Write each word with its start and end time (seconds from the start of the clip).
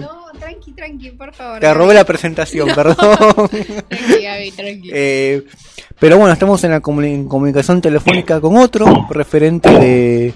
No, 0.00 0.38
tranqui, 0.38 0.72
tranqui, 0.72 1.10
por 1.10 1.32
favor. 1.34 1.60
Te 1.60 1.72
robé 1.74 1.94
la 1.94 2.04
presentación, 2.04 2.68
perdón. 2.74 2.96
Tranqui, 3.88 4.22
Gaby, 4.22 4.50
tranqui. 4.52 4.90
Eh, 4.92 5.42
pero 5.98 6.18
bueno, 6.18 6.32
estamos 6.32 6.62
en 6.64 6.70
la 6.72 6.80
comuni- 6.82 7.14
en 7.14 7.28
comunicación 7.28 7.80
telefónica 7.80 8.40
con 8.40 8.56
otro 8.56 9.06
referente 9.10 9.70
de, 9.70 10.34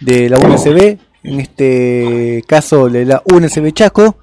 de 0.00 0.28
la 0.28 0.38
UNSB, 0.38 0.98
en 1.24 1.40
este 1.40 2.42
caso 2.46 2.88
de 2.88 3.04
la 3.06 3.22
UNSB 3.24 3.72
Chaco. 3.72 4.16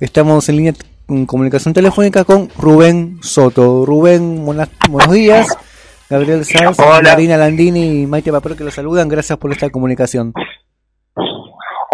Estamos 0.00 0.48
en 0.48 0.56
línea 0.56 0.74
en 1.08 1.26
comunicación 1.26 1.74
telefónica 1.74 2.24
con 2.24 2.48
Rubén 2.58 3.18
Soto. 3.22 3.84
Rubén, 3.84 4.44
buenas- 4.44 4.68
buenos 4.88 5.12
días. 5.14 5.46
Gabriel 6.08 6.44
Sanz, 6.44 6.78
Hola. 6.78 7.00
Marina 7.12 7.36
Landini 7.38 8.02
y 8.02 8.06
Maite 8.06 8.30
Papero 8.30 8.54
que 8.56 8.64
los 8.64 8.74
saludan. 8.74 9.08
Gracias 9.08 9.38
por 9.38 9.50
esta 9.50 9.70
comunicación. 9.70 10.32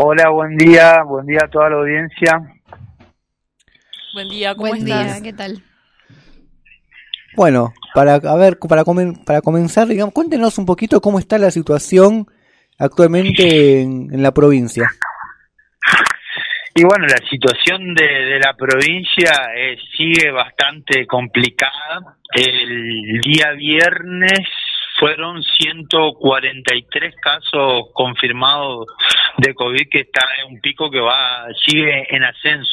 Hola, 0.01 0.29
buen 0.31 0.57
día, 0.57 1.03
buen 1.03 1.27
día 1.27 1.41
a 1.45 1.49
toda 1.51 1.71
la 1.71 1.77
audiencia. 1.79 2.41
Buen 4.15 4.29
día, 4.29 4.55
¿cómo 4.55 4.69
Buen 4.69 4.87
estás? 4.87 5.21
día, 5.21 5.23
¿qué 5.25 5.37
tal? 5.37 5.61
Bueno, 7.35 7.73
para 7.95 8.15
a 8.15 8.37
ver, 8.37 8.59
para 8.61 8.85
comen- 8.85 9.25
para 9.25 9.41
comenzar, 9.41 9.89
digamos, 9.89 10.15
cuéntenos 10.15 10.57
un 10.59 10.67
poquito 10.67 11.01
cómo 11.01 11.19
está 11.19 11.37
la 11.39 11.51
situación 11.51 12.27
actualmente 12.79 13.81
en, 13.83 14.15
en 14.15 14.23
la 14.23 14.31
provincia. 14.33 14.89
Y 16.77 16.85
bueno, 16.85 17.07
la 17.07 17.19
situación 17.29 17.93
de, 17.95 18.05
de 18.07 18.39
la 18.39 18.55
provincia 18.57 19.33
eh, 19.57 19.77
sigue 19.97 20.31
bastante 20.31 21.09
complicada. 21.09 22.19
El 22.37 23.21
día 23.21 23.51
viernes 23.57 24.47
fueron 24.99 25.43
143 25.43 27.15
casos 27.23 27.85
confirmados 27.95 28.87
de 29.39 29.55
COVID, 29.55 29.89
que 29.91 30.01
está 30.01 30.23
en 30.43 30.55
un 30.55 30.61
pico 30.61 30.91
que 30.91 31.01
va 31.01 31.47
sigue 31.67 32.07
en 32.11 32.25
ascenso. 32.25 32.71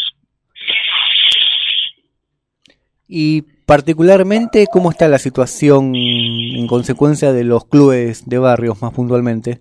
Y 3.07 3.43
particularmente, 3.65 4.65
¿cómo 4.71 4.89
está 4.89 5.07
la 5.07 5.19
situación 5.19 5.95
en 5.95 6.65
consecuencia 6.67 7.31
de 7.31 7.43
los 7.43 7.65
clubes 7.65 8.27
de 8.27 8.39
barrios 8.39 8.81
más 8.81 8.93
puntualmente? 8.93 9.59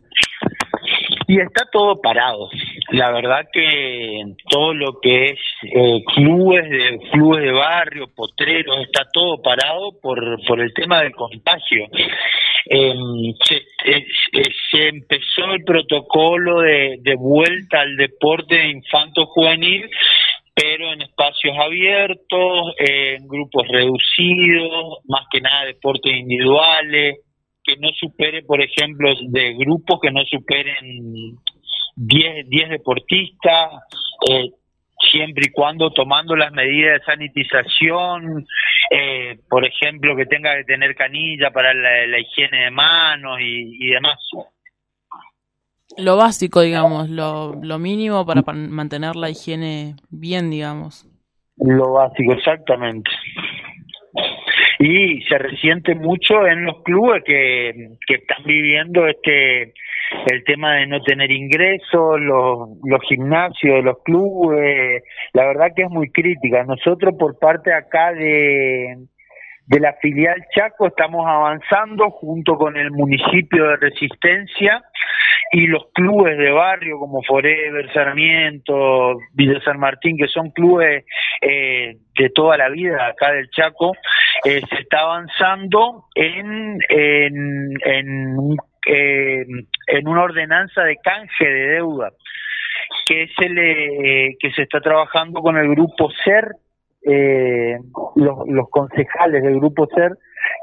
Y 1.27 1.41
está 1.41 1.65
todo 1.73 2.01
parado. 2.01 2.49
La 2.91 3.11
verdad 3.13 3.47
que 3.53 4.23
todo 4.51 4.75
lo 4.75 5.01
que 5.01 5.27
es 5.27 5.39
eh, 5.63 6.03
clubes 6.15 6.69
de 6.69 6.99
clubes 7.13 7.45
de 7.45 7.53
barrio, 7.53 8.09
potreros, 8.15 8.79
está 8.81 9.07
todo 9.13 9.41
parado 9.43 9.99
por 10.01 10.45
por 10.47 10.61
el 10.61 10.73
tema 10.75 11.03
del 11.03 11.13
contagio. 11.13 11.87
Se, 12.67 12.77
eh, 12.77 14.07
eh, 14.33 14.43
se 14.71 14.89
empezó 14.89 15.53
el 15.53 15.65
protocolo 15.65 16.61
de, 16.61 16.99
de 17.01 17.15
vuelta 17.15 17.81
al 17.81 17.97
deporte 17.97 18.69
infanto 18.69 19.27
juvenil 19.27 19.89
pero 20.55 20.93
en 20.93 21.03
espacios 21.03 21.57
abiertos, 21.59 22.75
en 22.79 23.27
grupos 23.27 23.67
reducidos, 23.69 24.99
más 25.09 25.27
que 25.31 25.41
nada 25.41 25.65
deportes 25.65 26.13
individuales, 26.15 27.19
que 27.65 27.77
no 27.79 27.89
supere, 27.99 28.43
por 28.43 28.61
ejemplo, 28.61 29.11
de 29.29 29.55
grupos 29.55 29.99
que 30.01 30.11
no 30.11 30.23
superen 30.25 31.39
10, 31.97 32.49
10 32.49 32.71
deportistas, 32.71 33.71
eh, 34.31 34.51
siempre 35.11 35.47
y 35.47 35.53
cuando 35.53 35.91
tomando 35.91 36.37
las 36.37 36.53
medidas 36.53 37.01
de 37.01 37.05
sanitización, 37.07 38.47
eh, 38.91 39.39
por 39.49 39.65
ejemplo, 39.65 40.15
que 40.15 40.27
tenga 40.27 40.57
que 40.57 40.65
tener 40.65 40.95
canilla 40.95 41.51
para 41.51 41.73
la, 41.73 42.07
la 42.07 42.19
higiene 42.19 42.65
de 42.65 42.71
manos 42.71 43.41
y, 43.41 43.87
y 43.87 43.91
demás. 43.91 44.19
Lo 45.97 46.17
básico, 46.17 46.61
digamos, 46.61 47.09
lo, 47.09 47.55
lo 47.63 47.79
mínimo 47.79 48.27
para 48.27 48.43
mantener 48.43 49.17
la 49.17 49.31
higiene 49.31 49.95
bien, 50.11 50.51
digamos. 50.51 51.07
Lo 51.57 51.93
básico, 51.93 52.33
exactamente. 52.33 53.11
Y 54.87 55.23
se 55.23 55.39
resiente 55.39 55.95
mucho 55.95 56.47
en 56.47 56.67
los 56.67 56.83
clubes 56.83 57.25
que, 57.25 57.73
que 58.07 58.17
están 58.17 58.45
viviendo 58.45 59.07
este 59.07 59.73
el 60.27 60.45
tema 60.45 60.75
de 60.75 60.87
no 60.87 61.03
tener 61.03 61.31
ingresos, 61.33 62.21
los, 62.21 62.69
los 62.85 63.01
gimnasios 63.09 63.83
los 63.83 64.03
clubes, 64.05 65.03
la 65.33 65.47
verdad 65.47 65.73
que 65.75 65.85
es 65.85 65.91
muy 65.91 66.11
crítica. 66.11 66.65
Nosotros 66.65 67.15
por 67.19 67.39
parte 67.39 67.73
acá 67.73 68.13
de, 68.13 69.07
de 69.67 69.81
la 69.81 69.95
filial 70.03 70.37
Chaco 70.55 70.89
estamos 70.89 71.27
avanzando 71.27 72.11
junto 72.11 72.57
con 72.57 72.77
el 72.77 72.91
municipio 72.91 73.65
de 73.69 73.77
Resistencia 73.77 74.83
y 75.53 75.67
los 75.67 75.87
clubes 75.95 76.37
de 76.37 76.51
barrio 76.51 76.99
como 76.99 77.23
Forever, 77.23 77.91
Sarmiento, 77.93 79.17
Villa 79.33 79.61
San 79.65 79.79
Martín, 79.79 80.17
que 80.19 80.29
son 80.29 80.51
clubes 80.51 81.05
eh, 81.41 81.97
de 82.19 82.31
toda 82.31 82.57
la 82.59 82.69
vida 82.69 83.07
acá 83.07 83.33
del 83.33 83.49
Chaco, 83.51 83.93
eh, 84.45 84.61
se 84.69 84.77
está 84.83 85.01
avanzando 85.01 86.05
en, 86.15 86.79
en, 86.89 87.71
en, 87.85 88.57
eh, 88.87 89.45
en 89.87 90.09
una 90.09 90.23
ordenanza 90.23 90.83
de 90.83 90.97
canje 91.03 91.45
de 91.45 91.69
deuda 91.75 92.11
que 93.07 93.25
es 93.25 93.31
el 93.39 93.59
eh, 93.59 94.37
que 94.39 94.51
se 94.53 94.63
está 94.63 94.81
trabajando 94.81 95.41
con 95.41 95.57
el 95.57 95.69
grupo 95.69 96.11
SER, 96.25 96.53
eh, 97.07 97.77
los, 98.17 98.49
los 98.49 98.69
concejales 98.71 99.43
del 99.43 99.57
grupo 99.57 99.87
SER, 99.95 100.17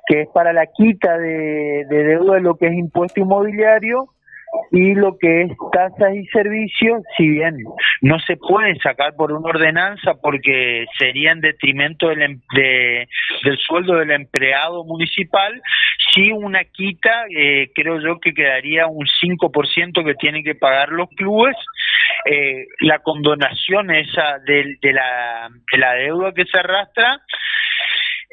que 0.07 0.21
es 0.21 0.29
para 0.29 0.53
la 0.53 0.65
quita 0.67 1.17
de 1.17 1.85
deuda 1.87 2.35
de 2.35 2.41
lo 2.41 2.55
que 2.55 2.67
es 2.67 2.73
impuesto 2.73 3.19
inmobiliario 3.19 4.09
y 4.71 4.95
lo 4.95 5.17
que 5.17 5.43
es 5.43 5.51
tasas 5.71 6.15
y 6.15 6.25
servicios, 6.27 7.01
si 7.17 7.27
bien 7.27 7.57
no 8.01 8.19
se 8.19 8.37
pueden 8.37 8.77
sacar 8.79 9.15
por 9.15 9.31
una 9.31 9.49
ordenanza 9.49 10.13
porque 10.21 10.85
sería 10.97 11.31
en 11.31 11.41
detrimento 11.41 12.09
del, 12.09 12.21
em- 12.21 12.41
de- 12.55 13.07
del 13.43 13.57
sueldo 13.57 13.95
del 13.95 14.11
empleado 14.11 14.83
municipal, 14.85 15.61
sí 16.13 16.31
una 16.31 16.63
quita, 16.65 17.25
eh, 17.35 17.69
creo 17.75 17.99
yo 18.01 18.19
que 18.19 18.33
quedaría 18.33 18.87
un 18.87 19.05
5% 19.19 20.03
que 20.03 20.15
tienen 20.15 20.43
que 20.43 20.55
pagar 20.55 20.89
los 20.89 21.09
clubes, 21.09 21.55
eh, 22.25 22.65
la 22.79 22.99
condonación 22.99 23.91
esa 23.91 24.39
de, 24.45 24.75
de 24.81 24.93
la, 24.93 25.49
de 25.71 25.77
la 25.77 25.93
deuda 25.95 26.33
que 26.33 26.45
se 26.45 26.59
arrastra, 26.59 27.19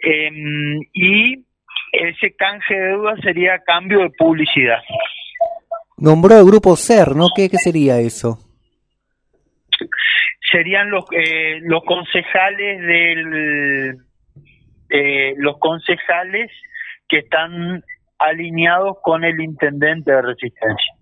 em, 0.03 0.81
y 0.93 1.45
ese 1.93 2.34
canje 2.37 2.75
de 2.75 2.87
deuda 2.89 3.17
sería 3.23 3.55
a 3.55 3.65
cambio 3.65 4.01
de 4.01 4.11
publicidad. 4.19 4.83
Nombró 5.98 6.38
el 6.38 6.44
grupo 6.44 6.76
SER, 6.76 7.14
¿no? 7.16 7.28
¿Qué, 7.34 7.48
qué 7.48 7.59
sería 7.59 7.98
eso? 8.00 8.38
serían 10.50 10.91
los 10.91 11.04
eh, 11.12 11.60
los 11.62 11.82
concejales 11.84 12.81
del 12.81 13.98
eh, 14.91 15.34
los 15.36 15.59
concejales 15.59 16.50
que 17.09 17.19
están 17.19 17.84
alineados 18.19 18.97
con 19.03 19.25
el 19.25 19.41
intendente 19.41 20.10
de 20.10 20.22
resistencia 20.22 20.94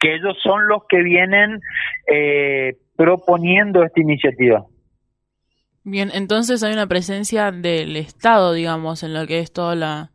que 0.00 0.14
ellos 0.14 0.36
son 0.42 0.66
los 0.66 0.82
que 0.88 1.02
vienen 1.02 1.60
eh, 2.12 2.76
proponiendo 2.96 3.84
esta 3.84 4.00
iniciativa 4.00 4.64
Bien, 5.82 6.10
entonces 6.12 6.62
hay 6.62 6.74
una 6.74 6.86
presencia 6.86 7.52
del 7.52 7.96
Estado, 7.96 8.52
digamos, 8.52 9.02
en 9.02 9.14
lo 9.14 9.26
que 9.26 9.38
es 9.38 9.50
toda 9.50 9.74
la... 9.74 10.10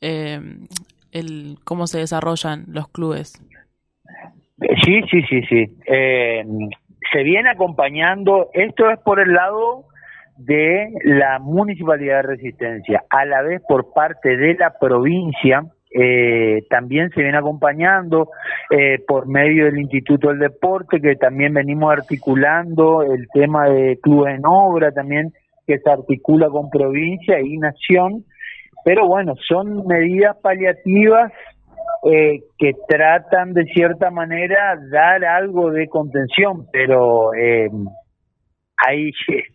eh, 0.00 0.40
el 1.12 1.58
cómo 1.64 1.86
se 1.86 1.98
desarrollan 1.98 2.64
los 2.68 2.88
clubes. 2.88 3.32
Sí, 4.84 5.02
sí, 5.10 5.22
sí, 5.28 5.42
sí. 5.48 5.76
Eh, 5.86 6.44
se 7.12 7.22
viene 7.22 7.50
acompañando, 7.50 8.48
esto 8.52 8.90
es 8.90 8.98
por 9.00 9.20
el 9.20 9.32
lado 9.32 9.86
de 10.36 10.92
la 11.04 11.38
Municipalidad 11.38 12.16
de 12.16 12.22
Resistencia, 12.22 13.04
a 13.10 13.24
la 13.24 13.42
vez 13.42 13.62
por 13.66 13.92
parte 13.92 14.36
de 14.36 14.54
la 14.54 14.72
provincia, 14.78 15.64
eh, 15.94 16.64
también 16.70 17.10
se 17.10 17.22
viene 17.22 17.36
acompañando 17.36 18.30
eh, 18.70 18.98
por 19.06 19.28
medio 19.28 19.66
del 19.66 19.78
Instituto 19.78 20.28
del 20.28 20.38
Deporte, 20.38 21.00
que 21.00 21.16
también 21.16 21.52
venimos 21.52 21.92
articulando 21.92 23.02
el 23.02 23.28
tema 23.32 23.68
de 23.68 23.98
clubes 24.00 24.36
en 24.36 24.46
obra, 24.46 24.90
también 24.92 25.32
que 25.66 25.78
se 25.78 25.90
articula 25.90 26.48
con 26.48 26.70
provincia 26.70 27.40
y 27.40 27.58
nación, 27.58 28.24
pero 28.84 29.06
bueno, 29.06 29.34
son 29.48 29.86
medidas 29.86 30.36
paliativas 30.42 31.32
eh, 32.04 32.40
que 32.58 32.72
tratan 32.88 33.54
de 33.54 33.64
cierta 33.66 34.10
manera 34.10 34.78
dar 34.90 35.24
algo 35.24 35.70
de 35.70 35.88
contención, 35.88 36.66
pero 36.72 37.32
eh, 37.34 37.70
hay, 38.86 39.10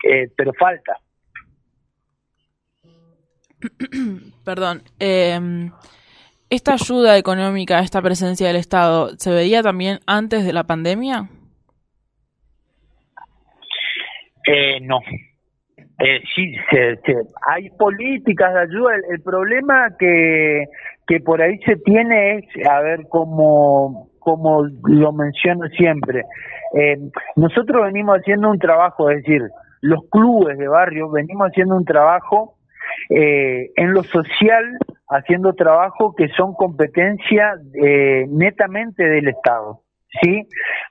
eh, 0.09 0.29
pero 0.35 0.53
falta. 0.53 0.97
Perdón. 4.45 4.83
eh, 4.99 5.69
¿Esta 6.49 6.73
ayuda 6.73 7.17
económica, 7.17 7.79
esta 7.79 8.01
presencia 8.01 8.47
del 8.47 8.55
Estado, 8.55 9.09
se 9.17 9.31
veía 9.31 9.61
también 9.61 9.99
antes 10.07 10.45
de 10.45 10.53
la 10.53 10.63
pandemia? 10.63 11.29
Eh, 14.45 14.79
no. 14.79 14.99
Eh, 15.99 16.19
sí, 16.35 16.53
se- 16.69 16.99
hay 17.47 17.69
políticas 17.71 18.53
de 18.53 18.59
ayuda. 18.61 18.95
El, 18.95 19.15
el 19.15 19.21
problema 19.21 19.89
que, 19.97 20.65
que 21.07 21.19
por 21.19 21.41
ahí 21.41 21.57
se 21.65 21.75
tiene 21.77 22.35
es 22.37 22.67
a 22.67 22.81
ver 22.81 23.07
cómo, 23.09 24.09
como 24.19 24.63
lo 24.83 25.11
menciono 25.13 25.67
siempre, 25.69 26.23
eh, 26.75 26.97
nosotros 27.35 27.83
venimos 27.85 28.17
haciendo 28.19 28.51
un 28.51 28.59
trabajo, 28.59 29.09
es 29.09 29.17
decir, 29.23 29.41
los 29.81 30.01
clubes 30.11 30.57
de 30.57 30.67
barrio 30.67 31.09
venimos 31.09 31.47
haciendo 31.47 31.75
un 31.75 31.85
trabajo 31.85 32.55
eh, 33.09 33.69
en 33.75 33.93
lo 33.93 34.03
social, 34.03 34.65
haciendo 35.09 35.53
trabajo 35.53 36.13
que 36.15 36.27
son 36.29 36.53
competencia 36.53 37.53
eh, 37.81 38.25
netamente 38.29 39.03
del 39.03 39.29
Estado, 39.29 39.81
¿sí? 40.21 40.47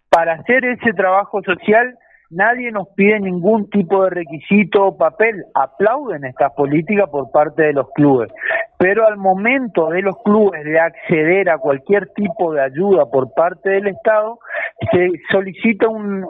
Para 0.09 0.35
hacer 0.35 0.65
ese 0.65 0.93
trabajo 0.95 1.43
social 1.43 1.95
nadie 2.31 2.71
nos 2.73 2.89
pide 2.97 3.21
ningún 3.21 3.71
tipo 3.71 4.05
de 4.05 4.11
requisito 4.11 4.87
o 4.87 4.97
papel, 4.97 5.45
aplauden 5.55 6.25
esta 6.25 6.51
política 6.51 7.07
por 7.07 7.31
parte 7.31 7.63
de 7.63 7.73
los 7.73 7.91
clubes, 7.93 8.31
pero 8.79 9.07
al 9.07 9.17
momento 9.17 9.91
de 9.91 10.03
los 10.03 10.17
clubes 10.23 10.65
de 10.65 10.79
acceder 10.79 11.49
a 11.51 11.59
cualquier 11.59 12.09
tipo 12.15 12.53
de 12.53 12.63
ayuda 12.63 13.07
por 13.07 13.33
parte 13.35 13.71
del 13.71 13.89
Estado, 13.89 14.39
se 14.93 15.11
solicita 15.31 15.89
un, 15.89 16.25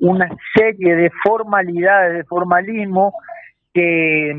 una 0.00 0.28
serie 0.56 0.96
de 0.96 1.10
formalidades, 1.22 2.18
de 2.18 2.24
formalismo 2.24 3.14
que, 3.72 4.32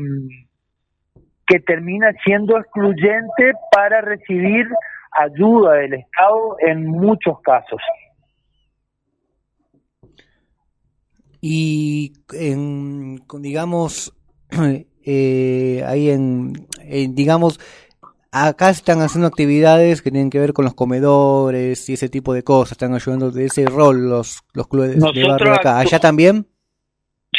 que 1.46 1.60
termina 1.60 2.12
siendo 2.24 2.58
excluyente 2.58 3.52
para 3.72 4.00
recibir 4.00 4.66
ayuda 5.18 5.74
del 5.74 5.94
Estado 5.94 6.56
en 6.60 6.86
muchos 6.86 7.40
casos. 7.42 7.80
Y 11.40 12.12
en, 12.32 13.22
digamos, 13.40 14.12
eh, 15.06 15.84
ahí 15.86 16.10
en, 16.10 16.52
digamos, 17.14 17.60
acá 18.32 18.70
están 18.70 19.00
haciendo 19.00 19.28
actividades 19.28 20.02
que 20.02 20.10
tienen 20.10 20.30
que 20.30 20.38
ver 20.38 20.52
con 20.52 20.64
los 20.64 20.74
comedores 20.74 21.88
y 21.88 21.94
ese 21.94 22.08
tipo 22.08 22.34
de 22.34 22.42
cosas, 22.42 22.72
están 22.72 22.94
ayudando 22.94 23.30
de 23.30 23.46
ese 23.46 23.66
rol 23.66 24.08
los, 24.08 24.42
los 24.54 24.68
clubes 24.68 25.00
de 25.00 25.24
barrio 25.26 25.52
acá. 25.52 25.78
¿Allá 25.78 25.98
también? 25.98 26.46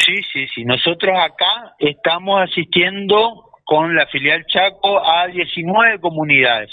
Sí, 0.06 0.16
sí, 0.32 0.48
sí. 0.54 0.64
Nosotros 0.64 1.14
acá 1.18 1.76
estamos 1.80 2.42
asistiendo 2.42 3.52
con 3.66 3.96
la 3.96 4.08
filial 4.08 4.46
Chaco 4.48 5.00
a 5.06 5.28
19 5.28 6.00
comunidades 6.00 6.72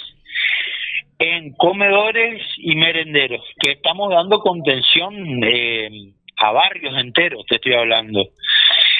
en 1.18 1.52
comedores 1.54 2.42
y 2.58 2.74
merenderos, 2.76 3.42
que 3.60 3.72
estamos 3.72 4.10
dando 4.10 4.40
contención 4.40 5.14
eh, 5.44 6.12
a 6.36 6.52
barrios 6.52 6.94
enteros, 6.98 7.44
te 7.46 7.56
estoy 7.56 7.75
hablando. 7.75 8.28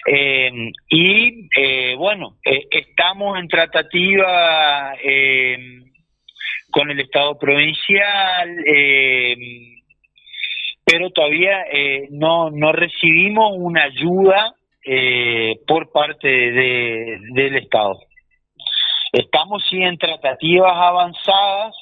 Eh, 0.06 0.50
y 0.88 1.48
eh, 1.56 1.94
bueno, 1.96 2.36
eh, 2.44 2.66
estamos 2.70 3.38
en 3.38 3.48
tratativa 3.48 4.94
con 6.70 6.90
el 6.90 7.00
Estado 7.00 7.38
provincial, 7.38 8.56
pero 10.84 11.10
todavía 11.10 11.64
no, 12.10 12.50
no 12.50 12.72
recibimos 12.72 13.52
una 13.56 13.84
ayuda 13.84 14.54
por 15.66 15.92
parte 15.92 16.28
de, 16.28 17.19
del 17.32 17.56
Estado. 17.56 18.00
Estamos 19.12 19.64
sí 19.70 19.81
en 19.81 19.96
tratativas 19.96 20.72
avanzadas 20.75 21.75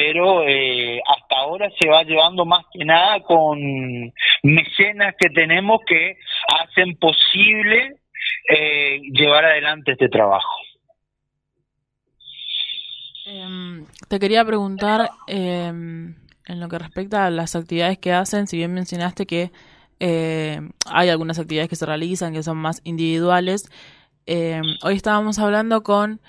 pero 0.00 0.48
eh, 0.48 0.98
hasta 1.06 1.36
ahora 1.36 1.70
se 1.78 1.86
va 1.86 2.02
llevando 2.04 2.46
más 2.46 2.64
que 2.72 2.86
nada 2.86 3.20
con 3.20 3.58
mecenas 4.42 5.14
que 5.18 5.28
tenemos 5.28 5.80
que 5.86 6.16
hacen 6.58 6.96
posible 6.96 8.00
eh, 8.48 9.00
llevar 9.12 9.44
adelante 9.44 9.92
este 9.92 10.08
trabajo. 10.08 10.48
Em, 13.26 13.84
te 14.08 14.18
quería 14.18 14.42
preguntar 14.42 15.10
em, 15.26 16.14
en 16.46 16.60
lo 16.60 16.68
que 16.68 16.78
respecta 16.78 17.26
a 17.26 17.30
las 17.30 17.54
actividades 17.54 17.98
que 17.98 18.14
hacen, 18.14 18.46
si 18.46 18.56
bien 18.56 18.72
mencionaste 18.72 19.26
que 19.26 19.50
eh, 19.98 20.60
hay 20.90 21.10
algunas 21.10 21.38
actividades 21.38 21.68
que 21.68 21.76
se 21.76 21.84
realizan 21.84 22.32
que 22.32 22.42
son 22.42 22.56
más 22.56 22.80
individuales, 22.84 23.70
em, 24.24 24.62
hoy 24.82 24.94
estábamos 24.94 25.38
hablando 25.38 25.82
con 25.82 26.22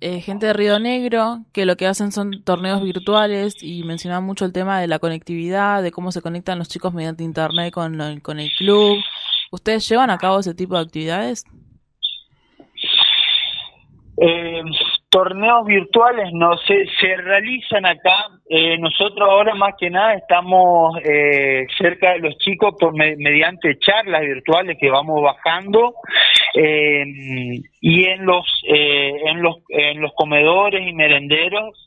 eh, 0.00 0.20
gente 0.20 0.46
de 0.46 0.52
Río 0.52 0.78
Negro 0.78 1.38
que 1.52 1.66
lo 1.66 1.76
que 1.76 1.86
hacen 1.86 2.12
son 2.12 2.42
torneos 2.44 2.82
virtuales 2.82 3.56
y 3.62 3.82
mencionaban 3.84 4.24
mucho 4.24 4.44
el 4.44 4.52
tema 4.52 4.80
de 4.80 4.86
la 4.86 4.98
conectividad, 4.98 5.82
de 5.82 5.90
cómo 5.90 6.12
se 6.12 6.22
conectan 6.22 6.58
los 6.58 6.68
chicos 6.68 6.94
mediante 6.94 7.24
internet 7.24 7.72
con, 7.72 8.20
con 8.20 8.40
el 8.40 8.50
club. 8.52 8.98
¿Ustedes 9.50 9.88
llevan 9.88 10.10
a 10.10 10.18
cabo 10.18 10.40
ese 10.40 10.54
tipo 10.54 10.76
de 10.76 10.82
actividades? 10.82 11.44
Eh, 14.20 14.62
torneos 15.10 15.64
virtuales 15.64 16.30
no 16.32 16.56
se, 16.58 16.86
se 17.00 17.16
realizan 17.16 17.86
acá. 17.86 18.28
Eh, 18.50 18.76
nosotros 18.78 19.28
ahora 19.28 19.54
más 19.54 19.74
que 19.78 19.90
nada 19.90 20.14
estamos 20.14 20.96
eh, 21.04 21.66
cerca 21.78 22.12
de 22.12 22.18
los 22.20 22.36
chicos 22.38 22.74
por 22.78 22.94
mediante 22.94 23.78
charlas 23.78 24.22
virtuales 24.22 24.76
que 24.80 24.90
vamos 24.90 25.22
bajando 25.22 25.94
eh, 26.58 27.04
y 27.80 28.04
en 28.04 28.26
los 28.26 28.46
en 28.64 29.42
los 29.42 29.56
en 29.68 30.00
los 30.00 30.12
comedores 30.14 30.86
y 30.86 30.92
merenderos 30.92 31.84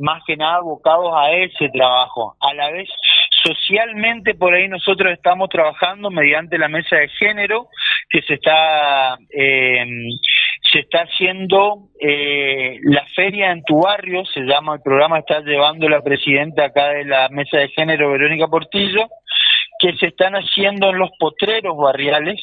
más 0.00 0.22
que 0.26 0.36
nada 0.36 0.56
abocados 0.56 1.12
a 1.14 1.32
ese 1.32 1.68
trabajo. 1.68 2.34
A 2.40 2.54
la 2.54 2.70
vez 2.70 2.88
socialmente 3.44 4.34
por 4.34 4.54
ahí 4.54 4.68
nosotros 4.68 5.12
estamos 5.12 5.48
trabajando 5.48 6.10
mediante 6.10 6.58
la 6.58 6.68
mesa 6.68 6.96
de 6.96 7.08
género 7.08 7.68
que 8.08 8.22
se 8.22 8.34
está 8.34 9.18
eh, 9.30 9.86
se 10.72 10.80
está 10.80 11.02
haciendo 11.02 11.88
eh, 12.00 12.78
la 12.82 13.04
feria 13.14 13.52
en 13.52 13.62
tu 13.64 13.80
barrio, 13.80 14.24
se 14.26 14.40
llama 14.40 14.74
el 14.74 14.82
programa, 14.82 15.18
está 15.18 15.40
llevando 15.40 15.88
la 15.88 16.02
presidenta 16.02 16.66
acá 16.66 16.90
de 16.90 17.04
la 17.04 17.28
mesa 17.30 17.58
de 17.58 17.68
género, 17.68 18.12
Verónica 18.12 18.48
Portillo, 18.48 19.08
que 19.78 19.96
se 19.96 20.08
están 20.08 20.34
haciendo 20.34 20.90
en 20.90 20.98
los 20.98 21.10
potreros 21.18 21.76
barriales, 21.76 22.38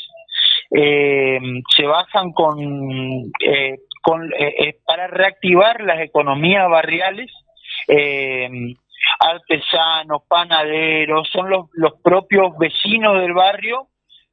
eh, 0.77 1.39
se 1.75 1.85
bajan 1.85 2.31
con, 2.33 2.59
eh, 2.59 3.77
con 4.01 4.29
para 4.85 5.07
reactivar 5.07 5.81
las 5.81 5.99
economías 6.01 6.69
barriales, 6.69 7.31
artesanos, 9.19 10.23
panaderos, 10.27 11.29
son 11.31 11.49
los, 11.49 11.65
los 11.73 11.93
propios 12.01 12.57
vecinos 12.57 13.21
del 13.21 13.33
barrio 13.33 13.87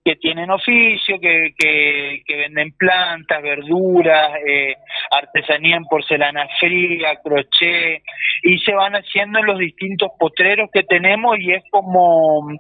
que 0.05 0.17
tienen 0.17 0.51
oficio, 0.51 1.21
que, 1.21 1.55
que, 1.57 2.37
venden 2.37 2.73
plantas, 2.73 3.41
verduras, 3.43 4.33
eh, 4.47 4.75
artesanía 5.13 5.77
en 5.77 5.85
porcelana 5.85 6.49
fría, 6.59 7.21
crochet, 7.23 8.03
y 8.43 8.59
se 8.59 8.75
van 8.75 8.95
haciendo 8.95 9.39
en 9.39 9.47
los 9.47 9.59
distintos 9.59 10.11
potreros 10.19 10.69
que 10.73 10.83
tenemos 10.83 11.39
y 11.39 11.53
es 11.53 11.63
como 11.71 12.51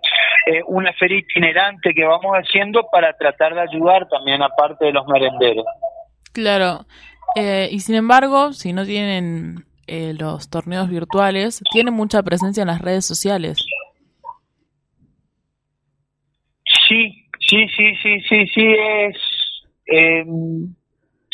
eh, 0.46 0.60
una 0.66 0.92
feria 0.94 1.18
itinerante 1.18 1.92
que 1.94 2.04
vamos 2.04 2.32
haciendo 2.34 2.86
para 2.90 3.12
tratar 3.16 3.54
de 3.54 3.62
ayudar 3.62 4.08
también 4.08 4.42
aparte 4.42 4.86
de 4.86 4.92
los 4.92 5.06
merenderos. 5.06 5.64
Claro, 6.32 6.86
eh, 7.34 7.68
y 7.70 7.80
sin 7.80 7.96
embargo, 7.96 8.52
si 8.52 8.72
no 8.72 8.84
tienen 8.84 9.64
los 10.18 10.48
torneos 10.48 10.88
virtuales, 10.88 11.62
tienen 11.70 11.92
mucha 11.92 12.22
presencia 12.22 12.62
en 12.62 12.68
las 12.68 12.80
redes 12.80 13.04
sociales. 13.04 13.58
Sí, 16.88 17.22
Sí, 17.52 17.68
sí, 17.76 17.94
sí, 18.02 18.20
sí, 18.28 18.46
sí, 18.54 18.64
es... 18.64 19.16
Eh, 19.86 20.24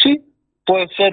sí, 0.03 0.21
puede 0.67 0.89
ser. 0.97 1.13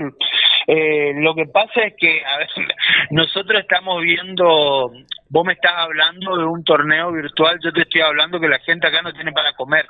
Eh, 0.68 1.14
lo 1.16 1.36
que 1.36 1.46
pasa 1.46 1.82
es 1.86 1.94
que 1.98 2.24
a 2.26 2.38
ver, 2.38 2.50
nosotros 3.12 3.62
estamos 3.62 4.02
viendo, 4.02 4.92
vos 5.30 5.46
me 5.46 5.54
estás 5.54 5.74
hablando 5.76 6.38
de 6.38 6.46
un 6.46 6.64
torneo 6.64 7.12
virtual, 7.12 7.60
yo 7.64 7.72
te 7.72 7.82
estoy 7.82 8.02
hablando 8.02 8.40
que 8.40 8.48
la 8.48 8.60
gente 8.60 8.88
acá 8.88 9.02
no 9.02 9.14
tiene 9.14 9.32
para 9.32 9.54
comer. 9.54 9.86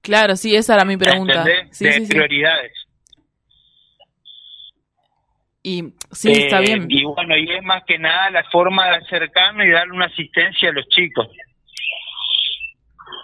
Claro, 0.00 0.36
sí, 0.36 0.54
esa 0.54 0.74
era 0.74 0.84
mi 0.84 0.96
pregunta. 0.96 1.44
Sí, 1.70 1.84
de 1.84 2.06
prioridades. 2.08 2.72
Y 5.62 5.82
sí, 6.12 6.30
está 6.30 6.60
eh, 6.60 6.62
bien. 6.62 6.86
Y 6.88 7.04
bueno, 7.04 7.36
y 7.36 7.50
es 7.50 7.62
más 7.64 7.82
que 7.84 7.98
nada 7.98 8.30
la 8.30 8.44
forma 8.50 8.88
de 8.88 8.96
acercarnos 8.98 9.66
y 9.66 9.70
darle 9.70 9.94
una 9.94 10.06
asistencia 10.06 10.70
a 10.70 10.72
los 10.72 10.86
chicos. 10.88 11.26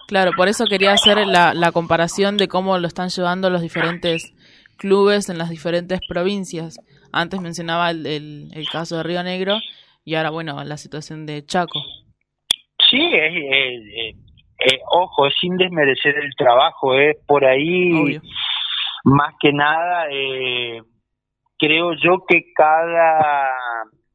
Claro, 0.08 0.32
por 0.36 0.48
eso 0.48 0.66
quería 0.66 0.92
hacer 0.92 1.24
la, 1.24 1.54
la 1.54 1.70
comparación 1.70 2.36
de 2.36 2.48
cómo 2.48 2.76
lo 2.78 2.88
están 2.88 3.10
llevando 3.10 3.48
los 3.48 3.62
diferentes 3.62 4.34
clubes 4.82 5.28
en 5.30 5.38
las 5.38 5.48
diferentes 5.48 6.00
provincias. 6.08 6.80
Antes 7.12 7.40
mencionaba 7.40 7.90
el, 7.90 8.04
el, 8.52 8.68
caso 8.70 8.96
de 8.96 9.04
Río 9.04 9.22
Negro 9.22 9.58
y 10.04 10.16
ahora, 10.16 10.30
bueno, 10.30 10.64
la 10.64 10.76
situación 10.76 11.24
de 11.24 11.46
Chaco. 11.46 11.80
Sí, 12.90 13.00
es, 13.14 14.80
ojo, 14.90 15.28
es 15.28 15.34
sin 15.40 15.56
desmerecer 15.56 16.16
el 16.16 16.34
trabajo, 16.36 16.94
es 16.94 17.16
por 17.26 17.44
ahí, 17.44 18.18
más 19.04 19.34
que 19.40 19.52
nada, 19.52 20.06
eh, 20.10 20.80
creo 21.58 21.92
yo 21.94 22.24
que 22.26 22.52
cada 22.54 23.50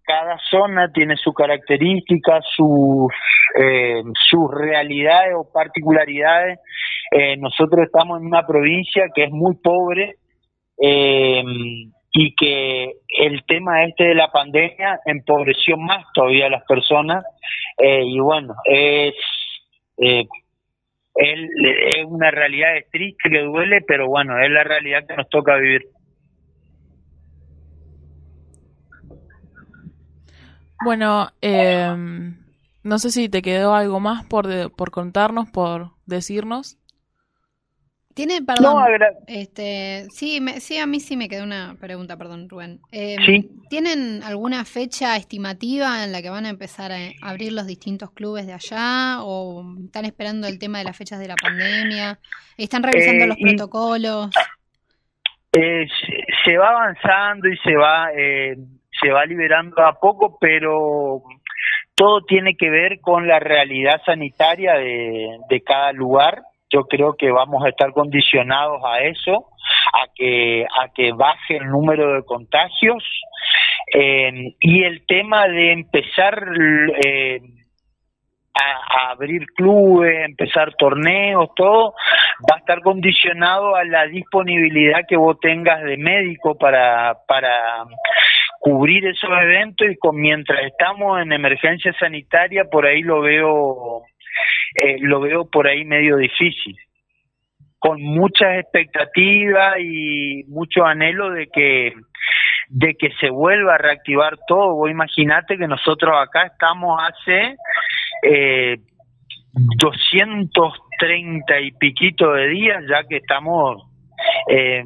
cada 0.07 0.37
zona 0.49 0.89
tiene 0.93 1.17
su 1.17 1.33
característica, 1.33 2.39
sus, 2.55 3.11
eh, 3.59 4.01
sus 4.29 4.49
realidades 4.49 5.33
o 5.37 5.51
particularidades. 5.51 6.59
Eh, 7.11 7.35
nosotros 7.35 7.85
estamos 7.85 8.21
en 8.21 8.27
una 8.27 8.47
provincia 8.47 9.07
que 9.13 9.25
es 9.25 9.31
muy 9.31 9.55
pobre 9.55 10.15
eh, 10.81 11.43
y 12.13 12.35
que 12.35 12.93
el 13.19 13.43
tema 13.45 13.83
este 13.85 14.05
de 14.05 14.15
la 14.15 14.31
pandemia 14.31 14.99
empobreció 15.05 15.77
más 15.77 16.05
todavía 16.13 16.47
a 16.47 16.51
las 16.51 16.63
personas 16.65 17.23
eh, 17.77 18.03
y 18.05 18.19
bueno, 18.19 18.55
es, 18.65 19.13
eh, 19.97 20.25
es 21.15 22.05
una 22.05 22.31
realidad 22.31 22.69
triste 22.91 23.29
que 23.29 23.41
duele, 23.41 23.81
pero 23.87 24.07
bueno, 24.07 24.39
es 24.39 24.49
la 24.51 24.63
realidad 24.63 25.05
que 25.07 25.15
nos 25.17 25.29
toca 25.29 25.55
vivir. 25.57 25.83
Bueno, 30.83 31.29
eh, 31.41 31.93
no 32.83 32.99
sé 32.99 33.09
si 33.11 33.29
te 33.29 33.41
quedó 33.41 33.73
algo 33.75 33.99
más 33.99 34.25
por, 34.25 34.47
de- 34.47 34.69
por 34.69 34.91
contarnos, 34.91 35.49
por 35.49 35.91
decirnos. 36.05 36.77
Tiene, 38.17 38.41
perdón, 38.41 38.73
No, 38.81 38.85
este, 39.27 40.07
sí, 40.09 40.41
me- 40.41 40.59
sí, 40.59 40.79
a 40.79 40.87
mí 40.87 40.99
sí 40.99 41.15
me 41.15 41.29
quedó 41.29 41.43
una 41.43 41.75
pregunta, 41.79 42.17
perdón, 42.17 42.49
Rubén. 42.49 42.79
Eh, 42.91 43.15
Sí. 43.23 43.47
¿Tienen 43.69 44.23
alguna 44.23 44.65
fecha 44.65 45.15
estimativa 45.15 46.03
en 46.03 46.11
la 46.11 46.23
que 46.23 46.31
van 46.31 46.45
a 46.47 46.49
empezar 46.49 46.91
a 46.91 46.97
abrir 47.21 47.51
los 47.53 47.67
distintos 47.67 48.09
clubes 48.11 48.47
de 48.47 48.53
allá? 48.53 49.21
¿O 49.21 49.63
están 49.85 50.05
esperando 50.05 50.47
el 50.47 50.57
tema 50.57 50.79
de 50.79 50.85
las 50.85 50.97
fechas 50.97 51.19
de 51.19 51.27
la 51.27 51.35
pandemia? 51.35 52.17
¿Están 52.57 52.81
revisando 52.81 53.25
Eh, 53.25 53.27
los 53.27 53.37
y- 53.39 53.43
protocolos? 53.55 54.29
Eh, 55.51 55.85
se, 56.43 56.57
va 56.57 56.69
avanzando 56.69 57.47
y 57.47 57.57
se 57.57 57.75
va 57.75 58.09
eh, 58.17 58.55
se 58.99 59.09
va 59.11 59.25
liberando 59.25 59.85
a 59.85 59.93
poco, 59.99 60.37
pero 60.41 61.21
todo 61.95 62.21
tiene 62.25 62.55
que 62.57 62.69
ver 62.71 62.99
con 62.99 63.27
la 63.27 63.39
realidad 63.39 64.01
sanitaria 64.05 64.73
de, 64.73 65.37
de 65.49 65.61
cada 65.61 65.91
lugar. 65.93 66.41
Yo 66.69 66.85
creo 66.85 67.15
que 67.17 67.31
vamos 67.31 67.63
a 67.63 67.69
estar 67.69 67.91
condicionados 67.93 68.81
a 68.85 68.99
eso, 68.99 69.45
a 69.93 70.07
que 70.13 70.65
a 70.65 70.89
que 70.93 71.13
baje 71.13 71.57
el 71.57 71.67
número 71.69 72.13
de 72.13 72.23
contagios. 72.23 73.03
Eh, 73.93 74.55
y 74.59 74.83
el 74.83 75.05
tema 75.05 75.47
de 75.47 75.71
empezar 75.71 76.45
eh, 77.01 77.39
a, 78.53 79.11
abrir 79.11 79.45
clubes, 79.55 80.25
empezar 80.25 80.73
torneos, 80.75 81.49
todo 81.55 81.93
va 82.51 82.57
a 82.57 82.59
estar 82.59 82.81
condicionado 82.81 83.75
a 83.75 83.85
la 83.85 84.05
disponibilidad 84.07 85.01
que 85.07 85.15
vos 85.15 85.39
tengas 85.39 85.81
de 85.83 85.95
médico 85.95 86.57
para 86.57 87.17
para 87.27 87.85
cubrir 88.59 89.05
esos 89.05 89.29
eventos. 89.41 89.87
Y 89.89 89.95
con 89.95 90.17
mientras 90.17 90.65
estamos 90.65 91.21
en 91.21 91.31
emergencia 91.31 91.93
sanitaria 91.97 92.65
por 92.65 92.85
ahí 92.85 93.01
lo 93.01 93.21
veo 93.21 94.03
eh, 94.75 94.97
lo 95.01 95.21
veo 95.21 95.49
por 95.49 95.67
ahí 95.67 95.85
medio 95.85 96.17
difícil 96.17 96.75
con 97.79 98.01
muchas 98.01 98.59
expectativas 98.59 99.75
y 99.79 100.43
mucho 100.47 100.85
anhelo 100.85 101.31
de 101.31 101.47
que 101.47 101.93
de 102.69 102.95
que 102.95 103.11
se 103.19 103.29
vuelva 103.29 103.75
a 103.75 103.77
reactivar 103.77 104.37
todo. 104.47 104.75
Vos 104.75 104.89
imaginate 104.89 105.57
que 105.57 105.67
nosotros 105.67 106.15
acá 106.17 106.47
estamos 106.47 106.99
hace 107.01 107.55
eh, 108.23 108.77
230 109.53 111.59
y 111.61 111.71
piquito 111.71 112.33
de 112.33 112.47
días 112.47 112.83
ya 112.89 113.03
que 113.07 113.17
estamos 113.17 113.83
eh, 114.49 114.83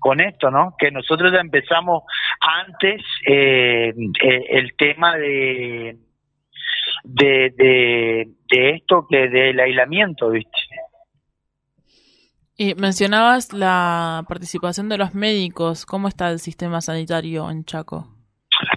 con 0.00 0.20
esto, 0.20 0.50
¿no? 0.50 0.74
Que 0.78 0.90
nosotros 0.90 1.32
ya 1.32 1.40
empezamos 1.40 2.02
antes 2.40 3.00
eh, 3.26 3.94
eh, 4.22 4.44
el 4.50 4.74
tema 4.76 5.16
de, 5.16 5.96
de, 7.04 7.52
de, 7.56 8.28
de 8.50 8.70
esto 8.70 9.06
que 9.08 9.28
del 9.28 9.60
aislamiento, 9.60 10.30
¿viste? 10.30 10.50
Y 12.56 12.74
mencionabas 12.76 13.52
la 13.52 14.24
participación 14.28 14.88
de 14.88 14.98
los 14.98 15.14
médicos. 15.14 15.84
¿Cómo 15.86 16.08
está 16.08 16.30
el 16.30 16.38
sistema 16.38 16.80
sanitario 16.80 17.50
en 17.50 17.64
Chaco? 17.64 18.06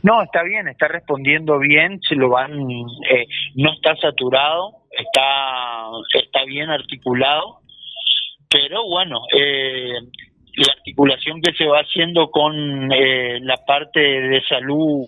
No, 0.02 0.22
está 0.24 0.44
bien, 0.44 0.68
está 0.68 0.88
respondiendo 0.88 1.60
bien, 1.60 2.00
se 2.02 2.16
lo 2.16 2.30
van, 2.30 2.52
eh, 2.52 3.28
no 3.56 3.74
está 3.74 3.96
saturado, 3.98 4.84
está, 4.92 5.90
está 6.14 6.44
bien 6.46 6.70
articulado, 6.70 7.60
pero 8.50 8.88
bueno, 8.88 9.22
eh, 9.36 9.94
la 10.56 10.74
articulación 10.74 11.42
que 11.42 11.54
se 11.54 11.66
va 11.66 11.82
haciendo 11.82 12.32
con 12.32 12.92
eh, 12.92 13.40
la 13.42 13.58
parte 13.68 14.00
de 14.00 14.42
salud 14.50 15.06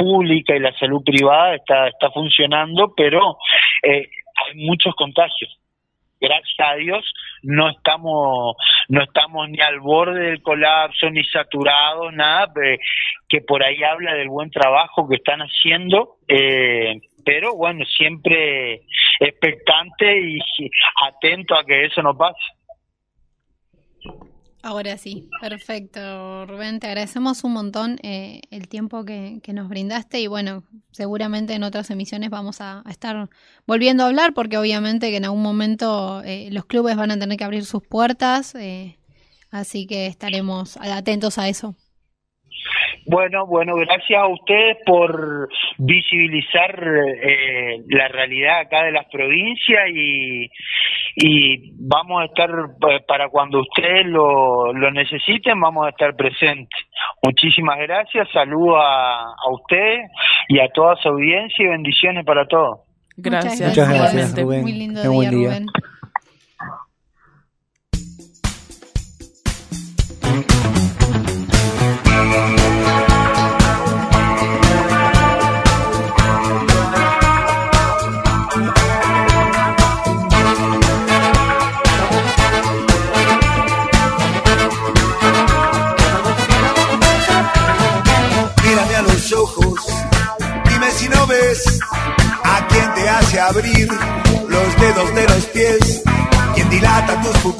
pública 0.00 0.56
y 0.56 0.60
la 0.60 0.72
salud 0.78 1.02
privada 1.04 1.54
está, 1.54 1.88
está 1.88 2.10
funcionando, 2.10 2.94
pero 2.96 3.36
eh, 3.82 4.08
hay 4.46 4.54
muchos 4.56 4.94
contagios. 4.94 5.58
Gracias 6.18 6.56
a 6.58 6.74
Dios 6.74 7.12
no 7.42 7.70
estamos 7.70 8.56
no 8.88 9.02
estamos 9.02 9.48
ni 9.48 9.58
al 9.60 9.80
borde 9.80 10.20
del 10.20 10.42
colapso 10.42 11.08
ni 11.08 11.24
saturados 11.24 12.12
nada 12.12 12.52
que 13.26 13.40
por 13.40 13.62
ahí 13.62 13.82
habla 13.82 14.12
del 14.12 14.28
buen 14.28 14.50
trabajo 14.50 15.08
que 15.08 15.16
están 15.16 15.40
haciendo 15.40 16.16
eh, 16.28 17.00
pero 17.24 17.56
bueno 17.56 17.86
siempre 17.86 18.82
expectante 19.18 20.20
y 20.20 20.38
atento 21.08 21.54
a 21.54 21.64
que 21.64 21.86
eso 21.86 22.02
no 22.02 22.14
pase 22.14 22.38
Ahora 24.62 24.98
sí, 24.98 25.26
perfecto, 25.40 26.44
Rubén. 26.46 26.80
Te 26.80 26.88
agradecemos 26.88 27.44
un 27.44 27.52
montón 27.52 27.98
eh, 28.02 28.42
el 28.50 28.68
tiempo 28.68 29.04
que, 29.06 29.40
que 29.42 29.54
nos 29.54 29.70
brindaste 29.70 30.20
y 30.20 30.26
bueno, 30.26 30.64
seguramente 30.90 31.54
en 31.54 31.62
otras 31.62 31.88
emisiones 31.90 32.28
vamos 32.28 32.60
a, 32.60 32.82
estar 32.90 33.30
volviendo 33.66 34.04
a 34.04 34.08
hablar 34.08 34.34
porque 34.34 34.58
obviamente 34.58 35.10
que 35.10 35.16
en 35.16 35.24
algún 35.24 35.42
momento 35.42 36.22
eh, 36.24 36.48
los 36.52 36.66
clubes 36.66 36.96
van 36.96 37.10
a 37.10 37.18
tener 37.18 37.38
que 37.38 37.44
abrir 37.44 37.64
sus 37.64 37.82
puertas, 37.82 38.54
eh, 38.54 38.98
así 39.50 39.86
que 39.86 40.06
estaremos 40.06 40.76
atentos 40.76 41.38
a 41.38 41.48
eso. 41.48 41.74
Bueno, 43.06 43.46
bueno, 43.46 43.74
gracias 43.76 44.20
a 44.20 44.26
ustedes 44.26 44.78
por 44.84 45.48
visibilizar 45.78 46.82
eh, 47.22 47.78
la 47.88 48.08
realidad 48.08 48.60
acá 48.60 48.84
de 48.84 48.92
las 48.92 49.06
provincias 49.06 49.88
y, 49.92 50.50
y 51.16 51.72
vamos 51.78 52.22
a 52.22 52.24
estar, 52.26 52.50
eh, 52.50 53.00
para 53.06 53.28
cuando 53.28 53.60
ustedes 53.60 54.06
lo, 54.06 54.72
lo 54.72 54.90
necesiten, 54.90 55.60
vamos 55.60 55.86
a 55.86 55.90
estar 55.90 56.14
presentes. 56.14 56.78
Muchísimas 57.22 57.78
gracias, 57.78 58.28
saludo 58.32 58.76
a, 58.80 59.32
a 59.32 59.52
ustedes 59.52 60.10
y 60.48 60.60
a 60.60 60.68
toda 60.68 60.96
su 60.96 61.08
audiencia 61.08 61.64
y 61.64 61.68
bendiciones 61.68 62.24
para 62.24 62.46
todos. 62.46 62.80
Gracias. 63.16 63.68
Muchas 63.68 63.88
gracias. 63.88 64.38
Rubén. 64.38 64.62
Muy 64.62 64.72
lindo 64.72 65.02
Qué 65.02 65.08
día, 65.08 65.16
buen 65.16 65.30
día. 65.30 65.48
Rubén. 65.48 65.66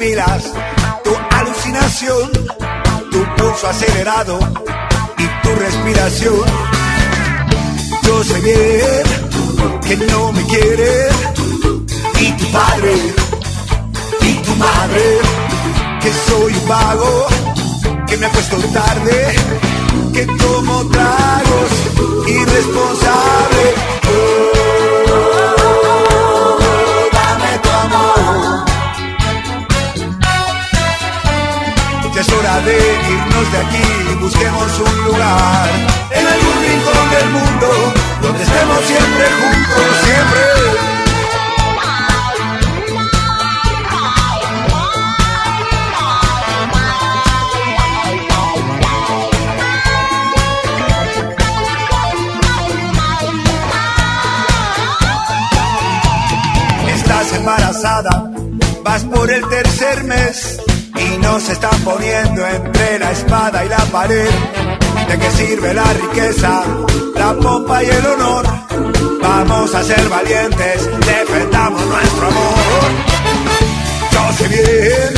Tu 0.00 1.14
alucinación, 1.36 2.30
tu 3.10 3.22
pulso 3.36 3.68
acelerado 3.68 4.38
y 5.18 5.26
tu 5.42 5.54
respiración. 5.56 6.42
Yo 8.04 8.24
sé 8.24 8.40
bien 8.40 9.80
que 9.82 9.96
no 10.10 10.32
me 10.32 10.42
quieres, 10.46 11.12
y 12.18 12.32
tu 12.32 12.46
padre, 12.50 12.94
y 14.22 14.34
tu 14.36 14.56
madre, 14.56 15.18
que 16.00 16.12
soy 16.30 16.54
un 16.54 16.66
vago, 16.66 17.26
que 18.06 18.16
me 18.16 18.24
acuesto 18.24 18.56
tarde 18.72 19.34
que 20.14 20.24
tomo 20.24 20.88
tragos 20.88 21.70
irresponsable. 22.26 23.99
De 32.58 32.76
irnos 33.08 33.52
de 33.52 33.58
aquí, 33.58 34.14
busquemos 34.20 34.80
un 34.80 35.04
lugar 35.04 35.70
en 36.10 36.26
algún 36.26 36.62
rincón 36.66 37.10
del 37.10 37.30
mundo 37.30 37.68
donde 38.22 38.42
estemos 38.42 38.84
siempre 38.84 39.24
juntos, 39.40 39.96
siempre. 40.04 40.40
Estás 56.94 57.32
embarazada, 57.32 58.30
vas 58.82 59.04
por 59.04 59.30
el 59.30 59.48
tercer 59.48 60.04
mes 60.04 60.59
nos 61.32 61.48
están 61.48 61.78
poniendo 61.84 62.44
entre 62.44 62.98
la 62.98 63.12
espada 63.12 63.64
y 63.64 63.68
la 63.68 63.84
pared. 63.96 64.30
¿De 65.08 65.18
qué 65.18 65.30
sirve 65.30 65.72
la 65.72 65.84
riqueza, 65.92 66.62
la 67.14 67.34
pompa 67.34 67.84
y 67.84 67.86
el 67.86 68.06
honor? 68.06 68.44
Vamos 69.22 69.72
a 69.74 69.82
ser 69.84 70.08
valientes, 70.08 70.78
defendamos 71.06 71.82
nuestro 71.86 72.26
amor. 72.26 72.88
Yo 74.12 74.22
sé 74.38 74.48
bien 74.56 75.10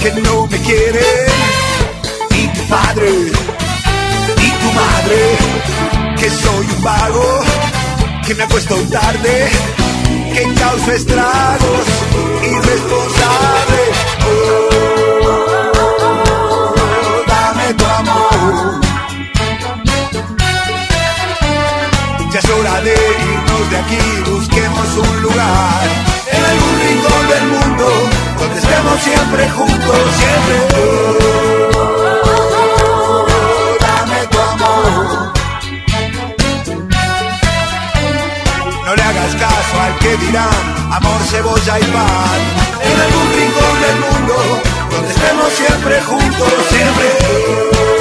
que 0.00 0.20
no 0.22 0.46
me 0.46 0.58
quieren, 0.68 1.28
y 2.30 2.42
tu 2.56 2.62
padre, 2.76 3.10
y 4.46 4.50
tu 4.62 4.68
madre, 4.82 5.20
que 6.18 6.30
soy 6.30 6.66
un 6.76 6.82
vago, 6.82 7.40
que 8.26 8.34
me 8.34 8.42
acuesto 8.44 8.74
tarde, 8.90 9.48
que 10.32 10.54
causa 10.54 10.94
estragos, 10.94 11.86
irresponsable. 12.42 13.55
Hora 22.58 22.80
de 22.80 22.94
irnos 22.94 23.70
de 23.70 23.76
aquí, 23.76 24.30
busquemos 24.30 24.88
un 24.96 25.22
lugar 25.22 25.82
en 26.30 26.44
algún 26.44 26.74
rincón 26.86 27.28
del 27.28 27.44
mundo 27.54 27.86
donde 28.38 28.58
estemos 28.58 29.00
siempre 29.02 29.50
juntos, 29.50 29.98
siempre. 30.20 30.56
Dame 33.80 34.26
tu 34.30 34.38
amor. 34.38 35.32
No 38.84 38.94
le 38.94 39.02
hagas 39.02 39.34
caso 39.34 39.80
al 39.80 39.98
que 39.98 40.16
dirán 40.16 40.92
amor, 40.92 41.20
cebolla 41.30 41.78
y 41.78 41.84
pan. 41.84 42.40
En 42.82 43.00
algún 43.00 43.28
rincón 43.40 43.74
del 43.84 43.96
mundo 44.06 44.34
donde 44.90 45.10
estemos 45.10 45.52
siempre 45.52 46.00
juntos, 46.02 46.52
siempre. 46.70 47.95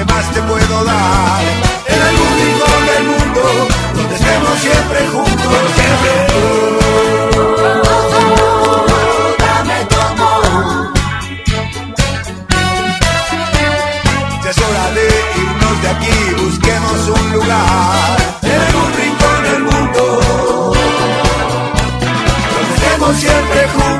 ¿Qué 0.00 0.12
más 0.12 0.32
te 0.32 0.40
puedo 0.42 0.84
dar? 0.84 1.42
En 1.86 2.02
algún 2.02 2.32
rincón 2.40 2.86
del 2.90 3.04
mundo, 3.12 3.42
donde 3.94 4.14
estemos 4.14 4.58
siempre 4.58 4.98
juntos, 5.12 5.58
siempre. 5.76 6.12
Dame. 9.38 9.76
Ya 14.42 14.50
es 14.50 14.58
hora 14.58 14.86
de 14.96 15.06
irnos 15.42 15.76
de 15.82 15.88
aquí, 15.94 16.18
busquemos 16.44 17.00
un 17.18 17.32
lugar. 17.32 18.16
En 18.42 18.60
algún 18.68 18.90
rincón 19.00 19.38
del 19.48 19.62
mundo, 19.64 20.02
donde 22.52 22.72
estemos 22.74 23.16
siempre 23.16 23.68
juntos. 23.74 23.99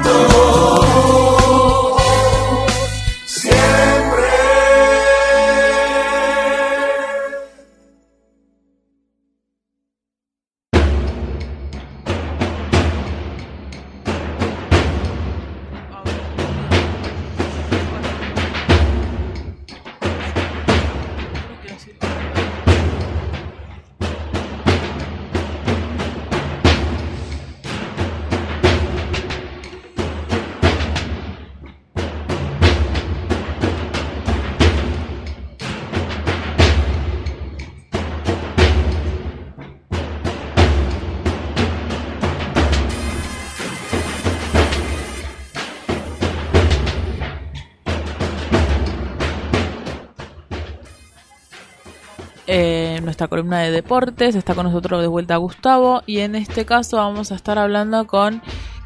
Nuestra 53.11 53.27
columna 53.27 53.59
de 53.59 53.73
deportes. 53.73 54.37
Está 54.37 54.55
con 54.55 54.67
nosotros 54.67 55.01
de 55.01 55.09
vuelta 55.09 55.37
Gustavo 55.37 56.03
y 56.07 56.21
en 56.21 56.37
este 56.37 56.65
caso 56.65 56.99
vamos 56.99 57.33
a 57.33 57.35
estar 57.35 57.59
hablando 57.59 58.07
con 58.07 58.41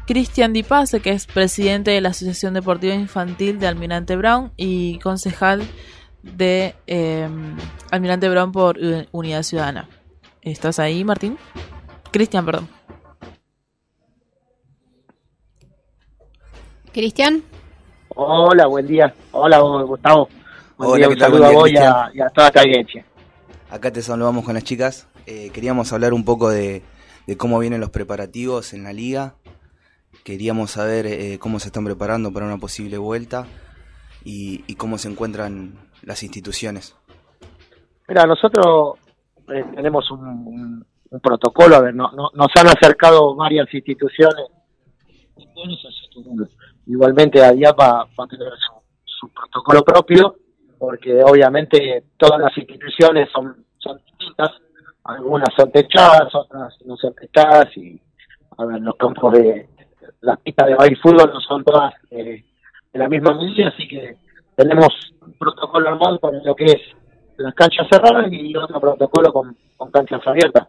Cristian 0.07 0.51
Di 0.51 0.63
Pase, 0.63 0.99
que 0.99 1.11
es 1.11 1.27
presidente 1.27 1.91
de 1.91 2.01
la 2.01 2.09
Asociación 2.09 2.55
Deportiva 2.55 2.95
Infantil 2.95 3.59
de 3.59 3.67
Almirante 3.67 4.15
Brown 4.15 4.51
y 4.57 4.97
concejal 4.97 5.61
de 6.23 6.73
eh, 6.87 7.29
Almirante 7.91 8.27
Brown 8.27 8.51
por 8.51 8.79
Unidad 9.11 9.43
Ciudadana. 9.43 9.87
¿Estás 10.41 10.79
ahí, 10.79 11.03
Martín? 11.03 11.37
Cristian, 12.11 12.45
perdón. 12.45 12.67
Cristian, 16.91 17.43
Hola, 18.15 18.65
buen 18.67 18.87
día. 18.87 19.13
Hola, 19.33 19.59
Gustavo. 19.59 20.29
Buen 20.77 20.89
Hola, 20.89 20.97
día, 20.97 21.07
¿qué 21.07 21.13
un 21.13 21.19
saludo 21.19 21.45
a 21.45 21.51
vos 21.51 21.69
y 21.69 21.77
a, 21.77 22.09
y 22.13 22.21
a 22.21 22.29
toda 22.29 22.47
esta 22.47 22.61
audiencia. 22.61 23.05
Acá 23.75 23.91
te 23.91 24.01
saludamos 24.01 24.45
con 24.45 24.53
las 24.53 24.63
chicas. 24.63 25.05
Eh, 25.27 25.49
queríamos 25.53 25.91
hablar 25.91 26.13
un 26.13 26.23
poco 26.23 26.49
de, 26.49 26.81
de 27.27 27.35
cómo 27.35 27.59
vienen 27.59 27.81
los 27.81 27.89
preparativos 27.89 28.73
en 28.73 28.83
la 28.85 28.93
liga. 28.93 29.35
Queríamos 30.23 30.71
saber 30.71 31.05
eh, 31.05 31.37
cómo 31.39 31.59
se 31.59 31.67
están 31.67 31.83
preparando 31.83 32.31
para 32.31 32.45
una 32.45 32.57
posible 32.57 32.97
vuelta 32.97 33.47
y, 34.23 34.63
cómo 34.75 34.97
se 34.97 35.09
encuentran 35.09 35.73
las 36.03 36.23
instituciones. 36.23 36.95
Mira, 38.07 38.23
nosotros 38.25 38.97
eh, 39.53 39.65
tenemos 39.75 40.09
un, 40.09 40.85
protocolo, 41.21 41.75
a 41.75 41.81
ver, 41.81 41.93
no, 41.93 42.09
no- 42.13 42.31
nos 42.33 42.47
han 42.55 42.67
acercado 42.67 43.35
varias 43.35 43.67
instituciones. 43.73 44.45
Igualmente, 46.87 47.43
ADIAPA 47.43 48.05
va 48.17 48.23
a 48.23 48.27
tener 48.27 48.47
su 49.03 49.27
protocolo 49.33 49.83
propio, 49.83 50.37
porque 50.79 51.21
obviamente 51.25 52.05
todas 52.15 52.39
las 52.39 52.57
instituciones 52.57 53.27
son, 53.33 53.64
son 53.85 54.01
distintas. 54.05 54.51
Algunas 55.03 55.53
son 55.55 55.71
techadas, 55.71 56.33
otras 56.33 56.73
no 56.85 56.97
son 56.97 57.13
techadas, 57.13 57.75
y 57.77 58.01
a 58.57 58.65
ver, 58.65 58.81
los 58.81 58.95
campos 58.95 59.33
de 59.33 59.69
las 60.21 60.39
pistas 60.39 60.67
de 60.67 60.75
baile 60.75 60.95
fútbol 60.95 61.31
no 61.31 61.39
son 61.41 61.63
todas 61.63 61.93
de 62.09 62.43
la 62.93 63.07
misma 63.07 63.35
medida, 63.35 63.67
así 63.67 63.87
que 63.87 64.17
tenemos 64.55 64.87
un 65.21 65.33
protocolo 65.33 65.89
armado 65.89 66.19
para 66.19 66.41
lo 66.41 66.55
que 66.55 66.65
es 66.65 66.81
las 67.37 67.53
canchas 67.53 67.87
cerradas 67.91 68.31
y 68.31 68.55
otro 68.55 68.79
protocolo 68.79 69.31
con, 69.31 69.55
con 69.77 69.91
canchas 69.91 70.25
abiertas. 70.25 70.67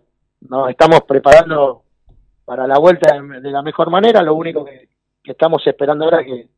Nos 0.48 0.68
estamos 0.68 1.00
preparando 1.06 1.82
para 2.44 2.66
la 2.66 2.78
vuelta 2.78 3.18
de, 3.18 3.50
la 3.50 3.62
mejor 3.62 3.90
manera, 3.90 4.22
lo 4.22 4.34
único 4.34 4.64
que, 4.64 4.88
que 5.22 5.32
estamos 5.32 5.66
esperando 5.66 6.04
ahora 6.04 6.20
es 6.20 6.26
que, 6.26 6.48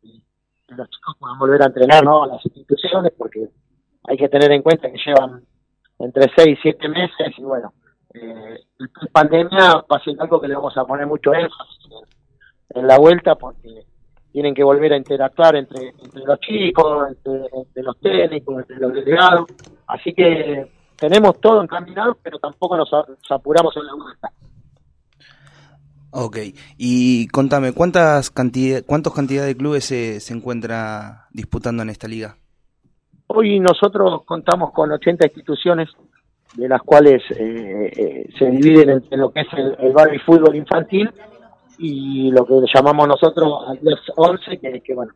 que 0.66 0.74
los 0.74 0.90
chicos 0.90 1.16
puedan 1.18 1.38
volver 1.38 1.62
a 1.62 1.66
entrenar 1.66 2.04
¿no? 2.04 2.24
a 2.24 2.26
las 2.26 2.44
instituciones, 2.44 3.12
porque 3.16 3.48
hay 4.04 4.16
que 4.16 4.28
tener 4.28 4.50
en 4.52 4.62
cuenta 4.62 4.90
que 4.90 4.98
llevan 5.04 5.42
entre 5.98 6.30
6 6.34 6.58
y 6.58 6.62
7 6.62 6.88
meses 6.88 7.34
y 7.36 7.42
bueno, 7.42 7.72
eh, 8.14 8.60
el 8.78 9.08
pandemia 9.12 9.84
va 9.90 9.96
a 9.96 10.04
ser 10.04 10.14
algo 10.18 10.40
que 10.40 10.48
le 10.48 10.54
vamos 10.54 10.76
a 10.76 10.84
poner 10.84 11.06
mucho 11.06 11.32
énfasis 11.34 11.88
en, 12.70 12.86
la 12.86 12.98
vuelta 12.98 13.34
porque 13.34 13.84
tienen 14.32 14.54
que 14.54 14.64
volver 14.64 14.92
a 14.92 14.96
interactuar 14.96 15.56
entre, 15.56 15.88
entre 16.02 16.24
los 16.24 16.40
chicos, 16.40 17.08
entre, 17.08 17.48
entre 17.52 17.82
los 17.82 17.98
técnicos, 17.98 18.60
entre 18.60 18.76
los 18.76 18.92
delegados. 18.92 19.46
Así 19.86 20.12
que 20.12 20.70
tenemos 20.96 21.40
todo 21.40 21.62
encaminado, 21.62 22.16
pero 22.22 22.38
tampoco 22.38 22.76
nos 22.76 22.90
apuramos 23.30 23.76
en 23.76 23.86
la 23.86 23.94
vuelta. 23.94 24.32
Ok, 26.10 26.38
y 26.78 27.28
contame, 27.28 27.72
¿cuántas 27.72 28.30
cantidad, 28.30 28.82
¿cuántos 28.86 29.12
cantidad 29.12 29.44
de 29.44 29.56
clubes 29.56 29.84
se, 29.84 30.20
se 30.20 30.32
encuentra 30.32 31.28
disputando 31.32 31.82
en 31.82 31.90
esta 31.90 32.08
liga? 32.08 32.38
Hoy 33.28 33.60
nosotros 33.60 34.22
contamos 34.24 34.72
con 34.72 34.90
80 34.90 35.26
instituciones, 35.26 35.88
de 36.54 36.68
las 36.68 36.80
cuales 36.82 37.22
eh, 37.30 37.90
eh, 37.94 38.28
se 38.38 38.46
dividen 38.46 38.90
entre 38.90 39.18
lo 39.18 39.30
que 39.30 39.40
es 39.40 39.46
el, 39.52 39.76
el 39.80 39.92
bar 39.92 40.14
y 40.14 40.18
fútbol 40.18 40.56
infantil 40.56 41.10
y 41.78 42.30
lo 42.30 42.44
que 42.46 42.54
llamamos 42.74 43.06
nosotros 43.06 43.64
al 43.68 43.78
11, 44.16 44.58
que, 44.58 44.94
bueno, 44.94 45.12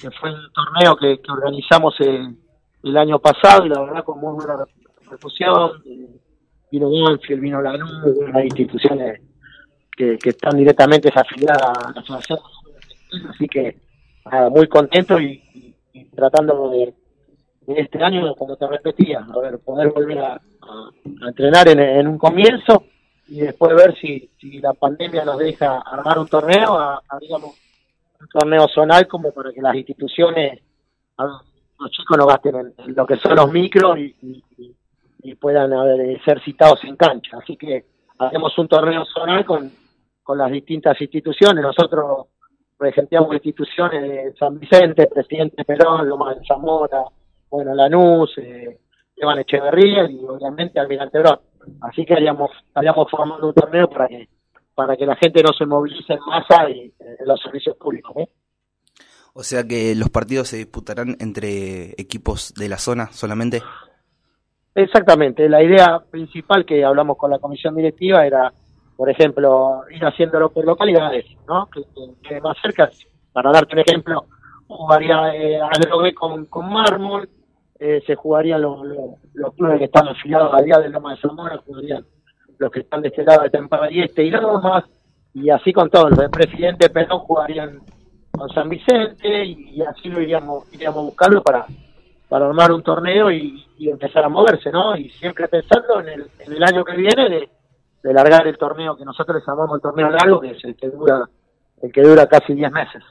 que 0.00 0.10
fue 0.10 0.30
un 0.30 0.52
torneo 0.52 0.96
que, 0.96 1.20
organizamos 1.30 1.94
el, 2.00 2.34
el 2.82 2.96
año 2.96 3.18
pasado 3.18 3.66
y 3.66 3.68
la 3.68 3.80
verdad 3.82 4.04
con 4.04 4.18
muy 4.20 4.34
buena 4.34 4.64
repercusión. 5.02 5.82
eh, 5.86 6.08
Vino 6.72 6.90
Banfield, 6.90 7.40
vino 7.40 7.62
Lanús, 7.62 7.90
hay 8.32 8.46
instituciones 8.46 9.20
que, 9.96 10.18
están 10.24 10.56
directamente 10.56 11.08
afiliadas 11.14 11.62
a 11.62 11.92
la 11.92 12.00
asociación, 12.00 12.38
así 13.28 13.46
que 13.46 13.76
muy 14.50 14.66
contento 14.66 15.20
y, 15.20 15.40
y- 15.92 16.04
tratando 16.06 16.70
de 16.70 16.92
este 17.66 18.02
año, 18.02 18.34
como 18.34 18.56
te 18.56 18.66
repetía, 18.66 19.26
a 19.32 19.38
ver, 19.38 19.58
poder 19.58 19.90
volver 19.90 20.18
a, 20.18 20.34
a 20.34 21.28
entrenar 21.28 21.68
en, 21.68 22.06
un 22.06 22.18
comienzo 22.18 22.84
y 23.28 23.40
después 23.40 23.74
ver 23.74 23.96
si, 23.98 24.30
si 24.38 24.58
la 24.60 24.74
pandemia 24.74 25.24
nos 25.24 25.38
deja 25.38 25.80
armar 25.80 26.18
un 26.18 26.28
torneo, 26.28 26.78
haríamos 27.08 27.56
un 28.20 28.28
torneo 28.28 28.68
zonal 28.68 29.08
como 29.08 29.32
para 29.32 29.52
que 29.52 29.62
las 29.62 29.74
instituciones, 29.74 30.60
los 31.18 31.90
chicos 31.90 32.18
no 32.18 32.26
gasten 32.26 32.56
en, 32.56 32.94
lo 32.94 33.06
que 33.06 33.16
son 33.16 33.36
los 33.36 33.50
micros 33.50 33.98
y, 33.98 34.14
puedan 35.40 35.70
ser 36.22 36.42
citados 36.44 36.84
en 36.84 36.96
cancha. 36.96 37.38
Así 37.42 37.56
que 37.56 37.86
hacemos 38.18 38.56
un 38.58 38.68
torneo 38.68 39.06
zonal 39.06 39.44
con, 39.46 39.72
con 40.22 40.36
las 40.36 40.50
distintas 40.50 41.00
instituciones. 41.00 41.62
Nosotros 41.62 42.26
presenteamos 42.76 43.32
instituciones 43.32 44.02
de 44.02 44.34
San 44.38 44.58
Vicente, 44.60 45.06
Presidente 45.06 45.64
Perón, 45.64 46.06
Loma 46.06 46.34
de 46.34 46.44
Zamora, 46.46 47.04
bueno, 47.54 47.74
Lanús, 47.74 48.36
eh, 48.38 48.78
Iván 49.16 49.38
Echeverría 49.38 50.10
y 50.10 50.24
obviamente 50.24 50.80
Almirante 50.80 51.18
Brón. 51.18 51.40
Así 51.80 52.04
que 52.04 52.14
haríamos, 52.14 52.50
estaríamos 52.66 53.10
formando 53.10 53.48
un 53.48 53.54
torneo 53.54 53.88
para 53.88 54.08
que 54.08 54.28
para 54.74 54.96
que 54.96 55.06
la 55.06 55.16
gente 55.16 55.42
no 55.42 55.52
se 55.56 55.66
movilice 55.66 56.14
en 56.14 56.20
masa 56.26 56.68
y, 56.68 56.92
en 57.00 57.26
los 57.26 57.40
servicios 57.40 57.76
públicos. 57.76 58.12
¿eh? 58.16 58.28
O 59.34 59.42
sea 59.42 59.64
que 59.64 59.94
los 59.94 60.10
partidos 60.10 60.48
se 60.48 60.56
disputarán 60.56 61.16
entre 61.20 61.92
equipos 61.92 62.52
de 62.54 62.68
la 62.68 62.78
zona 62.78 63.08
solamente. 63.12 63.62
Exactamente, 64.74 65.48
la 65.48 65.62
idea 65.62 66.02
principal 66.10 66.64
que 66.64 66.84
hablamos 66.84 67.16
con 67.16 67.30
la 67.30 67.38
comisión 67.38 67.76
directiva 67.76 68.26
era, 68.26 68.52
por 68.96 69.08
ejemplo, 69.08 69.82
ir 69.88 70.04
haciéndolo 70.04 70.50
por 70.50 70.64
localidades, 70.64 71.26
¿no? 71.46 71.68
Que, 72.22 72.40
más 72.40 72.56
cerca, 72.60 72.90
para 73.32 73.52
darte 73.52 73.74
un 73.74 73.78
ejemplo, 73.80 74.24
jugaría 74.66 75.32
eh, 75.32 75.60
con, 76.16 76.46
con 76.46 76.72
mármol, 76.72 77.28
eh, 77.78 78.02
se 78.06 78.14
jugarían 78.14 78.62
los, 78.62 78.80
los, 79.34 79.54
clubes 79.54 79.78
que 79.78 79.84
están 79.84 80.08
afiliados 80.08 80.54
al 80.54 80.64
día 80.64 80.78
de 80.78 80.88
Loma 80.88 81.14
de 81.14 81.20
Zamora, 81.20 81.58
jugarían 81.66 82.04
los 82.58 82.70
que 82.70 82.80
están 82.80 83.02
de 83.02 83.08
este 83.08 83.24
lado 83.24 83.42
de 83.42 83.50
Tempada 83.50 83.90
y 83.90 84.00
Este 84.00 84.24
y 84.24 84.30
más 84.30 84.84
y 85.34 85.50
así 85.50 85.72
con 85.72 85.90
todos, 85.90 86.10
los 86.10 86.18
de 86.20 86.28
Presidente 86.28 86.88
Perón 86.90 87.18
jugarían 87.20 87.80
con 88.30 88.48
San 88.50 88.68
Vicente 88.68 89.44
y, 89.44 89.82
así 89.82 90.08
lo 90.08 90.20
iríamos, 90.20 90.72
iríamos 90.72 91.04
buscando 91.06 91.42
para, 91.42 91.66
para 92.28 92.46
armar 92.46 92.70
un 92.70 92.82
torneo 92.82 93.30
y, 93.30 93.60
empezar 93.78 94.24
a 94.24 94.28
moverse, 94.30 94.70
¿no? 94.70 94.96
Y 94.96 95.10
siempre 95.10 95.46
pensando 95.46 96.00
en 96.00 96.08
el, 96.08 96.26
en 96.38 96.52
el 96.52 96.62
año 96.62 96.84
que 96.84 96.96
viene 96.96 97.28
de, 97.28 97.48
de 98.02 98.12
largar 98.14 98.46
el 98.46 98.56
torneo 98.56 98.96
que 98.96 99.04
nosotros 99.04 99.42
llamamos 99.46 99.76
el 99.76 99.82
torneo 99.82 100.08
largo, 100.08 100.40
que 100.40 100.52
es 100.52 100.64
el 100.64 100.74
que 100.74 100.88
dura, 100.88 101.28
el 101.82 101.92
que 101.92 102.00
dura 102.00 102.26
casi 102.26 102.54
10 102.54 102.72
meses. 102.72 103.02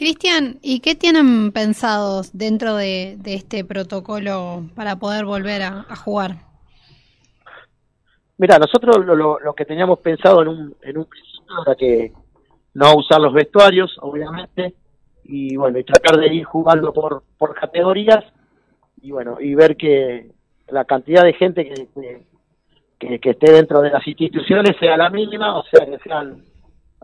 Cristian, 0.00 0.58
¿y 0.62 0.80
qué 0.80 0.94
tienen 0.94 1.52
pensados 1.52 2.30
dentro 2.32 2.74
de, 2.74 3.18
este 3.26 3.66
protocolo 3.66 4.62
para 4.74 4.96
poder 4.96 5.26
volver 5.26 5.60
a, 5.60 5.94
jugar? 5.94 6.36
Mira, 8.38 8.58
nosotros 8.58 9.04
lo, 9.04 9.54
que 9.54 9.66
teníamos 9.66 9.98
pensado 9.98 10.40
en 10.40 10.48
un, 10.48 10.76
en 10.80 10.96
un 10.96 11.04
principio 11.04 11.54
era 11.66 11.74
que 11.74 12.14
no 12.72 12.94
usar 12.94 13.20
los 13.20 13.34
vestuarios, 13.34 13.94
obviamente, 14.00 14.74
y 15.24 15.54
bueno, 15.56 15.78
y 15.78 15.84
tratar 15.84 16.16
de 16.18 16.32
ir 16.32 16.44
jugando 16.44 16.94
por, 16.94 17.22
por 17.36 17.54
categorías 17.54 18.24
y 19.02 19.10
bueno, 19.10 19.36
y 19.38 19.54
ver 19.54 19.76
que 19.76 20.30
la 20.68 20.86
cantidad 20.86 21.24
de 21.24 21.34
gente 21.34 21.68
que, 21.68 22.24
que, 22.98 23.18
que, 23.18 23.30
esté 23.30 23.52
dentro 23.52 23.82
de 23.82 23.90
las 23.90 24.06
instituciones 24.06 24.78
sea 24.80 24.96
la 24.96 25.10
mínima, 25.10 25.58
o 25.58 25.64
sea, 25.64 25.84
que 25.84 25.98
sean 25.98 26.42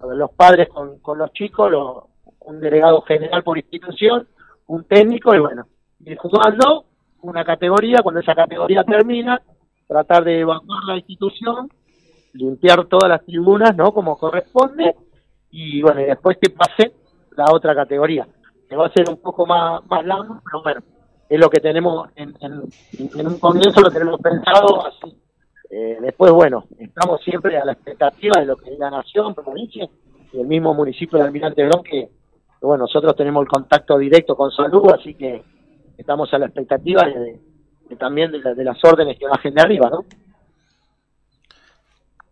los 0.02 0.30
padres 0.30 0.70
con, 0.70 0.98
con 1.00 1.18
los 1.18 1.30
chicos, 1.34 1.70
los 1.70 2.15
un 2.46 2.60
delegado 2.60 3.02
general 3.02 3.42
por 3.42 3.58
institución, 3.58 4.26
un 4.66 4.84
técnico 4.84 5.34
y 5.34 5.38
bueno, 5.38 5.66
ir 6.04 6.16
jugando 6.16 6.84
una 7.22 7.44
categoría, 7.44 7.98
cuando 8.02 8.20
esa 8.20 8.34
categoría 8.34 8.84
termina, 8.84 9.40
tratar 9.86 10.24
de 10.24 10.40
evacuar 10.40 10.84
la 10.84 10.96
institución, 10.96 11.68
limpiar 12.32 12.84
todas 12.86 13.08
las 13.08 13.24
tribunas, 13.24 13.76
¿no? 13.76 13.92
Como 13.92 14.16
corresponde, 14.16 14.94
y 15.50 15.82
bueno, 15.82 16.00
y 16.00 16.04
después 16.04 16.38
que 16.40 16.50
pase 16.50 16.92
la 17.36 17.46
otra 17.52 17.74
categoría, 17.74 18.26
que 18.68 18.76
va 18.76 18.86
a 18.86 18.92
ser 18.92 19.08
un 19.08 19.16
poco 19.16 19.46
más, 19.46 19.84
más 19.86 20.04
largo, 20.04 20.40
pero 20.44 20.62
bueno, 20.62 20.82
es 21.28 21.40
lo 21.40 21.50
que 21.50 21.60
tenemos 21.60 22.08
en, 22.14 22.34
un 23.26 23.38
comienzo, 23.38 23.80
lo 23.80 23.90
tenemos 23.90 24.20
pensado 24.20 24.86
así. 24.86 25.16
Eh, 25.68 25.98
después, 26.00 26.30
bueno, 26.30 26.64
estamos 26.78 27.20
siempre 27.22 27.58
a 27.58 27.64
la 27.64 27.72
expectativa 27.72 28.40
de 28.40 28.46
lo 28.46 28.56
que 28.56 28.72
es 28.72 28.78
la 28.78 28.90
nación, 28.90 29.34
provincia 29.34 29.88
y 30.32 30.40
el 30.40 30.46
mismo 30.46 30.74
municipio 30.74 31.18
de 31.18 31.24
Almirante 31.24 31.66
Brón 31.66 31.82
que 31.82 32.08
bueno, 32.60 32.84
nosotros 32.84 33.14
tenemos 33.16 33.42
el 33.42 33.48
contacto 33.48 33.98
directo 33.98 34.36
con 34.36 34.50
salud, 34.50 34.90
así 34.92 35.14
que 35.14 35.42
estamos 35.96 36.32
a 36.32 36.38
la 36.38 36.46
expectativa 36.46 37.02
de, 37.04 37.96
también 37.96 38.32
de, 38.32 38.64
las 38.64 38.82
órdenes 38.84 39.18
que 39.18 39.26
bajen 39.26 39.54
de 39.54 39.62
arriba, 39.62 39.90
¿no? 39.90 40.04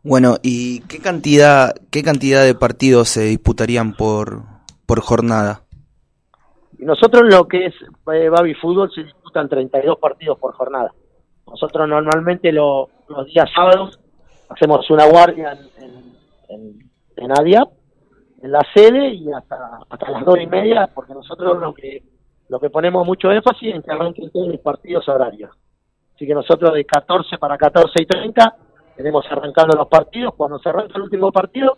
Bueno, 0.02 0.36
¿y 0.42 0.80
qué 0.80 0.98
cantidad, 0.98 1.74
qué 1.90 2.02
cantidad 2.02 2.44
de 2.44 2.54
partidos 2.54 3.08
se 3.08 3.22
disputarían 3.22 3.94
por, 3.94 4.42
por 4.84 5.00
jornada? 5.00 5.62
Nosotros 6.78 7.22
lo 7.30 7.48
que 7.48 7.66
es 7.66 7.74
eh, 8.12 8.28
Babi 8.28 8.54
Fútbol 8.54 8.90
se 8.94 9.04
disputan 9.04 9.48
32 9.48 9.98
partidos 9.98 10.38
por 10.38 10.52
jornada. 10.52 10.92
Nosotros 11.46 11.88
normalmente 11.88 12.52
los 12.52 12.88
días 13.32 13.48
sábados 13.54 13.98
hacemos 14.50 14.88
una 14.90 15.06
guardia 15.06 15.52
en, 15.78 15.84
en, 15.84 16.18
en, 16.48 16.90
en 17.16 17.32
la 18.48 18.60
sede 18.74 19.08
y 19.08 19.32
hasta, 19.32 19.80
hasta 19.88 20.10
las 20.10 20.24
dos 20.24 20.38
y 20.40 20.46
media, 20.46 20.90
porque 20.94 21.14
nosotros 21.14 21.58
lo 21.60 21.74
que 21.74 22.02
lo 22.48 22.60
que 22.60 22.70
ponemos 22.70 23.06
mucho 23.06 23.30
énfasis 23.30 23.74
en 23.74 23.82
que 23.82 23.90
arranquen 23.90 24.30
todos 24.30 24.48
los 24.48 24.60
partidos 24.60 25.08
horarios. 25.08 25.50
Así 26.14 26.26
que 26.26 26.34
nosotros 26.34 26.74
de 26.74 26.84
14 26.84 27.38
para 27.38 27.56
14 27.56 28.02
y 28.02 28.06
30 28.06 28.56
tenemos 28.96 29.24
arrancando 29.30 29.76
los 29.76 29.88
partidos. 29.88 30.34
Cuando 30.34 30.58
se 30.58 30.68
arranca 30.68 30.94
el 30.96 31.02
último 31.02 31.32
partido, 31.32 31.76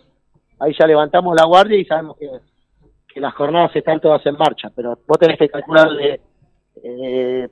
ahí 0.59 0.75
ya 0.77 0.85
levantamos 0.85 1.35
la 1.35 1.45
guardia 1.45 1.77
y 1.77 1.85
sabemos 1.85 2.17
que, 2.17 2.29
que 3.07 3.19
las 3.19 3.33
jornadas 3.33 3.75
están 3.75 3.99
todas 3.99 4.25
en 4.25 4.37
marcha. 4.37 4.69
Pero 4.75 4.99
vos 5.07 5.17
tenés 5.17 5.39
que 5.39 5.49
calcular 5.49 5.89
de, 5.91 6.21
eh, 6.83 7.49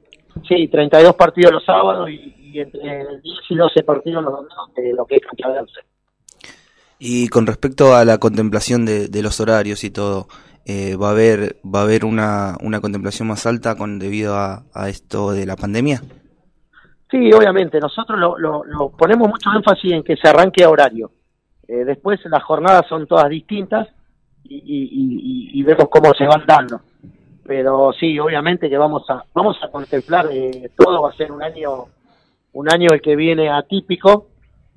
sí, 0.48 0.68
32 0.68 1.16
partidos 1.16 1.54
los 1.54 1.66
sábados 1.66 2.10
y, 2.10 2.60
entre 2.60 3.20
10 3.20 3.22
y 3.50 3.56
12 3.56 3.84
partidos 3.84 4.24
los 4.24 4.34
domingos, 4.34 4.74
de 4.76 4.94
lo 4.94 5.06
que 5.06 5.16
es 5.16 5.22
cancha 5.22 5.50
y 7.00 7.28
con 7.28 7.46
respecto 7.46 7.96
a 7.96 8.06
la 8.06 8.18
contemplación 8.18 8.86
de, 8.86 9.22
los 9.22 9.40
horarios 9.40 9.84
y 9.84 9.92
todo, 9.92 10.28
eh, 10.66 10.96
¿va 10.96 11.10
a 11.10 11.12
haber 11.12 11.58
va 11.64 11.82
a 11.82 11.84
haber 11.84 12.06
una, 12.06 12.58
una 12.62 12.80
contemplación 12.80 13.28
más 13.28 13.46
alta 13.46 13.76
con 13.76 14.00
debido 14.00 14.36
a, 14.36 14.64
esto 14.88 15.32
de 15.32 15.46
la 15.46 15.56
pandemia? 15.56 16.02
Sí, 17.12 17.32
obviamente. 17.34 17.80
Nosotros 17.80 18.18
lo, 18.18 18.38
lo, 18.38 18.90
ponemos 18.90 19.28
mucho 19.28 19.50
énfasis 19.56 19.92
en 19.92 20.04
que 20.04 20.16
se 20.16 20.28
arranque 20.28 20.64
a 20.64 20.70
horario. 20.70 21.12
Eh, 21.68 21.84
después 21.84 22.20
las 22.26 22.44
jornadas 22.44 22.86
son 22.88 23.08
todas 23.08 23.30
distintas 23.30 23.88
y, 24.44 25.64
vemos 25.64 25.90
cómo 25.90 26.14
se 26.14 26.26
van 26.26 26.46
dando. 26.46 26.82
Pero 27.46 27.92
sí, 28.00 28.18
obviamente 28.20 28.70
que 28.70 28.78
vamos 28.78 29.08
a 29.10 29.24
vamos 29.34 29.58
a 29.62 29.70
contemplar 29.70 30.28
eh, 30.32 30.72
todo. 30.76 31.02
Va 31.02 31.10
a 31.10 31.16
ser 31.16 31.32
un 31.32 31.44
año 31.44 31.86
un 32.54 32.72
año 32.72 32.92
el 32.94 33.02
que 33.02 33.16
viene 33.16 33.50
atípico 33.50 34.28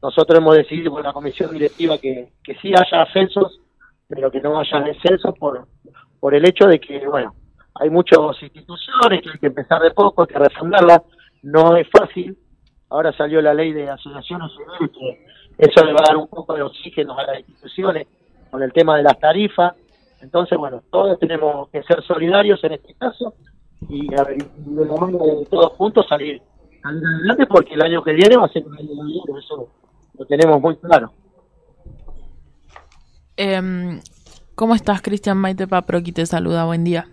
nosotros 0.02 0.38
hemos 0.38 0.56
decidido 0.56 0.92
con 0.92 1.02
la 1.02 1.12
comisión 1.12 1.50
directiva 1.52 1.98
que, 1.98 2.32
que 2.42 2.54
sí 2.56 2.72
haya 2.74 3.02
ascensos, 3.02 3.61
pero 4.06 4.30
que 4.30 4.40
no 4.40 4.58
haya 4.58 4.80
descensos 4.80 5.37
por, 5.38 5.66
por 6.20 6.34
el 6.34 6.46
hecho 6.46 6.66
de 6.66 6.78
que, 6.78 7.06
bueno, 7.06 7.34
hay 7.74 7.90
muchas 7.90 8.18
instituciones 8.42 9.22
que 9.22 9.30
hay 9.30 9.38
que 9.38 9.46
empezar 9.46 9.82
de 9.82 9.90
poco, 9.90 10.22
hay 10.22 10.28
que 10.28 10.38
refundarlas, 10.38 11.02
no 11.42 11.76
es 11.76 11.88
fácil. 11.90 12.37
Ahora 12.90 13.12
salió 13.12 13.42
la 13.42 13.52
ley 13.52 13.72
de 13.72 13.88
asociaciones 13.88 14.50
civiles, 14.52 14.90
que 14.90 15.26
eso 15.58 15.84
le 15.84 15.92
va 15.92 16.00
a 16.00 16.08
dar 16.08 16.16
un 16.16 16.28
poco 16.28 16.54
de 16.54 16.62
oxígeno 16.62 17.18
a 17.18 17.24
las 17.24 17.38
instituciones 17.40 18.06
con 18.50 18.62
el 18.62 18.72
tema 18.72 18.96
de 18.96 19.02
las 19.02 19.18
tarifas. 19.18 19.74
Entonces, 20.22 20.56
bueno, 20.56 20.82
todos 20.90 21.18
tenemos 21.18 21.68
que 21.68 21.82
ser 21.82 22.02
solidarios 22.02 22.62
en 22.64 22.72
este 22.72 22.94
caso 22.94 23.34
y 23.88 24.08
de 24.08 24.16
la 24.16 24.92
mano 24.94 25.18
de 25.18 25.46
todos 25.50 25.72
juntos 25.74 26.06
salir, 26.08 26.42
adelante 26.82 27.46
porque 27.46 27.74
el 27.74 27.82
año 27.82 28.02
que 28.02 28.12
viene 28.12 28.37
va 28.37 28.46
a 28.46 28.48
ser 28.48 28.66
un 28.66 28.76
año 28.76 28.94
duro, 28.94 29.38
eso 29.38 29.68
lo 30.18 30.26
tenemos 30.26 30.61
muy 30.61 30.76
claro. 30.76 31.12
Eh, 33.37 34.00
¿Cómo 34.59 34.74
estás, 34.74 35.02
Cristian 35.02 35.38
Maite 35.38 35.68
Paproqui? 35.68 36.11
Te 36.11 36.26
saluda, 36.26 36.64
buen 36.64 36.83
día. 36.83 37.07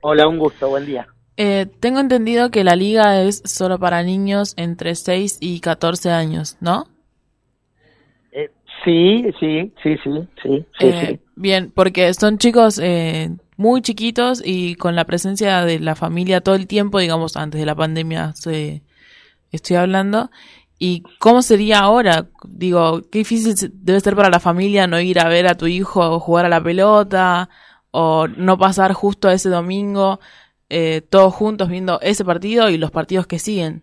Hola, 0.00 0.26
un 0.26 0.38
gusto, 0.38 0.68
buen 0.68 0.84
día. 0.84 1.06
Eh, 1.36 1.66
tengo 1.78 2.00
entendido 2.00 2.50
que 2.50 2.64
la 2.64 2.74
liga 2.74 3.22
es 3.22 3.40
solo 3.44 3.78
para 3.78 4.02
niños 4.02 4.54
entre 4.56 4.96
6 4.96 5.38
y 5.40 5.60
14 5.60 6.10
años, 6.10 6.56
¿no? 6.60 6.86
Eh, 8.32 8.50
sí, 8.84 9.24
sí, 9.38 9.72
sí, 9.80 9.96
sí, 10.02 10.10
sí, 10.42 10.66
eh, 10.80 11.06
sí, 11.06 11.20
Bien, 11.36 11.70
porque 11.72 12.12
son 12.14 12.38
chicos 12.38 12.80
eh, 12.82 13.30
muy 13.56 13.80
chiquitos 13.80 14.42
y 14.44 14.74
con 14.74 14.96
la 14.96 15.04
presencia 15.04 15.64
de 15.64 15.78
la 15.78 15.94
familia 15.94 16.40
todo 16.40 16.56
el 16.56 16.66
tiempo, 16.66 16.98
digamos, 16.98 17.36
antes 17.36 17.60
de 17.60 17.66
la 17.66 17.76
pandemia 17.76 18.34
estoy 19.52 19.76
hablando, 19.76 20.30
¿Y 20.84 21.04
cómo 21.20 21.42
sería 21.42 21.78
ahora? 21.78 22.26
Digo, 22.44 23.02
qué 23.02 23.20
difícil 23.20 23.54
debe 23.72 24.00
ser 24.00 24.16
para 24.16 24.30
la 24.30 24.40
familia 24.40 24.88
no 24.88 25.00
ir 25.00 25.20
a 25.20 25.28
ver 25.28 25.46
a 25.46 25.54
tu 25.54 25.68
hijo 25.68 26.18
jugar 26.18 26.44
a 26.44 26.48
la 26.48 26.60
pelota 26.60 27.48
o 27.92 28.26
no 28.26 28.58
pasar 28.58 28.92
justo 28.92 29.30
ese 29.30 29.48
domingo 29.48 30.18
eh, 30.68 31.00
todos 31.08 31.32
juntos 31.34 31.68
viendo 31.68 32.00
ese 32.00 32.24
partido 32.24 32.68
y 32.68 32.78
los 32.78 32.90
partidos 32.90 33.28
que 33.28 33.38
siguen. 33.38 33.82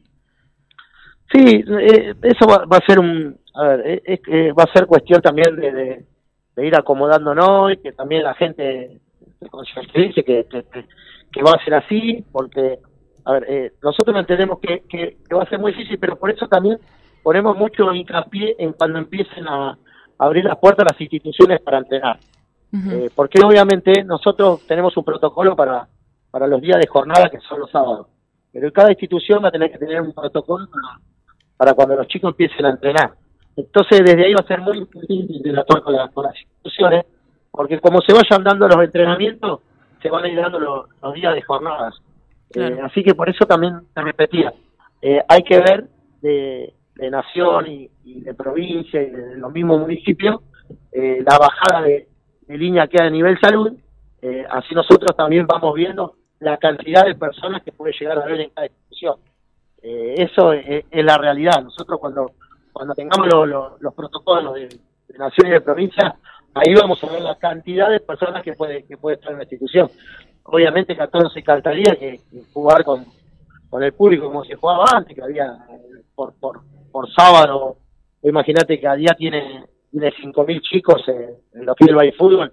Sí, 1.31 1.63
eh, 1.65 2.15
eso 2.21 2.45
va, 2.45 2.65
va, 2.65 2.75
a 2.75 2.85
ser 2.85 2.99
un, 2.99 3.39
a 3.53 3.63
ver, 3.63 4.01
es, 4.05 4.19
es, 4.27 4.53
va 4.53 4.63
a 4.63 4.73
ser 4.73 4.85
cuestión 4.85 5.21
también 5.21 5.55
de, 5.55 5.71
de, 5.71 6.05
de, 6.57 6.67
ir 6.67 6.75
acomodándonos 6.75 7.71
y 7.71 7.77
que 7.77 7.93
también 7.93 8.23
la 8.23 8.33
gente 8.33 8.99
se 9.39 10.13
que, 10.15 10.23
que, 10.23 10.65
que, 11.31 11.43
va 11.43 11.51
a 11.51 11.63
ser 11.63 11.75
así, 11.75 12.25
porque, 12.33 12.79
a 13.29 13.33
ver, 13.33 13.45
eh, 13.47 13.73
nosotros 13.83 14.15
entendemos 14.17 14.59
que, 14.59 14.83
que, 14.89 15.17
que, 15.27 15.35
va 15.35 15.43
a 15.43 15.49
ser 15.49 15.59
muy 15.59 15.71
difícil, 15.71 15.99
pero 15.99 16.15
por 16.17 16.31
eso 16.31 16.47
también 16.47 16.77
ponemos 17.23 17.57
mucho 17.57 17.93
hincapié 17.93 18.55
en 18.57 18.73
cuando 18.73 18.99
empiecen 18.99 19.47
a, 19.47 19.71
a 19.71 19.77
abrir 20.17 20.45
las 20.45 20.57
puertas 20.57 20.85
a 20.85 20.93
las 20.93 21.01
instituciones 21.01 21.59
para 21.61 21.79
entrenar. 21.79 22.19
Uh 22.71 22.77
-huh. 22.77 22.91
eh, 22.93 23.09
porque 23.15 23.41
obviamente 23.43 24.03
nosotros 24.03 24.65
tenemos 24.67 24.95
un 24.95 25.03
protocolo 25.03 25.55
para, 25.55 25.87
para 26.31 26.47
los 26.47 26.61
días 26.61 26.79
de 26.79 26.87
jornada 26.87 27.29
que 27.29 27.39
son 27.39 27.59
los 27.59 27.71
sábados, 27.71 28.07
pero 28.53 28.71
cada 28.71 28.91
institución 28.91 29.43
va 29.43 29.49
a 29.49 29.51
tener 29.51 29.71
que 29.71 29.79
tener 29.79 30.01
un 30.01 30.13
protocolo 30.13 30.67
para 30.69 30.99
para 31.59 31.73
cuando 31.73 31.97
los 31.97 32.07
chicos 32.07 32.31
empiecen 32.31 32.65
a 32.65 32.69
entrenar. 32.69 33.11
Entonces, 33.57 33.99
desde 33.99 34.25
ahí 34.25 34.33
va 34.33 34.39
a 34.41 34.47
ser 34.47 34.61
muy 34.61 34.79
difícil 34.79 35.29
interactuar 35.29 35.83
con, 35.83 35.93
la, 35.93 36.07
con 36.07 36.23
las 36.23 36.33
instituciones, 36.39 37.05
porque 37.51 37.81
como 37.81 37.99
se 37.99 38.13
vayan 38.13 38.45
dando 38.45 38.65
los 38.65 38.81
entrenamientos, 38.81 39.59
se 40.01 40.09
van 40.09 40.23
a 40.23 40.29
ir 40.29 40.39
dando 40.39 40.57
los, 40.57 40.85
los 41.01 41.13
días 41.13 41.35
de 41.35 41.41
jornadas. 41.41 41.95
Claro. 42.51 42.75
Eh, 42.75 42.79
así 42.83 43.03
que 43.03 43.13
por 43.13 43.29
eso 43.29 43.45
también 43.45 43.81
te 43.93 44.01
repetía, 44.01 44.53
eh, 45.01 45.23
hay 45.27 45.43
que 45.43 45.59
ver 45.59 45.87
de, 46.21 46.73
de 46.95 47.09
nación 47.09 47.67
y, 47.67 47.89
y, 48.03 48.21
de 48.21 48.33
provincia 48.33 49.01
y 49.01 49.09
de 49.09 49.37
los 49.37 49.51
mismos 49.51 49.79
municipios 49.79 50.41
eh, 50.91 51.23
la 51.25 51.37
bajada 51.37 51.81
de, 51.83 52.07
de, 52.47 52.57
línea 52.57 52.87
que 52.87 53.01
hay 53.01 53.07
a 53.07 53.11
nivel 53.11 53.39
salud, 53.39 53.73
eh, 54.21 54.45
así 54.49 54.75
nosotros 54.75 55.15
también 55.15 55.47
vamos 55.47 55.73
viendo 55.73 56.15
la 56.39 56.57
cantidad 56.57 57.05
de 57.05 57.15
personas 57.15 57.63
que 57.63 57.71
puede 57.71 57.93
llegar 57.97 58.17
a 58.17 58.23
haber 58.23 58.41
en 58.41 58.49
cada 58.49 58.67
institución. 58.67 59.15
Eso 59.81 60.51
es, 60.51 60.85
es, 60.91 61.05
la 61.05 61.17
realidad. 61.17 61.63
Nosotros 61.63 61.99
cuando 61.99 62.31
cuando 62.73 62.93
tengamos 62.93 63.27
lo, 63.27 63.45
lo, 63.45 63.77
los 63.79 63.93
protocolos 63.93 64.55
de, 64.55 64.67
de, 64.67 65.17
nación 65.17 65.47
y 65.47 65.51
de 65.51 65.61
provincia, 65.61 66.15
ahí 66.53 66.73
vamos 66.75 67.01
a 67.03 67.11
ver 67.11 67.21
la 67.21 67.35
cantidad 67.35 67.89
de 67.89 67.99
personas 68.01 68.43
que 68.43 68.53
puede 68.53 68.83
que 68.83 68.97
puede 68.97 69.15
estar 69.15 69.31
en 69.31 69.37
la 69.37 69.43
institución. 69.43 69.89
Obviamente 70.51 70.95
que 70.95 71.01
a 71.01 71.07
todos 71.07 71.25
nos 71.25 71.37
encantaría 71.37 71.95
que, 71.95 72.19
que 72.31 72.41
jugar 72.53 72.83
con, 72.83 73.05
con 73.69 73.83
el 73.83 73.93
público 73.93 74.27
como 74.27 74.43
se 74.43 74.55
jugaba 74.55 74.85
antes, 74.93 75.15
que 75.15 75.23
había 75.23 75.57
por 76.15 76.33
por, 76.39 76.61
por 76.91 77.11
sábado, 77.13 77.77
imagínate 78.23 78.79
que 78.79 78.87
a 78.87 78.95
día 78.95 79.13
tiene, 79.17 79.65
tiene 79.91 80.11
5.000 80.11 80.61
chicos 80.61 81.07
en, 81.07 81.35
en 81.53 81.65
lo 81.65 81.75
que 81.75 81.85
es 81.85 81.91
el 81.91 82.13
fútbol, 82.13 82.51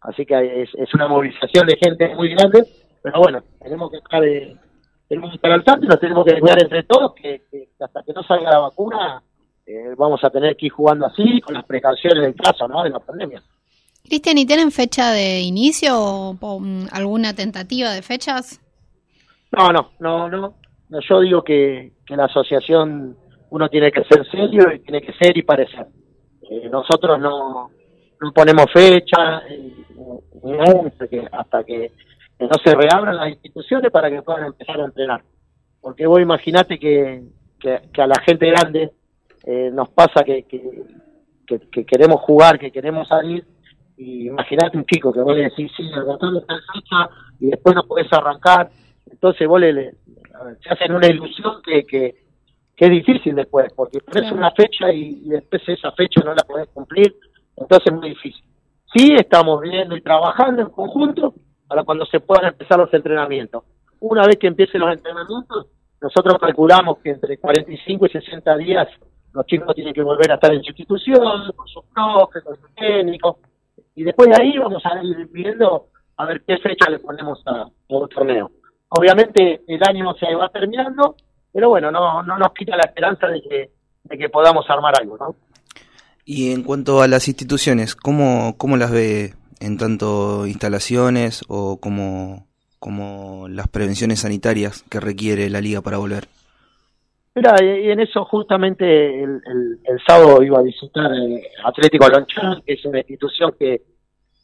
así 0.00 0.26
que 0.26 0.62
es, 0.62 0.70
es 0.74 0.94
una 0.94 1.08
movilización 1.08 1.66
de 1.66 1.76
gente 1.76 2.14
muy 2.14 2.34
grande, 2.34 2.64
pero 3.02 3.20
bueno, 3.20 3.42
tenemos 3.60 3.90
que 3.90 3.98
estar... 3.98 4.20
De, 4.20 4.56
tenemos 5.08 5.30
que 5.30 5.36
estar 5.36 5.50
al 5.50 5.64
tanto 5.64 5.86
y 5.86 5.88
nos 5.88 5.98
tenemos 5.98 6.24
que 6.24 6.38
cuidar 6.38 6.62
entre 6.62 6.82
todos 6.82 7.14
que, 7.14 7.42
que, 7.50 7.68
hasta 7.80 8.02
que 8.02 8.12
no 8.12 8.22
salga 8.22 8.50
la 8.50 8.58
vacuna 8.58 9.22
eh, 9.66 9.94
vamos 9.96 10.22
a 10.22 10.30
tener 10.30 10.56
que 10.56 10.66
ir 10.66 10.72
jugando 10.72 11.06
así 11.06 11.40
con 11.40 11.54
las 11.54 11.64
precauciones 11.64 12.22
del 12.22 12.34
caso 12.34 12.68
¿no? 12.68 12.82
de 12.82 12.90
la 12.90 13.00
pandemia. 13.00 13.42
Cristian, 14.08 14.38
¿y 14.38 14.46
tienen 14.46 14.70
fecha 14.70 15.10
de 15.10 15.40
inicio 15.40 15.98
o, 15.98 16.36
o, 16.40 16.62
alguna 16.92 17.34
tentativa 17.34 17.92
de 17.92 18.02
fechas? 18.02 18.60
No, 19.56 19.70
no, 19.70 19.92
no, 20.00 20.28
no. 20.28 20.54
Yo 21.08 21.20
digo 21.20 21.42
que, 21.42 21.92
que 22.06 22.16
la 22.16 22.24
asociación 22.24 23.16
uno 23.50 23.68
tiene 23.68 23.90
que 23.90 24.04
ser 24.04 24.26
serio 24.30 24.72
y 24.74 24.80
tiene 24.80 25.00
que 25.00 25.12
ser 25.14 25.36
y 25.36 25.42
parecer. 25.42 25.86
Eh, 26.50 26.68
nosotros 26.70 27.18
no, 27.18 27.70
no 28.20 28.32
ponemos 28.32 28.66
fecha, 28.72 29.42
eh, 29.48 29.72
hasta 30.86 31.08
que, 31.08 31.28
hasta 31.30 31.64
que 31.64 31.92
no 32.40 32.50
se 32.64 32.74
reabran 32.74 33.16
las 33.16 33.30
instituciones 33.30 33.90
para 33.90 34.10
que 34.10 34.22
puedan 34.22 34.46
empezar 34.46 34.80
a 34.80 34.84
entrenar. 34.84 35.22
Porque 35.80 36.06
vos 36.06 36.20
imaginate 36.20 36.78
que, 36.78 37.22
que, 37.60 38.02
a 38.02 38.06
la 38.06 38.20
gente 38.24 38.46
grande 38.50 38.92
eh, 39.44 39.70
nos 39.72 39.88
pasa 39.90 40.22
que, 40.24 40.44
que, 40.44 41.84
queremos 41.84 42.20
jugar, 42.20 42.58
que 42.58 42.70
queremos 42.70 43.08
salir, 43.08 43.44
y 43.98 44.28
imaginate 44.28 44.78
un 44.78 44.86
chico 44.86 45.12
que 45.12 45.20
vos 45.20 45.36
le 45.36 45.44
decís, 45.44 45.70
sí, 45.76 45.82
el 45.92 46.04
botón 46.04 46.36
está 46.36 46.54
en 46.54 46.60
fecha, 46.72 47.10
y 47.40 47.50
después 47.50 47.74
no 47.74 47.82
podés 47.82 48.10
arrancar, 48.12 48.70
entonces 49.10 49.46
vos 49.46 49.60
le, 49.60 49.72
le 49.72 49.94
se 50.62 50.70
hacen 50.70 50.92
una 50.92 51.08
ilusión 51.08 51.60
que, 51.64 51.84
que, 51.84 52.14
que 52.76 52.84
es 52.84 52.90
difícil 52.90 53.34
después, 53.34 53.72
porque 53.74 53.98
pones 54.00 54.30
una 54.30 54.52
fecha 54.52 54.92
y, 54.92 55.22
y 55.24 55.28
después 55.30 55.62
esa 55.68 55.90
fecha 55.92 56.22
no 56.24 56.32
la 56.32 56.44
podés 56.44 56.68
cumplir, 56.68 57.14
entonces 57.56 57.86
es 57.86 57.92
muy 57.92 58.10
difícil. 58.10 58.44
Sí, 58.94 59.14
estamos 59.16 59.60
viendo 59.60 59.96
y 59.96 60.00
trabajando 60.00 60.62
en 60.62 60.70
conjunto, 60.70 61.34
para 61.66 61.82
cuando 61.82 62.06
se 62.06 62.20
puedan 62.20 62.46
empezar 62.46 62.78
los 62.78 62.92
entrenamientos. 62.94 63.64
Una 64.00 64.26
vez 64.26 64.36
que 64.38 64.46
empiecen 64.46 64.80
los 64.80 64.92
entrenamientos, 64.92 65.66
nosotros 66.00 66.38
calculamos 66.40 66.98
que 66.98 67.10
entre 67.10 67.36
45 67.36 68.06
y 68.06 68.08
60 68.10 68.56
días 68.56 68.88
los 69.32 69.44
chicos 69.46 69.74
tienen 69.74 69.92
que 69.92 70.02
volver 70.02 70.30
a 70.30 70.34
estar 70.36 70.52
en 70.54 70.62
su 70.62 70.70
institución, 70.70 71.52
con 71.54 71.68
sus 71.68 71.84
profes, 71.92 72.42
con 72.44 72.56
sus 72.56 72.74
técnicos, 72.74 73.36
y 73.98 74.04
después 74.04 74.28
de 74.28 74.40
ahí 74.40 74.56
vamos 74.56 74.80
a 74.86 75.02
ir 75.02 75.26
viendo 75.32 75.88
a 76.16 76.24
ver 76.24 76.42
qué 76.46 76.56
fecha 76.58 76.88
le 76.88 77.00
ponemos 77.00 77.42
a, 77.46 77.62
a 77.62 77.70
un 77.88 78.08
torneo. 78.08 78.48
Obviamente 78.90 79.62
el 79.66 79.80
año 79.82 80.14
se 80.14 80.32
va 80.36 80.48
terminando, 80.50 81.16
pero 81.52 81.70
bueno, 81.70 81.90
no, 81.90 82.22
no 82.22 82.38
nos 82.38 82.52
quita 82.54 82.76
la 82.76 82.84
esperanza 82.84 83.26
de 83.26 83.42
que, 83.42 83.70
de 84.04 84.18
que 84.18 84.28
podamos 84.28 84.64
armar 84.70 84.94
algo, 85.00 85.16
¿no? 85.18 85.34
Y 86.24 86.52
en 86.52 86.62
cuanto 86.62 87.02
a 87.02 87.08
las 87.08 87.26
instituciones, 87.26 87.96
¿cómo, 87.96 88.54
cómo 88.56 88.76
las 88.76 88.92
ve 88.92 89.34
en 89.58 89.78
tanto 89.78 90.46
instalaciones 90.46 91.44
o 91.48 91.80
como, 91.80 92.46
como 92.78 93.48
las 93.48 93.66
prevenciones 93.66 94.20
sanitarias 94.20 94.84
que 94.88 95.00
requiere 95.00 95.50
la 95.50 95.60
liga 95.60 95.80
para 95.80 95.98
volver? 95.98 96.28
Mira, 97.38 97.54
y 97.62 97.88
en 97.88 98.00
eso 98.00 98.24
justamente 98.24 99.22
el, 99.22 99.40
el, 99.84 100.00
sábado 100.04 100.42
iba 100.42 100.58
a 100.58 100.62
visitar 100.62 101.12
el 101.12 101.40
Atlético 101.64 102.06
Alonchán, 102.06 102.62
que 102.66 102.72
es 102.72 102.84
una 102.84 102.98
institución 102.98 103.54
que, 103.56 103.82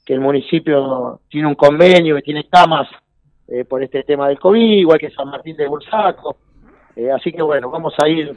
que 0.05 0.15
el 0.15 0.21
municipio 0.21 1.21
tiene 1.29 1.49
un 1.49 1.57
convenio, 1.57 2.15
que 2.15 2.23
tiene 2.23 2.49
camas 2.49 2.89
eh, 3.49 3.65
por 3.65 3.83
este 3.83 4.05
tema 4.05 4.29
del 4.29 4.39
COVID, 4.39 4.79
igual 4.79 5.01
que 5.01 5.11
San 5.11 5.29
Martín 5.29 5.57
de 5.57 5.67
Bursaco. 5.67 6.37
Eh, 6.95 7.11
así 7.11 7.33
que 7.33 7.43
bueno, 7.43 7.69
vamos 7.69 7.95
a 8.01 8.09
ir 8.09 8.33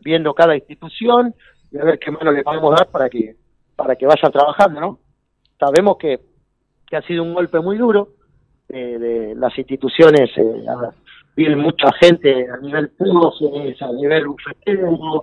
viendo 0.00 0.34
cada 0.34 0.54
institución 0.54 1.34
y 1.72 1.78
a 1.78 1.84
ver 1.84 1.98
qué 1.98 2.10
mano 2.10 2.30
le 2.30 2.42
podemos 2.42 2.74
dar 2.76 2.88
para 2.88 3.08
que 3.08 3.36
para 3.74 3.96
que 3.96 4.04
vayan 4.04 4.32
trabajando, 4.32 4.80
¿no? 4.82 4.98
sabemos 5.58 5.96
que, 5.96 6.20
que 6.86 6.96
ha 6.96 7.02
sido 7.02 7.22
un 7.22 7.32
golpe 7.32 7.58
muy 7.60 7.78
duro, 7.78 8.08
eh, 8.68 8.98
de 8.98 9.34
las 9.34 9.56
instituciones 9.56 10.28
eh, 10.36 10.64
vive 11.38 11.54
mucha 11.54 11.92
gente 12.00 12.46
a 12.50 12.56
nivel 12.56 12.88
público, 12.90 13.32
a 13.80 13.92
nivel 13.92 14.26
bufetero, 14.26 15.22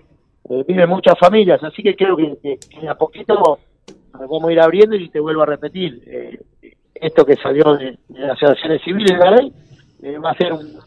eh, 0.49 0.63
vive 0.65 0.87
muchas 0.87 1.19
familias, 1.19 1.61
así 1.61 1.83
que 1.83 1.93
creo 1.93 2.15
que, 2.15 2.57
a 2.87 2.95
poquito 2.95 3.59
vamos 4.13 4.43
a 4.45 4.51
ir 4.53 4.61
abriendo 4.61 4.95
y 4.95 5.09
te 5.09 5.19
vuelvo 5.19 5.41
a 5.41 5.45
repetir, 5.45 6.01
eh, 6.07 6.39
esto 6.93 7.25
que 7.25 7.35
salió 7.35 7.75
de, 7.75 7.99
las 8.09 8.41
asociaciones 8.41 8.81
civiles 8.83 9.11
de 9.11 9.25
la 9.25 9.31
ley 9.31 9.51
eh, 10.03 10.17
va 10.17 10.31
a 10.31 10.37
ser 10.37 10.53
un, 10.53 10.79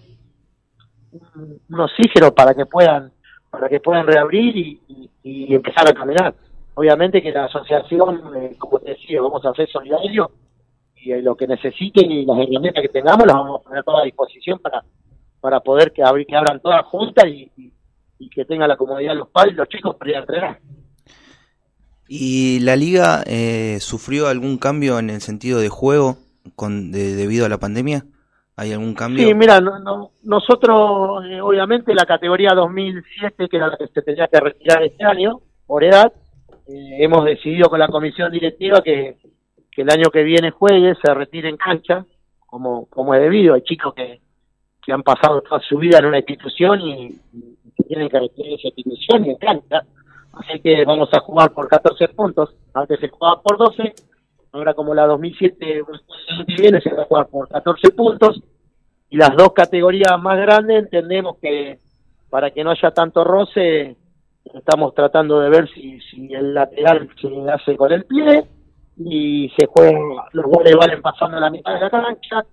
un, 1.68 1.80
oxígeno 1.80 2.32
para 2.32 2.54
que 2.54 2.64
puedan 2.64 3.12
para 3.50 3.68
que 3.68 3.80
puedan 3.80 4.06
reabrir 4.06 4.56
y, 4.56 5.10
y, 5.22 5.54
empezar 5.54 5.88
a 5.88 5.94
caminar. 5.94 6.34
Obviamente 6.74 7.22
que 7.22 7.32
la 7.32 7.46
asociación, 7.46 8.20
eh, 8.36 8.56
como 8.58 8.78
te 8.78 8.90
decía, 8.90 9.20
vamos 9.20 9.44
a 9.44 9.54
ser 9.54 9.68
solidarios 9.68 10.28
y 10.96 11.12
eh, 11.12 11.22
lo 11.22 11.34
que 11.34 11.46
necesiten 11.46 12.10
y 12.10 12.24
las 12.24 12.38
herramientas 12.38 12.82
que 12.82 12.88
tengamos 12.88 13.26
las 13.26 13.36
vamos 13.36 13.60
a 13.60 13.64
poner 13.64 13.78
a 13.80 13.82
toda 13.82 14.04
disposición 14.04 14.58
para 14.58 14.82
para 15.40 15.60
poder 15.60 15.92
que, 15.92 16.02
abri 16.02 16.26
que 16.26 16.36
abran 16.36 16.60
todas 16.60 16.84
juntas 16.86 17.26
y, 17.26 17.50
y, 17.56 17.72
y, 18.18 18.30
que 18.30 18.44
tengan 18.44 18.68
la 18.68 18.76
comodidad 18.76 19.14
los 19.14 19.28
padres 19.28 19.54
y 19.54 19.56
los 19.56 19.68
chicos 19.68 19.96
para 19.96 20.10
ir 20.10 20.16
a 20.16 20.20
entrenar. 20.20 20.58
¿Y 22.08 22.60
la 22.60 22.74
liga 22.74 23.22
eh, 23.26 23.78
sufrió 23.80 24.28
algún 24.28 24.56
cambio 24.56 24.98
en 24.98 25.10
el 25.10 25.20
sentido 25.20 25.60
de 25.60 25.68
juego 25.68 26.16
con, 26.56 26.90
de, 26.90 27.14
debido 27.14 27.44
a 27.44 27.50
la 27.50 27.58
pandemia? 27.58 28.04
¿Hay 28.56 28.72
algún 28.72 28.94
cambio? 28.94 29.24
Sí, 29.24 29.34
mira, 29.34 29.60
no, 29.60 29.78
no, 29.78 30.10
nosotros, 30.24 31.24
eh, 31.26 31.40
obviamente, 31.40 31.94
la 31.94 32.06
categoría 32.06 32.54
2007, 32.56 33.48
que 33.48 33.56
era 33.56 33.68
la 33.68 33.76
que 33.76 33.86
se 33.88 34.02
tenía 34.02 34.26
que 34.26 34.40
retirar 34.40 34.82
este 34.82 35.04
año, 35.04 35.40
por 35.66 35.84
edad, 35.84 36.12
eh, 36.66 36.96
hemos 36.98 37.24
decidido 37.24 37.68
con 37.68 37.78
la 37.78 37.88
comisión 37.88 38.32
directiva 38.32 38.80
que, 38.82 39.16
que, 39.70 39.82
el 39.82 39.90
año 39.90 40.10
que 40.10 40.24
viene 40.24 40.50
juegue, 40.50 40.94
se 41.00 41.14
retire 41.14 41.50
en 41.50 41.56
cancha, 41.58 42.04
como, 42.46 42.86
como 42.86 43.14
es 43.14 43.20
debido. 43.20 43.54
Hay 43.54 43.62
chicos 43.62 43.94
que, 43.94 44.20
que 44.88 44.94
han 44.94 45.02
pasado 45.02 45.42
toda 45.42 45.60
su 45.60 45.76
vida 45.76 45.98
en 45.98 46.06
una 46.06 46.16
institución 46.16 46.80
y, 46.80 47.14
y 47.76 47.82
tienen 47.82 48.08
que 48.08 48.20
retirar 48.20 48.52
esa 48.54 48.68
institución 48.68 49.26
y 49.26 49.30
en 49.32 49.36
cancha. 49.36 49.82
Así 50.32 50.60
que 50.60 50.82
vamos 50.86 51.10
a 51.12 51.20
jugar 51.20 51.52
por 51.52 51.68
14 51.68 52.08
puntos. 52.08 52.54
Antes 52.72 52.98
se 52.98 53.10
jugaba 53.10 53.42
por 53.42 53.58
12, 53.58 53.92
ahora 54.52 54.72
como 54.72 54.94
la 54.94 55.06
2007 55.06 55.82
viene 56.56 56.80
se 56.80 56.94
va 56.94 57.02
a 57.02 57.04
jugar 57.04 57.26
por 57.26 57.48
14 57.50 57.90
puntos. 57.90 58.40
Y 59.10 59.18
las 59.18 59.36
dos 59.36 59.52
categorías 59.52 60.18
más 60.22 60.38
grandes 60.38 60.84
entendemos 60.84 61.36
que 61.36 61.78
para 62.30 62.50
que 62.50 62.64
no 62.64 62.70
haya 62.70 62.90
tanto 62.90 63.24
roce 63.24 63.94
estamos 64.54 64.94
tratando 64.94 65.38
de 65.40 65.50
ver 65.50 65.68
si, 65.68 66.00
si 66.00 66.32
el 66.32 66.54
lateral 66.54 67.10
se 67.20 67.28
hace 67.50 67.76
con 67.76 67.92
el 67.92 68.06
pie 68.06 68.42
y 68.96 69.50
se 69.50 69.66
juegan, 69.66 70.00
los 70.32 70.46
goles 70.46 70.74
valen 70.76 71.02
pasando 71.02 71.36
a 71.36 71.40
la 71.40 71.50
mitad 71.50 71.74
de 71.74 71.80
la 71.80 71.90
cancha 71.90 72.46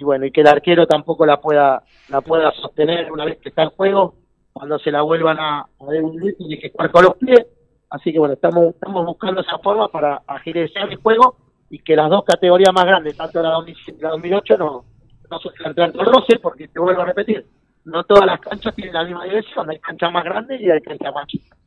y 0.00 0.04
bueno, 0.04 0.24
y 0.24 0.30
que 0.30 0.40
el 0.40 0.46
arquero 0.46 0.86
tampoco 0.86 1.26
la 1.26 1.40
pueda 1.40 1.82
la 2.08 2.22
pueda 2.22 2.50
sostener 2.52 3.12
una 3.12 3.26
vez 3.26 3.38
que 3.38 3.50
está 3.50 3.64
en 3.64 3.70
juego 3.70 4.14
cuando 4.52 4.78
se 4.78 4.90
la 4.90 5.02
vuelvan 5.02 5.38
a, 5.38 5.60
a 5.60 5.84
devolver 5.90 6.34
tiene 6.36 6.58
que 6.58 6.70
jugar 6.70 6.90
con 6.90 7.04
los 7.04 7.16
pies. 7.16 7.46
Así 7.90 8.12
que 8.12 8.18
bueno, 8.18 8.34
estamos, 8.34 8.74
estamos 8.74 9.04
buscando 9.04 9.42
esa 9.42 9.58
forma 9.58 9.88
para 9.88 10.22
agilizar 10.26 10.88
el 10.88 10.96
juego 10.96 11.36
y 11.68 11.78
que 11.80 11.94
las 11.94 12.08
dos 12.08 12.24
categorías 12.24 12.72
más 12.72 12.86
grandes, 12.86 13.16
tanto 13.16 13.42
la 13.42 13.50
2007 13.50 13.98
y 13.98 14.02
la 14.02 14.10
2008, 14.10 14.56
no, 14.56 14.84
no 15.30 15.38
sufran 15.38 15.74
tanto 15.74 16.02
roce, 16.02 16.38
porque 16.38 16.68
te 16.68 16.80
vuelvo 16.80 17.02
a 17.02 17.06
repetir, 17.06 17.46
no 17.84 18.02
todas 18.04 18.26
las 18.26 18.40
canchas 18.40 18.74
tienen 18.74 18.94
la 18.94 19.04
misma 19.04 19.24
dirección, 19.24 19.68
hay 19.68 19.78
canchas 19.78 20.12
más 20.12 20.24
grandes 20.24 20.60
y 20.60 20.70
hay 20.70 20.80
canchas 20.80 21.14
más 21.14 21.26
chicas. 21.26 21.58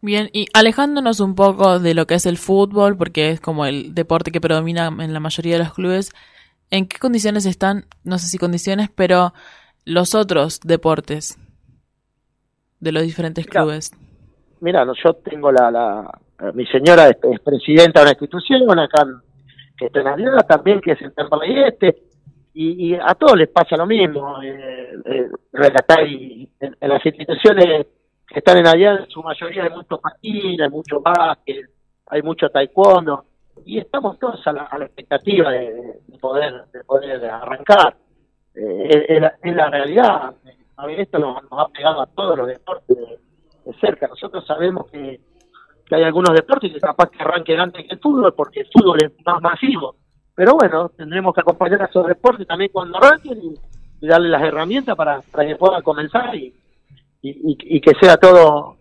Bien, 0.00 0.30
y 0.32 0.46
alejándonos 0.54 1.20
un 1.20 1.34
poco 1.34 1.78
de 1.78 1.94
lo 1.94 2.06
que 2.06 2.14
es 2.14 2.26
el 2.26 2.38
fútbol, 2.38 2.96
porque 2.96 3.30
es 3.30 3.40
como 3.40 3.66
el 3.66 3.94
deporte 3.94 4.30
que 4.30 4.40
predomina 4.40 4.88
en 4.98 5.12
la 5.12 5.20
mayoría 5.20 5.54
de 5.54 5.64
los 5.64 5.74
clubes, 5.74 6.12
¿en 6.70 6.86
qué 6.86 6.98
condiciones 6.98 7.46
están, 7.46 7.86
no 8.04 8.18
sé 8.18 8.26
si 8.26 8.38
condiciones, 8.38 8.90
pero 8.94 9.32
los 9.84 10.14
otros 10.14 10.60
deportes 10.60 11.38
de 12.80 12.92
los 12.92 13.02
diferentes 13.02 13.46
Mira, 13.46 13.60
clubes? 13.60 13.92
Mira, 14.60 14.84
no, 14.84 14.92
yo 15.02 15.14
tengo 15.14 15.50
la, 15.50 15.70
la 15.70 16.10
eh, 16.40 16.52
mi 16.54 16.66
señora 16.66 17.08
es, 17.08 17.16
es 17.22 17.40
presidenta 17.40 18.00
de 18.00 18.04
una 18.04 18.12
institución 18.12 18.78
acá 18.78 19.06
que 19.76 19.86
está 19.86 20.00
en 20.00 20.08
Alianza 20.08 20.46
también, 20.46 20.80
que 20.80 20.92
es 20.92 21.02
en 21.02 21.12
Temperley 21.12 21.64
Este, 21.64 22.02
y, 22.54 22.88
y 22.88 22.94
a 22.94 23.14
todos 23.14 23.36
les 23.36 23.48
pasa 23.48 23.76
lo 23.76 23.86
mismo. 23.86 24.42
Eh, 24.42 24.92
eh, 25.04 25.28
relatar 25.52 26.06
y 26.06 26.48
en, 26.60 26.76
en 26.80 26.88
las 26.88 27.04
instituciones 27.04 27.86
que 28.26 28.38
están 28.38 28.58
en 28.58 28.66
Alianza, 28.66 29.04
en 29.04 29.10
su 29.10 29.22
mayoría 29.22 29.64
hay 29.64 29.70
mucho 29.70 29.98
patín, 29.98 30.60
hay 30.60 30.68
mucho 30.68 31.00
básquet, 31.00 31.70
hay 32.06 32.22
mucho 32.22 32.48
taekwondo, 32.50 33.24
y 33.64 33.78
estamos 33.78 34.18
todos 34.18 34.46
a 34.46 34.52
la, 34.52 34.62
a 34.64 34.78
la 34.78 34.86
expectativa 34.86 35.50
de, 35.50 36.00
de 36.06 36.18
poder 36.18 36.64
de 36.72 36.84
poder 36.84 37.24
arrancar. 37.24 37.96
Eh, 38.54 39.20
es, 39.42 39.54
la, 39.54 39.70
realidad. 39.70 40.34
A 40.76 40.86
ver, 40.86 41.00
esto 41.00 41.18
nos, 41.18 41.36
ha 41.50 41.68
pegado 41.68 42.00
a 42.02 42.06
todos 42.06 42.36
los 42.36 42.48
deportes 42.48 42.96
de, 42.96 43.72
cerca. 43.80 44.08
Nosotros 44.08 44.44
sabemos 44.46 44.90
que, 44.90 45.20
que 45.86 45.94
hay 45.94 46.02
algunos 46.02 46.34
deportes 46.34 46.72
que 46.72 46.80
capaz 46.80 47.10
que 47.10 47.22
arranquen 47.22 47.60
antes 47.60 47.86
que 47.86 47.94
el 47.94 48.00
fútbol, 48.00 48.34
porque 48.34 48.60
el 48.60 48.68
fútbol 48.72 48.98
es 49.02 49.12
más 49.24 49.40
masivo. 49.40 49.96
Pero 50.34 50.54
bueno, 50.54 50.88
tendremos 50.90 51.34
que 51.34 51.40
acompañar 51.40 51.82
a 51.82 51.86
esos 51.86 52.06
deportes 52.06 52.46
también 52.46 52.70
cuando 52.72 52.98
arranquen 52.98 53.38
y, 53.42 53.54
darle 54.06 54.28
las 54.28 54.42
herramientas 54.42 54.94
para, 54.96 55.20
para 55.22 55.46
que 55.46 55.56
puedan 55.56 55.82
comenzar 55.82 56.32
y, 56.34 56.54
y- 57.20 57.76
y 57.76 57.80
que 57.80 57.92
sea 58.00 58.16
todo 58.16 58.77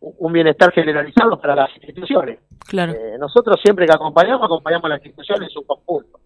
un 0.00 0.32
bienestar 0.32 0.72
generalizado 0.72 1.40
para 1.40 1.54
las 1.54 1.70
instituciones. 1.76 2.38
Claro. 2.66 2.92
Eh, 2.92 3.18
nosotros 3.18 3.58
siempre 3.62 3.86
que 3.86 3.92
acompañamos, 3.92 4.44
acompañamos 4.44 4.84
a 4.84 4.88
las 4.90 5.04
instituciones 5.04 5.48
en 5.48 5.50
su 5.50 5.66
conjunto. 5.66 6.20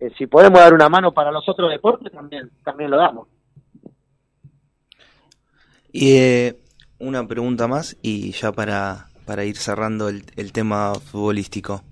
Eh, 0.00 0.10
si 0.16 0.26
podemos 0.26 0.60
dar 0.60 0.72
una 0.72 0.88
mano 0.88 1.12
para 1.12 1.30
los 1.30 1.48
otros 1.48 1.70
deportes, 1.70 2.12
también, 2.12 2.50
también 2.64 2.90
lo 2.90 2.96
damos. 2.96 3.28
Y 5.92 6.16
eh, 6.16 6.56
una 6.98 7.26
pregunta 7.26 7.66
más 7.66 7.96
y 8.02 8.32
ya 8.32 8.52
para, 8.52 9.08
para 9.26 9.44
ir 9.44 9.56
cerrando 9.56 10.08
el, 10.08 10.24
el 10.36 10.52
tema 10.52 10.94
futbolístico. 10.94 11.82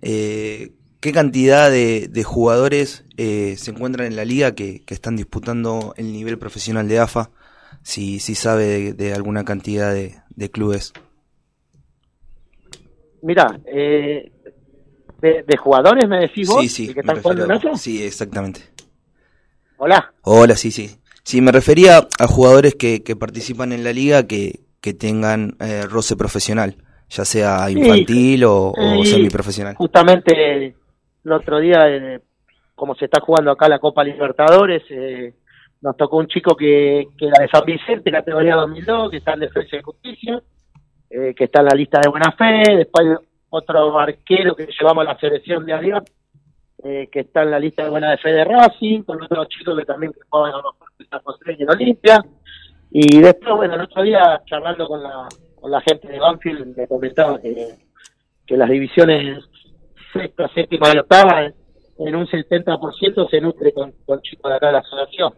Eh, 0.00 0.72
¿Qué 1.00 1.12
cantidad 1.12 1.70
de, 1.70 2.08
de 2.08 2.24
jugadores 2.24 3.04
eh, 3.18 3.56
se 3.58 3.72
encuentran 3.72 4.06
en 4.06 4.16
la 4.16 4.24
liga 4.24 4.54
que, 4.54 4.82
que 4.84 4.94
están 4.94 5.16
disputando 5.16 5.92
el 5.98 6.12
nivel 6.12 6.38
profesional 6.38 6.88
de 6.88 6.98
AFA? 6.98 7.30
Si, 7.82 8.20
si 8.20 8.34
sabe 8.34 8.64
de, 8.64 8.92
de 8.94 9.12
alguna 9.12 9.44
cantidad 9.44 9.92
de, 9.92 10.14
de 10.36 10.50
clubes. 10.50 10.92
Mira, 13.22 13.58
eh, 13.66 14.32
de, 15.20 15.42
de 15.42 15.56
jugadores 15.56 16.08
me 16.08 16.20
decís 16.20 16.48
vos, 16.48 16.60
Sí, 16.60 16.68
sí, 16.68 16.86
¿de 16.88 16.94
que 16.94 17.00
están 17.00 17.22
jugando 17.22 17.44
en 17.54 17.78
sí, 17.78 18.04
exactamente. 18.04 18.60
Hola. 19.78 20.12
Hola, 20.22 20.56
sí, 20.56 20.70
sí. 20.70 20.98
Sí, 21.22 21.40
me 21.40 21.52
refería 21.52 22.06
a 22.18 22.26
jugadores 22.26 22.74
que, 22.74 23.02
que 23.02 23.16
participan 23.16 23.72
en 23.72 23.82
la 23.82 23.92
liga 23.92 24.26
que, 24.26 24.60
que 24.82 24.92
tengan 24.92 25.56
eh, 25.60 25.82
roce 25.88 26.16
profesional, 26.16 26.76
ya 27.08 27.24
sea 27.24 27.70
infantil 27.70 28.44
o, 28.44 28.72
o 28.72 29.04
semiprofesional. 29.04 29.74
Justamente 29.76 30.74
el 31.24 31.32
otro 31.32 31.58
día, 31.60 31.88
eh, 31.88 32.20
como 32.74 32.94
se 32.94 33.06
está 33.06 33.22
jugando 33.22 33.50
acá 33.50 33.68
la 33.68 33.78
Copa 33.78 34.04
Libertadores, 34.04 34.82
eh, 34.90 35.32
nos 35.84 35.98
tocó 35.98 36.16
un 36.16 36.26
chico 36.28 36.56
que, 36.56 37.08
que 37.18 37.26
era 37.26 37.42
de 37.42 37.48
San 37.48 37.62
Vicente, 37.66 38.10
categoría 38.10 38.56
2002, 38.56 39.10
que 39.10 39.18
está 39.18 39.34
en 39.34 39.40
Defensa 39.40 39.76
y 39.76 39.82
Justicia, 39.82 40.42
eh, 41.10 41.34
que 41.36 41.44
está 41.44 41.60
en 41.60 41.66
la 41.66 41.74
lista 41.74 42.00
de 42.00 42.08
Buena 42.08 42.32
Fe, 42.32 42.74
después 42.74 43.18
otro 43.50 43.98
arquero 43.98 44.56
que 44.56 44.66
llevamos 44.66 45.06
a 45.06 45.12
la 45.12 45.18
selección 45.18 45.66
de 45.66 45.74
Alianza, 45.74 46.10
eh, 46.82 47.08
que 47.12 47.20
está 47.20 47.42
en 47.42 47.50
la 47.50 47.58
lista 47.58 47.84
de 47.84 47.90
Buena 47.90 48.16
Fe 48.16 48.32
de 48.32 48.44
Racing, 48.44 49.02
con 49.02 49.22
otros 49.22 49.46
chicos 49.48 49.78
que 49.78 49.84
también 49.84 50.14
juegan 50.30 50.54
a 50.54 50.62
los 50.62 50.74
San 51.10 51.20
José 51.20 51.54
y 51.58 51.62
en 51.62 51.70
Olimpia, 51.70 52.24
y 52.90 53.20
después, 53.20 53.54
bueno, 53.54 53.74
el 53.74 53.82
otro 53.82 54.02
día 54.02 54.40
charlando 54.46 54.88
con 54.88 55.02
la, 55.02 55.28
con 55.60 55.70
la 55.70 55.82
gente 55.82 56.08
de 56.08 56.18
Banfield, 56.18 56.74
me 56.78 56.88
comentaba 56.88 57.38
que, 57.42 57.74
que 58.46 58.56
las 58.56 58.70
divisiones 58.70 59.44
sexta, 60.14 60.48
séptima 60.54 60.88
y 60.94 60.98
octava, 60.98 61.52
en 61.98 62.16
un 62.16 62.26
70% 62.26 63.28
se 63.28 63.40
nutre 63.42 63.74
con, 63.74 63.92
con 64.06 64.22
chicos 64.22 64.50
de 64.50 64.56
acá 64.56 64.68
de 64.68 64.72
la 64.72 64.78
asociación. 64.78 65.34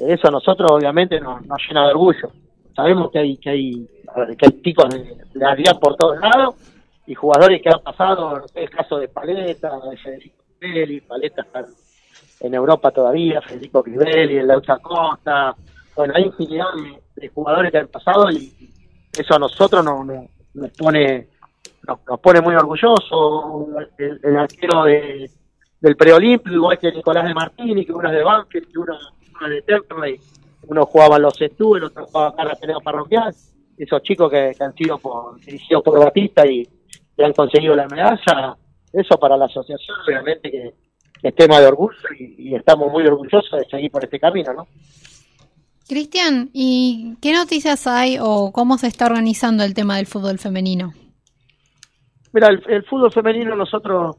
Eso 0.00 0.28
a 0.28 0.30
nosotros 0.30 0.70
obviamente 0.70 1.20
nos, 1.20 1.44
nos 1.46 1.58
llena 1.66 1.86
de 1.86 1.92
orgullo. 1.92 2.32
Sabemos 2.74 3.10
que 3.10 3.18
hay 3.18 3.36
que 3.36 3.50
hay, 3.50 3.88
que 4.38 4.46
hay 4.46 4.62
chicos 4.62 4.88
de, 4.90 4.98
de 5.34 5.74
por 5.80 5.96
todos 5.96 6.18
lados 6.20 6.54
y 7.06 7.14
jugadores 7.14 7.60
que 7.60 7.68
han 7.68 7.80
pasado, 7.82 8.44
el 8.54 8.70
caso 8.70 8.98
de 8.98 9.08
Paleta, 9.08 9.78
de 9.90 9.96
Federico 9.96 10.44
Crivelli, 10.58 11.00
Paleta 11.00 11.42
está 11.42 11.66
en 12.40 12.54
Europa 12.54 12.90
todavía, 12.90 13.42
Federico 13.42 13.82
Crivelli, 13.82 14.38
el 14.38 14.46
Laucha 14.46 14.78
Costa, 14.78 15.54
bueno, 15.96 16.14
hay 16.16 16.24
infinidad 16.24 16.66
de, 17.16 17.28
jugadores 17.28 17.70
que 17.70 17.78
han 17.78 17.88
pasado 17.88 18.30
y 18.30 18.52
eso 19.12 19.34
a 19.34 19.38
nosotros 19.38 19.84
nos, 19.84 20.06
nos, 20.54 20.70
pone 20.78 21.28
nos, 21.86 21.98
nos 22.08 22.20
pone 22.20 22.40
muy 22.40 22.54
orgullosos. 22.54 23.66
El, 23.98 24.20
el 24.22 24.36
arquero 24.36 24.84
de, 24.84 25.30
del 25.80 25.96
preolímpico, 25.96 26.54
igual 26.54 26.78
que 26.78 26.92
Nicolás 26.92 27.24
de 27.24 27.34
Martini, 27.34 27.84
que 27.84 27.92
uno 27.92 28.08
es 28.08 28.14
de 28.14 28.22
Banfield, 28.22 28.68
que 28.72 28.78
uno, 28.78 28.96
uno 29.40 29.48
de 29.48 29.62
Temperley, 29.62 30.20
uno 30.68 30.86
jugaba 30.86 31.16
en 31.16 31.22
los 31.22 31.40
Estú, 31.40 31.76
el 31.76 31.84
otro 31.84 32.06
jugaba 32.06 32.28
acá 32.28 32.42
en 32.42 32.48
la 32.48 32.54
pelea 32.54 32.76
parroquial. 32.82 33.34
Esos 33.76 34.02
chicos 34.02 34.30
que, 34.30 34.52
que 34.56 34.64
han 34.64 34.74
sido 34.74 34.98
por, 34.98 35.40
dirigidos 35.40 35.82
por 35.82 35.98
Batista 35.98 36.46
y, 36.46 36.68
y 37.16 37.22
han 37.22 37.32
conseguido 37.32 37.74
la 37.74 37.88
medalla, 37.88 38.56
eso 38.92 39.18
para 39.18 39.36
la 39.36 39.46
asociación 39.46 39.96
obviamente 40.06 40.50
que, 40.50 40.74
que 41.20 41.28
es 41.28 41.34
tema 41.34 41.60
de 41.60 41.66
orgullo 41.66 41.96
y, 42.18 42.50
y 42.50 42.54
estamos 42.54 42.90
muy 42.92 43.06
orgullosos 43.06 43.58
de 43.58 43.64
seguir 43.70 43.90
por 43.90 44.04
este 44.04 44.20
camino, 44.20 44.52
¿no? 44.52 44.66
Cristian, 45.88 46.50
¿y 46.52 47.16
qué 47.20 47.32
noticias 47.32 47.86
hay 47.86 48.18
o 48.20 48.52
cómo 48.52 48.78
se 48.78 48.86
está 48.86 49.06
organizando 49.06 49.64
el 49.64 49.74
tema 49.74 49.96
del 49.96 50.06
fútbol 50.06 50.38
femenino? 50.38 50.92
Mira, 52.32 52.48
el, 52.48 52.62
el 52.68 52.84
fútbol 52.84 53.10
femenino 53.10 53.56
nosotros, 53.56 54.16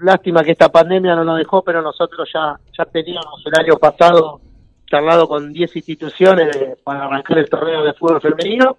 lástima 0.00 0.42
que 0.44 0.52
esta 0.52 0.68
pandemia 0.70 1.14
no 1.14 1.24
nos 1.24 1.38
dejó, 1.38 1.62
pero 1.62 1.80
nosotros 1.82 2.28
ya, 2.32 2.58
ya 2.76 2.84
teníamos 2.84 3.42
el 3.46 3.54
año 3.58 3.76
pasado 3.76 4.40
charlado 4.86 5.26
con 5.26 5.52
10 5.52 5.74
instituciones 5.76 6.52
de- 6.52 6.76
para 6.84 7.04
arrancar 7.04 7.38
el 7.38 7.48
torneo 7.48 7.82
de 7.82 7.94
fútbol 7.94 8.20
femenino. 8.20 8.76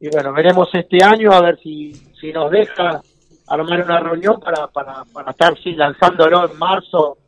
Y 0.00 0.08
bueno, 0.10 0.32
veremos 0.32 0.68
este 0.72 1.04
año 1.04 1.30
a 1.32 1.40
ver 1.42 1.58
si, 1.62 1.92
si 2.18 2.32
nos 2.32 2.50
deja 2.50 3.00
armar 3.48 3.84
una 3.84 4.00
reunión 4.00 4.40
para, 4.40 4.66
para, 4.68 5.04
para 5.12 5.30
estar 5.30 5.56
sí, 5.58 5.74
lanzándolo 5.74 6.50
en 6.50 6.58
marzo, 6.58 7.18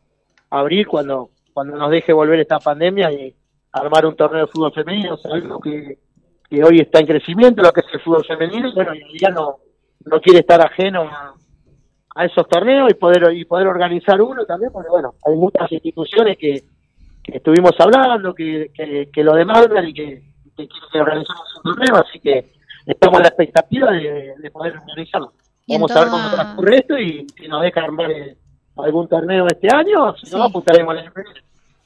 abril, 0.49 0.87
cuando, 0.87 1.29
cuando 1.53 1.77
nos 1.77 1.91
deje 1.91 2.11
volver 2.13 2.39
esta 2.39 2.59
pandemia 2.59 3.11
y 3.11 3.33
armar 3.71 4.05
un 4.05 4.15
torneo 4.15 4.45
de 4.45 4.51
fútbol 4.51 4.73
femenino. 4.73 5.15
Sabemos 5.17 5.61
que, 5.61 5.99
que 6.49 6.63
hoy 6.63 6.79
está 6.79 6.99
en 6.99 7.07
crecimiento 7.07 7.61
lo 7.61 7.71
que 7.71 7.81
es 7.81 7.87
el 7.93 8.01
fútbol 8.01 8.25
femenino, 8.25 8.69
y 8.69 8.73
bueno, 8.73 8.91
ya 9.19 9.29
no, 9.29 9.57
no 10.05 10.19
quiere 10.19 10.39
estar 10.39 10.59
ajeno 10.61 11.03
a, 11.03 11.33
a 12.15 12.25
esos 12.25 12.47
torneos 12.47 12.89
y 12.89 12.93
poder 12.95 13.33
y 13.33 13.45
poder 13.45 13.67
organizar 13.67 14.21
uno 14.21 14.45
también, 14.45 14.71
porque 14.71 14.89
bueno, 14.89 15.15
hay 15.25 15.35
muchas 15.35 15.71
instituciones 15.71 16.37
que, 16.37 16.63
que 17.23 17.37
estuvimos 17.37 17.71
hablando, 17.79 18.33
que, 18.33 18.71
que, 18.73 19.09
que 19.13 19.23
lo 19.23 19.33
demandan 19.33 19.87
y 19.87 19.93
que, 19.93 20.05
que 20.55 20.67
quieren 20.67 20.89
que 20.91 20.99
organizemos 21.01 21.61
un 21.63 21.75
torneo, 21.75 21.95
así 21.97 22.19
que 22.19 22.53
estamos 22.85 23.19
a 23.19 23.23
la 23.23 23.27
expectativa 23.27 23.91
de, 23.91 24.33
de 24.37 24.51
poder 24.51 24.77
organizarlo. 24.77 25.33
Vamos 25.67 25.91
a 25.91 25.99
ver 26.01 26.09
cómo 26.09 26.29
transcurre 26.31 26.75
esto 26.77 26.97
y 26.99 27.27
si 27.37 27.47
nos 27.47 27.61
deja 27.63 27.81
armar 27.81 28.09
eh, 28.11 28.37
algún 28.77 29.07
torneo 29.07 29.47
este 29.47 29.67
año, 29.75 30.15
si 30.15 30.35
no, 30.35 30.43
apuntaremos 30.43 30.95
al. 30.95 31.11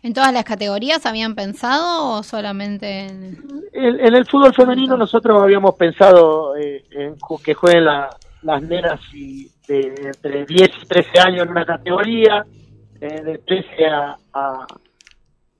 ¿En 0.01 0.13
todas 0.13 0.31
las 0.31 0.43
categorías 0.45 1.05
habían 1.05 1.35
pensado 1.35 2.17
o 2.19 2.23
solamente 2.23 3.07
en... 3.07 3.37
En, 3.73 3.99
en 3.99 4.15
el 4.15 4.25
fútbol 4.25 4.53
femenino 4.53 4.95
nosotros 4.95 5.41
habíamos 5.41 5.75
pensado 5.75 6.55
eh, 6.55 6.85
en 6.91 7.15
que 7.43 7.53
jueguen 7.53 7.85
la- 7.85 8.09
las 8.43 8.61
nenas 8.61 8.99
y 9.13 9.49
de, 9.69 9.93
entre 10.07 10.45
10 10.45 10.69
y 10.83 10.85
13 10.87 11.19
años 11.19 11.43
en 11.45 11.49
una 11.51 11.65
categoría, 11.65 12.45
eh, 12.99 13.21
de 13.23 13.37
13 13.37 13.85
a, 13.85 14.17
a, 14.33 14.67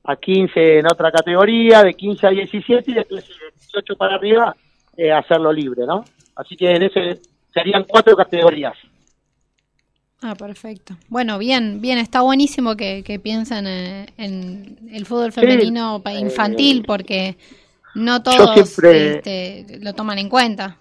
a 0.03 0.15
15 0.17 0.79
en 0.79 0.85
otra 0.87 1.11
categoría, 1.11 1.83
de 1.83 1.93
15 1.93 2.27
a 2.27 2.29
17 2.31 2.91
y 2.91 2.93
de 2.95 3.05
18 3.09 3.95
para 3.95 4.15
arriba 4.15 4.55
eh, 4.97 5.11
hacerlo 5.11 5.53
libre, 5.53 5.85
¿no? 5.85 6.03
Así 6.35 6.55
que 6.57 6.71
en 6.71 6.83
ese 6.83 7.21
serían 7.53 7.85
cuatro 7.87 8.15
categorías. 8.15 8.73
Ah, 10.21 10.35
perfecto. 10.35 10.95
Bueno, 11.07 11.37
bien, 11.37 11.79
bien, 11.79 11.97
está 11.97 12.21
buenísimo 12.21 12.75
que, 12.75 13.03
que 13.03 13.19
piensen 13.19 13.65
eh, 13.67 14.07
en 14.17 14.77
el 14.91 15.05
fútbol 15.05 15.31
femenino 15.31 16.01
eh, 16.05 16.19
infantil 16.19 16.83
porque 16.85 17.37
no 17.95 18.21
todos 18.21 18.53
siempre- 18.53 19.17
este, 19.17 19.79
lo 19.79 19.93
toman 19.93 20.19
en 20.19 20.27
cuenta. 20.27 20.77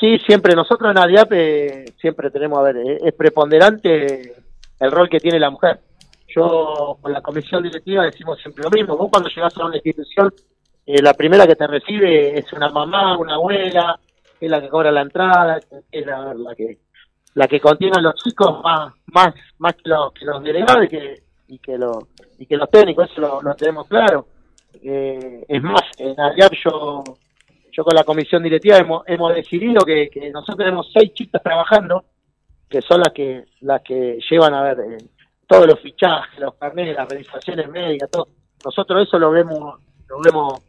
Sí, 0.00 0.18
siempre 0.26 0.54
nosotros 0.54 0.90
en 0.90 0.98
ADIAP 0.98 1.32
eh, 1.32 1.84
siempre 2.00 2.30
tenemos, 2.30 2.58
a 2.58 2.62
ver, 2.62 2.76
eh, 2.76 2.98
es 3.02 3.14
preponderante 3.14 4.34
el 4.80 4.90
rol 4.90 5.08
que 5.08 5.20
tiene 5.20 5.38
la 5.38 5.50
mujer. 5.50 5.80
Yo 6.34 6.98
con 7.00 7.12
la 7.12 7.20
comisión 7.20 7.62
directiva 7.62 8.04
decimos 8.04 8.40
siempre 8.40 8.64
lo 8.64 8.70
mismo. 8.70 8.96
Vos 8.96 9.08
cuando 9.10 9.28
llegas 9.28 9.56
a 9.56 9.66
una 9.66 9.76
institución, 9.76 10.32
eh, 10.84 11.00
la 11.00 11.14
primera 11.14 11.46
que 11.46 11.54
te 11.54 11.66
recibe 11.66 12.38
es 12.38 12.52
una 12.52 12.70
mamá, 12.70 13.16
una 13.16 13.34
abuela, 13.34 13.98
es 14.40 14.50
la 14.50 14.60
que 14.60 14.68
cobra 14.68 14.90
la 14.90 15.02
entrada, 15.02 15.60
es 15.90 16.06
la, 16.06 16.34
la 16.34 16.54
que 16.54 16.78
la 17.34 17.48
que 17.48 17.60
contiene 17.60 17.98
a 17.98 18.00
los 18.00 18.14
chicos 18.16 18.62
más 18.62 18.92
más 19.06 19.34
más 19.58 19.74
que 19.74 19.88
los, 19.88 20.12
que 20.12 20.24
los 20.24 20.42
delegados 20.42 20.84
y 20.84 20.88
que 20.88 21.22
y 21.48 21.58
que 21.58 21.78
los 21.78 21.98
y 22.38 22.46
que 22.46 22.56
los 22.56 22.68
técnicos, 22.68 23.10
eso 23.10 23.20
lo, 23.20 23.42
lo 23.42 23.54
tenemos 23.54 23.86
claro. 23.86 24.26
Eh, 24.82 25.44
es 25.48 25.62
más, 25.62 25.82
en 25.98 26.18
ADIAP 26.18 26.52
yo 26.64 27.04
yo 27.76 27.84
con 27.84 27.94
la 27.94 28.04
comisión 28.04 28.42
directiva 28.42 28.78
hemos, 28.78 29.02
hemos 29.06 29.34
decidido 29.34 29.84
que, 29.84 30.08
que 30.08 30.30
nosotros 30.30 30.58
tenemos 30.58 30.90
seis 30.92 31.12
chicas 31.12 31.42
trabajando, 31.42 32.04
que 32.68 32.80
son 32.82 33.00
las 33.00 33.12
que 33.12 33.44
las 33.60 33.82
que 33.82 34.18
llevan 34.30 34.54
a 34.54 34.62
ver 34.62 34.78
eh, 34.80 34.98
todos 35.46 35.66
los 35.66 35.80
fichajes, 35.80 36.38
los 36.38 36.54
carnets, 36.54 36.96
las 36.96 37.08
realizaciones 37.08 37.68
médicas, 37.68 38.10
todo. 38.10 38.28
Nosotros 38.64 39.06
eso 39.06 39.18
lo 39.18 39.30
vemos, 39.30 39.80
lo 40.08 40.20
vemos, 40.20 40.62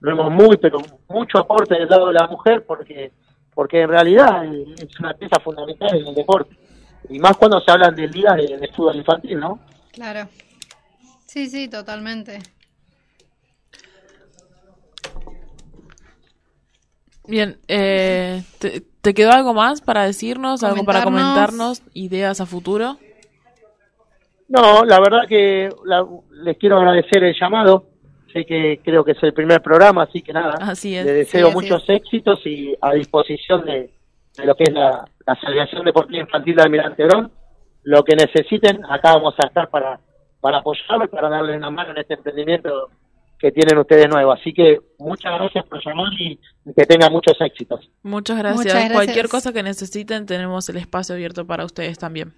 lo 0.00 0.16
vemos 0.16 0.32
muy, 0.32 0.56
pero 0.56 0.78
mucho 1.08 1.38
aporte 1.38 1.74
del 1.74 1.88
lado 1.88 2.08
de 2.08 2.14
la 2.14 2.26
mujer, 2.26 2.64
porque 2.66 3.12
porque 3.54 3.80
en 3.80 3.88
realidad 3.88 4.44
es 4.44 5.00
una 5.00 5.14
pieza 5.14 5.40
fundamental 5.40 5.96
en 5.96 6.06
el 6.06 6.14
deporte. 6.14 6.56
Y 7.08 7.18
más 7.18 7.36
cuando 7.36 7.60
se 7.60 7.70
hablan 7.72 7.92
de 7.94 8.06
ligas 8.06 8.36
de, 8.36 8.56
de 8.56 8.68
fútbol 8.68 8.94
infantil, 8.94 9.40
¿no? 9.40 9.58
Claro. 9.90 10.28
Sí, 11.26 11.48
sí, 11.48 11.66
totalmente. 11.68 12.38
Bien, 17.28 17.58
eh, 17.68 18.42
¿te, 18.58 18.82
te 19.02 19.14
quedó 19.14 19.30
algo 19.32 19.54
más 19.54 19.80
para 19.82 20.04
decirnos? 20.04 20.64
¿Algo 20.64 20.84
para 20.84 21.04
Comentarnos. 21.04 21.82
¿Ideas 21.94 22.40
a 22.40 22.46
futuro? 22.46 22.96
No, 24.48 24.84
la 24.84 24.98
verdad 24.98 25.28
que 25.28 25.68
la- 25.84 26.06
les 26.42 26.56
quiero 26.56 26.78
agradecer 26.78 27.22
el 27.22 27.34
llamado. 27.38 27.84
Sé 28.32 28.44
que 28.44 28.80
creo 28.84 29.04
que 29.04 29.12
es 29.12 29.22
el 29.22 29.32
primer 29.34 29.60
programa, 29.62 30.04
así 30.04 30.22
que 30.22 30.32
nada. 30.32 30.54
Así 30.60 30.96
es. 30.96 31.04
Les 31.04 31.14
deseo 31.14 31.48
Sí, 31.48 31.54
muchos 31.54 31.84
éxitos 31.88 32.40
y 32.46 32.74
a 32.80 32.92
disposición 32.92 33.64
de, 33.64 33.90
de 34.36 34.46
lo 34.46 34.54
que 34.54 34.64
es 34.64 34.72
la, 34.72 35.04
la 35.26 35.32
Asociación 35.34 35.84
Deportiva 35.84 36.20
Infantil 36.22 36.56
de 36.56 36.62
Almirante 36.62 37.04
Brón. 37.04 37.30
Lo 37.84 38.02
que 38.04 38.16
necesiten, 38.16 38.84
acá 38.86 39.14
vamos 39.14 39.34
a 39.38 39.46
estar 39.46 39.68
para, 39.70 40.00
para 40.40 40.58
apoyarlos, 40.58 41.08
para 41.10 41.28
darles 41.28 41.56
una 41.56 41.70
mano 41.70 41.90
en 41.92 41.98
este 41.98 42.14
emprendimiento 42.14 42.90
que 43.38 43.52
tienen 43.52 43.78
ustedes 43.78 44.08
nuevo. 44.08 44.32
Así 44.32 44.52
que 44.52 44.78
muchas 44.98 45.32
gracias 45.38 45.64
por 45.66 45.84
llamar 45.84 46.12
y, 46.18 46.38
que 46.76 46.86
tengan 46.86 47.12
muchos 47.12 47.36
éxitos. 47.40 47.90
Muchas 48.02 48.38
gracias. 48.38 48.58
Muchas 48.58 48.74
gracias. 48.74 48.92
Cualquier 48.92 49.28
cosa 49.28 49.52
que 49.52 49.62
necesiten, 49.62 50.26
tenemos 50.26 50.68
el 50.68 50.76
espacio 50.76 51.14
abierto 51.14 51.46
para 51.46 51.64
ustedes 51.64 51.98
también. 51.98 52.34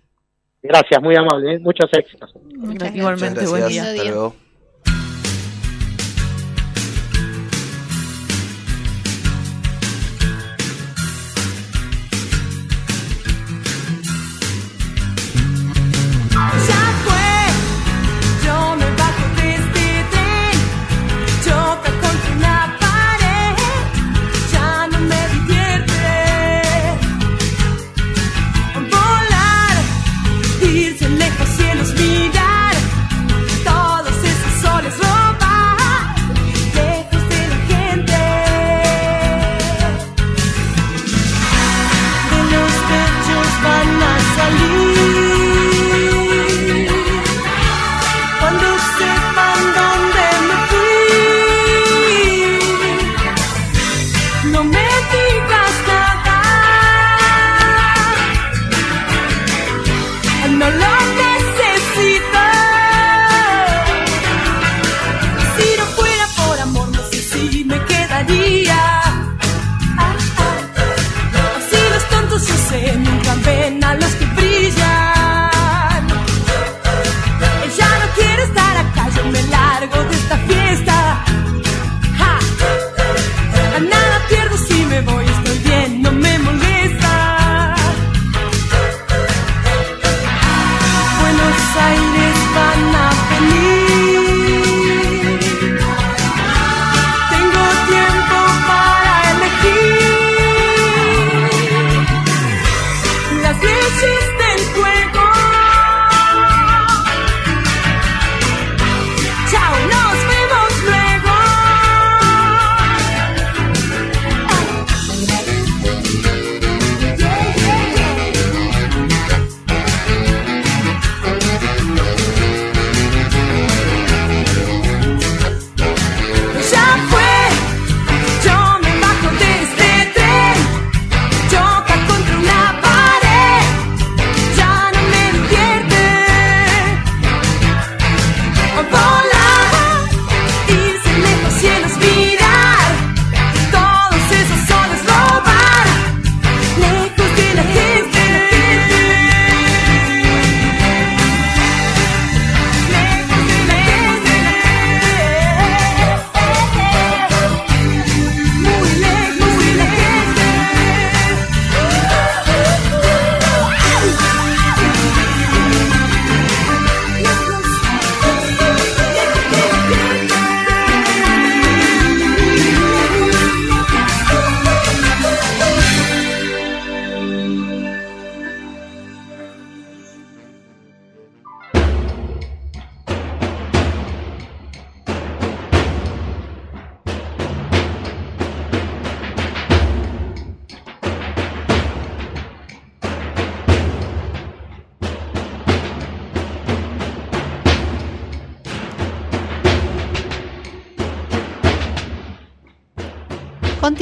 Gracias, 0.62 1.02
muy 1.02 1.16
amable. 1.16 1.54
¿eh? 1.54 1.58
Muchos 1.58 1.90
éxitos. 1.92 2.34
Muchas 2.34 2.74
gracias. 2.74 2.96
Igualmente, 2.96 3.46
buen 3.46 3.68
día. 3.68 3.84
Hasta 3.84 4.04
luego. 4.04 4.34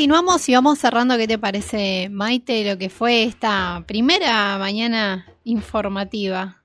Continuamos 0.09 0.49
y 0.49 0.55
vamos 0.55 0.79
cerrando. 0.79 1.19
¿Qué 1.19 1.29
te 1.29 1.37
parece, 1.37 2.09
Maite, 2.11 2.65
lo 2.65 2.79
que 2.79 2.89
fue 2.89 3.25
esta 3.25 3.85
primera 3.87 4.57
mañana 4.57 5.27
informativa? 5.45 6.63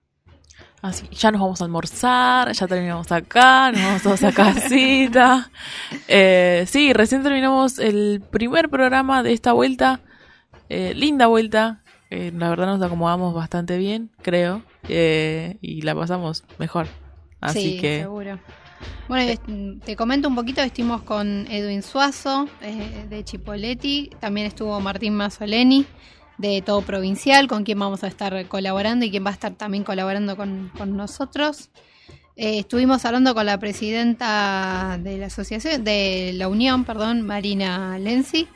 Así, 0.82 1.10
ya 1.12 1.30
nos 1.30 1.42
vamos 1.42 1.60
a 1.60 1.66
almorzar, 1.66 2.54
ya 2.54 2.68
terminamos 2.68 3.12
acá, 3.12 3.70
nos 3.74 3.82
vamos 3.82 4.02
todos 4.02 4.24
a 4.24 4.32
casita. 4.32 5.52
Eh, 6.08 6.64
sí, 6.68 6.94
recién 6.94 7.22
terminamos 7.22 7.80
el 7.80 8.24
primer 8.32 8.70
programa 8.70 9.24
de 9.24 9.34
esta 9.34 9.52
vuelta. 9.52 10.00
Eh, 10.70 10.94
linda 10.96 11.28
vuelta. 11.28 11.84
Eh, 12.12 12.32
la 12.34 12.48
verdad 12.48 12.68
nos 12.68 12.82
acomodamos 12.82 13.34
bastante 13.34 13.78
bien, 13.78 14.10
creo. 14.22 14.62
eh, 14.88 15.58
y 15.60 15.82
la 15.82 15.94
pasamos 15.94 16.46
mejor. 16.60 16.88
Así 17.42 17.74
sí, 17.74 17.82
que 17.82 18.00
seguro. 18.04 18.40
Bueno, 19.08 19.38
y 19.48 19.80
te 19.80 19.96
comento 19.96 20.28
un 20.28 20.36
poquito, 20.36 20.62
estuvimos 20.62 21.04
con 21.04 21.46
Edwin 21.50 21.84
Suazo 21.84 22.48
eh, 22.62 23.06
de 23.10 23.24
Chipoletti, 23.24 24.10
también 24.20 24.48
estuvo 24.48 24.80
Martín 24.80 25.16
Mazzoleni 25.16 25.86
de 26.38 26.62
Todo 26.62 26.82
Provincial, 26.82 27.48
con 27.48 27.64
quien 27.64 27.80
vamos 27.80 28.04
a 28.04 28.08
estar 28.08 28.48
colaborando 28.48 29.06
y 29.06 29.12
quien 29.12 29.26
va 29.26 29.30
a 29.30 29.34
estar 29.34 29.54
también 29.54 29.84
colaborando 29.84 30.36
con, 30.36 30.72
con 30.78 30.98
nosotros. 30.98 31.70
Eh, 32.36 32.60
estuvimos 32.60 33.06
hablando 33.06 33.36
con 33.36 33.46
la 33.46 33.60
presidenta 33.60 34.98
de 35.00 35.18
la 35.18 35.28
asociación, 35.28 35.84
de 35.84 36.32
la 36.34 36.48
Unión, 36.48 36.84
perdón, 36.84 37.22
Marina 37.22 37.98
Lenzi. 38.00 38.48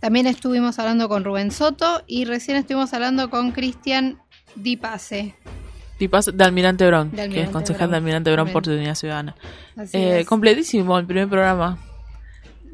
También 0.00 0.26
estuvimos 0.26 0.78
hablando 0.78 1.08
con 1.08 1.22
Rubén 1.22 1.50
Soto 1.50 2.02
y 2.06 2.24
recién 2.24 2.56
estuvimos 2.56 2.92
hablando 2.94 3.28
con 3.30 3.52
Cristian 3.52 4.18
Di 4.56 4.76
Pase. 4.76 5.36
Tipas 6.02 6.36
de 6.36 6.44
Almirante 6.44 6.84
De 6.84 7.28
que 7.28 7.42
es 7.42 7.50
concejal 7.50 7.88
de 7.92 7.96
Almirante 7.98 8.32
Brón 8.32 8.48
por. 8.48 8.68
Unidad 8.68 8.96
Ciudadana. 8.96 9.36
Eh, 9.92 10.24
completísimo 10.26 10.98
el 10.98 11.06
primer 11.06 11.28
programa. 11.28 11.78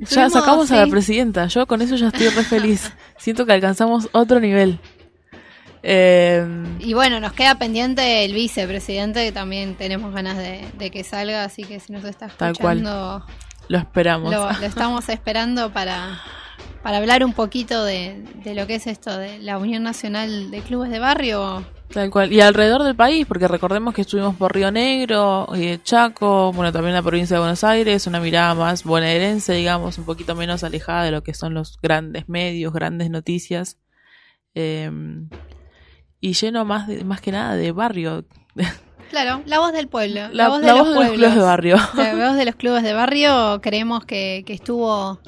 Ya 0.00 0.30
sacamos 0.30 0.70
a 0.72 0.76
la 0.76 0.86
presidenta. 0.86 1.46
Yo 1.48 1.66
con 1.66 1.82
eso 1.82 1.96
ya 1.96 2.06
estoy 2.08 2.28
re 2.28 2.42
feliz. 2.42 2.90
Siento 3.18 3.44
que 3.44 3.52
alcanzamos 3.52 4.08
otro 4.12 4.40
nivel. 4.40 4.78
Eh, 5.82 6.46
Y 6.78 6.94
bueno, 6.94 7.20
nos 7.20 7.34
queda 7.34 7.56
pendiente 7.56 8.24
el 8.24 8.32
vicepresidente, 8.32 9.24
que 9.26 9.32
también 9.32 9.74
tenemos 9.74 10.14
ganas 10.14 10.38
de, 10.38 10.64
de 10.78 10.90
que 10.90 11.04
salga, 11.04 11.44
así 11.44 11.64
que 11.64 11.80
si 11.80 11.92
nos 11.92 12.04
está 12.04 12.28
Tal 12.28 12.56
cual. 12.56 12.78
escuchando, 12.78 13.26
lo 13.68 13.78
esperamos. 13.78 14.32
lo, 14.32 14.50
lo 14.50 14.66
estamos 14.66 15.06
esperando 15.10 15.70
para, 15.70 16.18
para 16.82 16.96
hablar 16.96 17.22
un 17.24 17.34
poquito 17.34 17.84
de, 17.84 18.24
de 18.42 18.54
lo 18.54 18.66
que 18.66 18.76
es 18.76 18.86
esto 18.86 19.18
de 19.18 19.38
la 19.40 19.58
Unión 19.58 19.82
Nacional 19.82 20.50
de 20.50 20.60
Clubes 20.62 20.90
de 20.90 20.98
Barrio. 20.98 21.64
Tal 21.92 22.10
cual. 22.10 22.32
Y 22.32 22.40
alrededor 22.40 22.82
del 22.82 22.94
país, 22.94 23.26
porque 23.26 23.48
recordemos 23.48 23.94
que 23.94 24.02
estuvimos 24.02 24.36
por 24.36 24.54
Río 24.54 24.70
Negro, 24.70 25.48
eh, 25.54 25.78
Chaco, 25.82 26.52
bueno, 26.52 26.72
también 26.72 26.94
la 26.94 27.02
provincia 27.02 27.36
de 27.36 27.40
Buenos 27.40 27.64
Aires, 27.64 28.06
una 28.06 28.20
mirada 28.20 28.54
más 28.54 28.84
bonaerense, 28.84 29.54
digamos, 29.54 29.96
un 29.98 30.04
poquito 30.04 30.34
menos 30.34 30.64
alejada 30.64 31.04
de 31.04 31.10
lo 31.10 31.22
que 31.22 31.32
son 31.32 31.54
los 31.54 31.78
grandes 31.80 32.28
medios, 32.28 32.72
grandes 32.72 33.10
noticias. 33.10 33.78
Eh, 34.54 34.90
y 36.20 36.32
lleno 36.32 36.64
más, 36.64 36.86
de, 36.88 37.04
más 37.04 37.20
que 37.20 37.32
nada 37.32 37.56
de 37.56 37.72
barrio. 37.72 38.24
Claro, 39.08 39.40
la 39.46 39.58
voz 39.58 39.72
del 39.72 39.88
pueblo, 39.88 40.20
la, 40.20 40.34
La, 40.34 40.48
voz 40.50 40.60
de 40.60 40.66
la 40.66 40.74
los 40.74 40.86
voz 40.86 40.94
de 40.96 41.00
los 41.00 41.12
clubes 41.12 41.34
de 41.34 41.40
barrio. 41.40 41.76
La 41.94 42.14
voz 42.14 42.36
de 42.36 42.44
los 42.44 42.56
clubes 42.56 42.82
de 42.82 42.92
barrio 42.92 43.58
creemos 43.62 44.04
que, 44.04 44.42
que 44.46 44.52
estuvo 44.52 45.18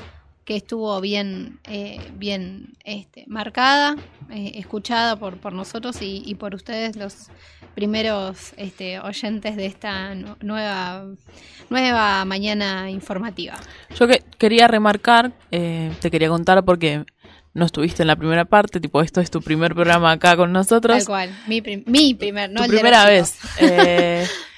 que 0.51 0.57
estuvo 0.57 1.01
bien 1.01 1.61
eh, 1.69 2.01
bien 2.15 2.75
este, 2.85 3.23
marcada, 3.29 3.95
eh, 4.33 4.51
escuchada 4.57 5.15
por, 5.15 5.37
por 5.37 5.53
nosotros 5.53 6.03
y, 6.03 6.25
y 6.27 6.35
por 6.35 6.57
ustedes 6.57 6.97
los 6.97 7.29
primeros 7.77 8.53
este, 8.57 8.99
oyentes 8.99 9.55
de 9.55 9.67
esta 9.67 10.13
nu- 10.17 10.35
nueva 10.41 11.05
nueva 11.69 12.25
mañana 12.25 12.91
informativa. 12.91 13.55
Yo 13.97 14.09
que 14.09 14.25
quería 14.39 14.67
remarcar, 14.67 15.31
eh, 15.53 15.93
te 16.01 16.11
quería 16.11 16.29
contar 16.29 16.65
porque 16.65 17.05
no 17.55 17.65
estuviste 17.65 18.03
en 18.03 18.09
la 18.09 18.17
primera 18.17 18.45
parte, 18.45 18.81
tipo 18.81 19.03
esto 19.03 19.21
es 19.21 19.31
tu 19.31 19.41
primer 19.43 19.73
programa 19.73 20.11
acá 20.11 20.37
con 20.37 20.51
nosotros. 20.51 20.97
Tal 20.99 21.07
cual, 21.07 21.31
mi, 21.47 21.61
prim- 21.63 21.85
mi 21.87 22.15
primer, 22.15 22.51
no 22.51 22.57
tu 22.59 22.65
el 22.65 22.71
de 22.73 22.77
primera 22.77 23.05
vez. 23.05 23.39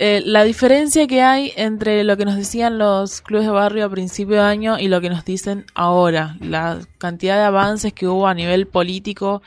Eh, 0.00 0.16
eh, 0.16 0.22
la 0.24 0.44
diferencia 0.44 1.06
que 1.06 1.20
hay 1.20 1.52
entre 1.56 2.04
lo 2.04 2.16
que 2.16 2.24
nos 2.24 2.34
decían 2.36 2.78
los 2.78 3.20
clubes 3.20 3.46
de 3.46 3.52
barrio 3.52 3.84
a 3.84 3.90
principio 3.90 4.36
de 4.36 4.42
año 4.42 4.78
y 4.78 4.88
lo 4.88 5.00
que 5.02 5.10
nos 5.10 5.26
dicen 5.26 5.66
ahora, 5.74 6.36
la 6.40 6.80
cantidad 6.96 7.36
de 7.36 7.44
avances 7.44 7.92
que 7.92 8.08
hubo 8.08 8.26
a 8.26 8.32
nivel 8.32 8.66
político, 8.66 9.42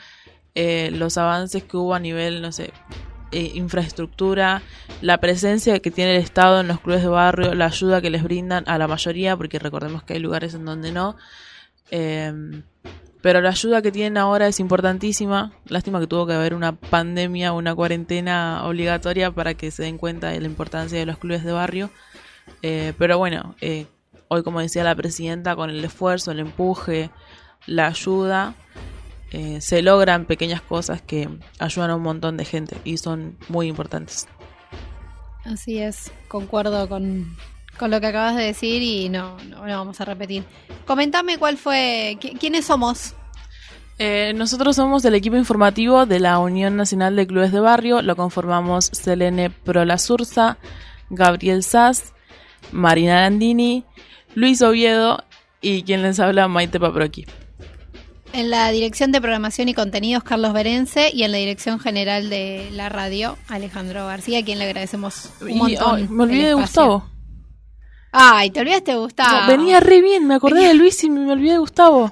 eh, 0.54 0.92
los 0.94 1.18
avances 1.18 1.64
que 1.64 1.76
hubo 1.76 1.96
a 1.96 2.00
nivel, 2.00 2.44
no 2.44 2.52
sé, 2.52 2.72
eh, 3.32 3.52
infraestructura, 3.56 4.62
la 5.02 5.20
presencia 5.20 5.80
que 5.80 5.90
tiene 5.90 6.18
el 6.18 6.22
Estado 6.22 6.62
en 6.62 6.68
los 6.68 6.80
clubes 6.80 7.02
de 7.02 7.10
barrio, 7.10 7.56
la 7.56 7.66
ayuda 7.66 8.00
que 8.00 8.12
les 8.12 8.22
brindan 8.22 8.64
a 8.68 8.78
la 8.78 8.88
mayoría, 8.88 9.36
porque 9.36 9.58
recordemos 9.58 10.04
que 10.04 10.14
hay 10.14 10.20
lugares 10.20 10.54
en 10.54 10.66
donde 10.66 10.92
no. 10.92 11.16
Pero 13.24 13.40
la 13.40 13.52
ayuda 13.52 13.82
que 13.82 13.94
tienen 13.94 14.18
ahora 14.18 14.48
es 14.48 14.60
importantísima. 14.60 15.54
Lástima 15.70 16.02
que 16.02 16.08
tuvo 16.08 16.28
que 16.28 16.34
haber 16.34 16.54
una 16.54 16.76
pandemia, 16.76 17.54
una 17.54 17.74
cuarentena 17.74 18.66
obligatoria 18.66 19.32
para 19.32 19.54
que 19.54 19.72
se 19.72 19.84
den 19.84 19.98
cuenta 19.98 20.28
de 20.28 20.42
la 20.42 20.46
importancia 20.46 21.00
de 21.00 21.06
los 21.06 21.18
clubes 21.18 21.46
de 21.46 21.54
barrio. 21.54 21.90
Eh, 22.62 22.92
pero 22.98 23.18
bueno, 23.18 23.56
eh, 23.62 23.88
hoy 24.28 24.44
como 24.44 24.60
decía 24.60 24.84
la 24.84 24.94
presidenta, 24.94 25.56
con 25.56 25.70
el 25.70 25.86
esfuerzo, 25.86 26.32
el 26.32 26.42
empuje, 26.42 27.12
la 27.66 27.88
ayuda, 27.88 28.56
eh, 29.32 29.62
se 29.62 29.82
logran 29.82 30.26
pequeñas 30.26 30.62
cosas 30.62 31.02
que 31.02 31.30
ayudan 31.60 31.92
a 31.92 31.96
un 31.96 32.04
montón 32.04 32.36
de 32.36 32.44
gente 32.44 32.76
y 32.84 32.98
son 32.98 33.38
muy 33.48 33.68
importantes. 33.68 34.28
Así 35.46 35.80
es, 35.80 36.12
concuerdo 36.28 36.90
con, 36.90 37.38
con 37.78 37.92
lo 37.92 38.00
que 38.02 38.08
acabas 38.08 38.36
de 38.36 38.44
decir 38.44 38.82
y 38.82 39.10
no, 39.10 39.38
no, 39.50 39.66
no 39.66 39.78
vamos 39.78 40.00
a 40.02 40.06
repetir. 40.06 40.44
Comentame 40.86 41.38
cuál 41.38 41.58
fue, 41.58 42.18
qui- 42.22 42.38
quiénes 42.40 42.66
somos. 42.66 43.14
Eh, 44.00 44.34
nosotros 44.36 44.76
somos 44.76 45.06
el 45.06 45.14
equipo 45.16 45.36
informativo 45.38 46.06
de 46.06 46.20
la 46.20 46.40
Unión 46.40 46.76
Nacional 46.76 47.16
de 47.16 47.28
Clubes 47.28 47.52
de 47.52 47.60
Barrio. 47.60 48.02
Lo 48.02 48.16
conformamos 48.16 48.86
Selene 48.92 49.50
Prolasursa, 49.50 50.58
Gabriel 51.10 51.64
Sass, 51.64 52.14
Marina 52.72 53.22
Landini, 53.22 53.86
Luis 54.36 54.62
Oviedo 54.62 55.24
y 55.62 55.84
quien 55.84 56.02
les 56.02 56.20
habla, 56.20 56.48
Maite 56.48 56.80
Paproqui. 56.80 57.26
En 58.34 58.50
la 58.50 58.72
dirección 58.72 59.12
de 59.12 59.22
programación 59.22 59.70
y 59.70 59.76
contenidos, 59.76 60.24
Carlos 60.24 60.54
Berence, 60.54 61.12
y 61.14 61.22
en 61.22 61.32
la 61.32 61.38
dirección 61.38 61.80
general 61.80 62.32
de 62.32 62.68
la 62.72 62.90
radio, 62.90 63.38
Alejandro 63.48 64.08
García, 64.08 64.40
a 64.40 64.44
quien 64.44 64.58
le 64.58 64.66
agradecemos 64.66 65.30
un 65.40 65.52
Y, 65.52 65.54
montón. 65.54 66.08
me 66.18 66.24
olvidé 66.24 66.46
de 66.46 66.50
espacio. 66.50 66.62
Gustavo. 66.62 67.10
Ay, 68.14 68.52
te 68.52 68.60
olvidaste 68.62 68.92
de 68.92 68.98
Gustavo. 68.98 69.42
No, 69.42 69.48
venía 69.48 69.80
re 69.80 70.00
bien, 70.02 70.28
me 70.28 70.36
acordé 70.36 70.68
de 70.68 70.74
Luis 70.76 71.04
y 71.04 71.10
me 71.10 71.32
olvidé 71.32 71.54
de 71.54 71.58
Gustavo. 71.58 72.10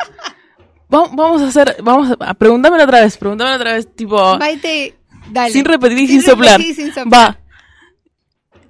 Va- 0.93 1.09
vamos 1.13 1.41
a 1.41 1.47
hacer, 1.47 1.77
vamos 1.83 2.11
a 2.19 2.33
preguntámelo 2.33 2.83
otra 2.83 3.01
vez, 3.01 3.17
preguntámelo 3.17 3.55
otra 3.57 3.73
vez, 3.73 3.87
tipo, 3.95 4.37
Maite, 4.39 4.95
dale. 5.29 5.51
sin 5.53 5.63
repetir 5.63 5.99
y 5.99 6.07
Sin 6.07 6.21
sin 6.21 6.29
soplar. 6.31 6.57
repetir 6.59 6.71
y 6.71 6.75
sin 6.75 6.93
soplar. 6.93 7.13
Va, 7.31 7.37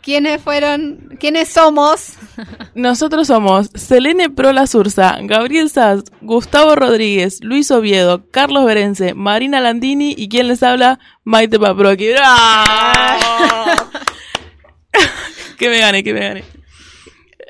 ¿Quiénes 0.01 0.41
fueron? 0.41 1.15
¿Quiénes 1.19 1.47
somos? 1.49 2.13
Nosotros 2.73 3.27
somos 3.27 3.69
Selene 3.75 4.31
Prola 4.31 4.65
Sursa, 4.65 5.15
Gabriel 5.21 5.69
Sass, 5.69 6.03
Gustavo 6.21 6.73
Rodríguez, 6.75 7.37
Luis 7.43 7.69
Oviedo, 7.69 8.23
Carlos 8.31 8.65
Berence, 8.65 9.13
Marina 9.13 9.59
Landini 9.61 10.15
y 10.17 10.27
quien 10.27 10.47
les 10.47 10.63
habla, 10.63 10.97
Maite 11.23 11.59
Paproqui. 11.59 12.09
¡Bravo! 12.13 13.71
que 15.59 15.69
me 15.69 15.79
gane, 15.79 16.03
que 16.03 16.13
me 16.13 16.19
gane. 16.19 16.43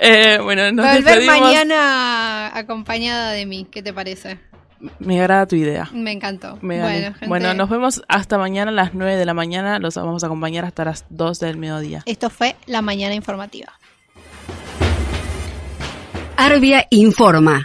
Eh, 0.03 0.39
bueno, 0.41 0.71
nos 0.71 0.83
Volver 0.85 1.03
despedimos. 1.03 1.39
mañana 1.41 2.57
acompañada 2.57 3.31
de 3.33 3.45
mí. 3.45 3.67
¿Qué 3.69 3.83
te 3.83 3.93
parece? 3.93 4.39
Me 4.97 5.19
agrada 5.21 5.45
tu 5.45 5.55
idea. 5.55 5.87
Me 5.93 6.11
encantó. 6.11 6.57
Me 6.61 6.81
bueno, 6.81 7.13
gente, 7.13 7.27
bueno, 7.27 7.53
nos 7.53 7.69
vemos 7.69 8.01
hasta 8.07 8.39
mañana 8.39 8.71
a 8.71 8.73
las 8.73 8.95
9 8.95 9.15
de 9.15 9.25
la 9.25 9.35
mañana. 9.35 9.77
Los 9.77 9.93
vamos 9.95 10.23
a 10.23 10.25
acompañar 10.25 10.65
hasta 10.65 10.83
las 10.85 11.05
12 11.09 11.45
del 11.45 11.57
mediodía. 11.57 12.01
esto 12.07 12.31
fue 12.31 12.55
la 12.65 12.81
mañana 12.81 13.13
informativa. 13.13 13.73
Arbia 16.35 16.87
informa. 16.89 17.63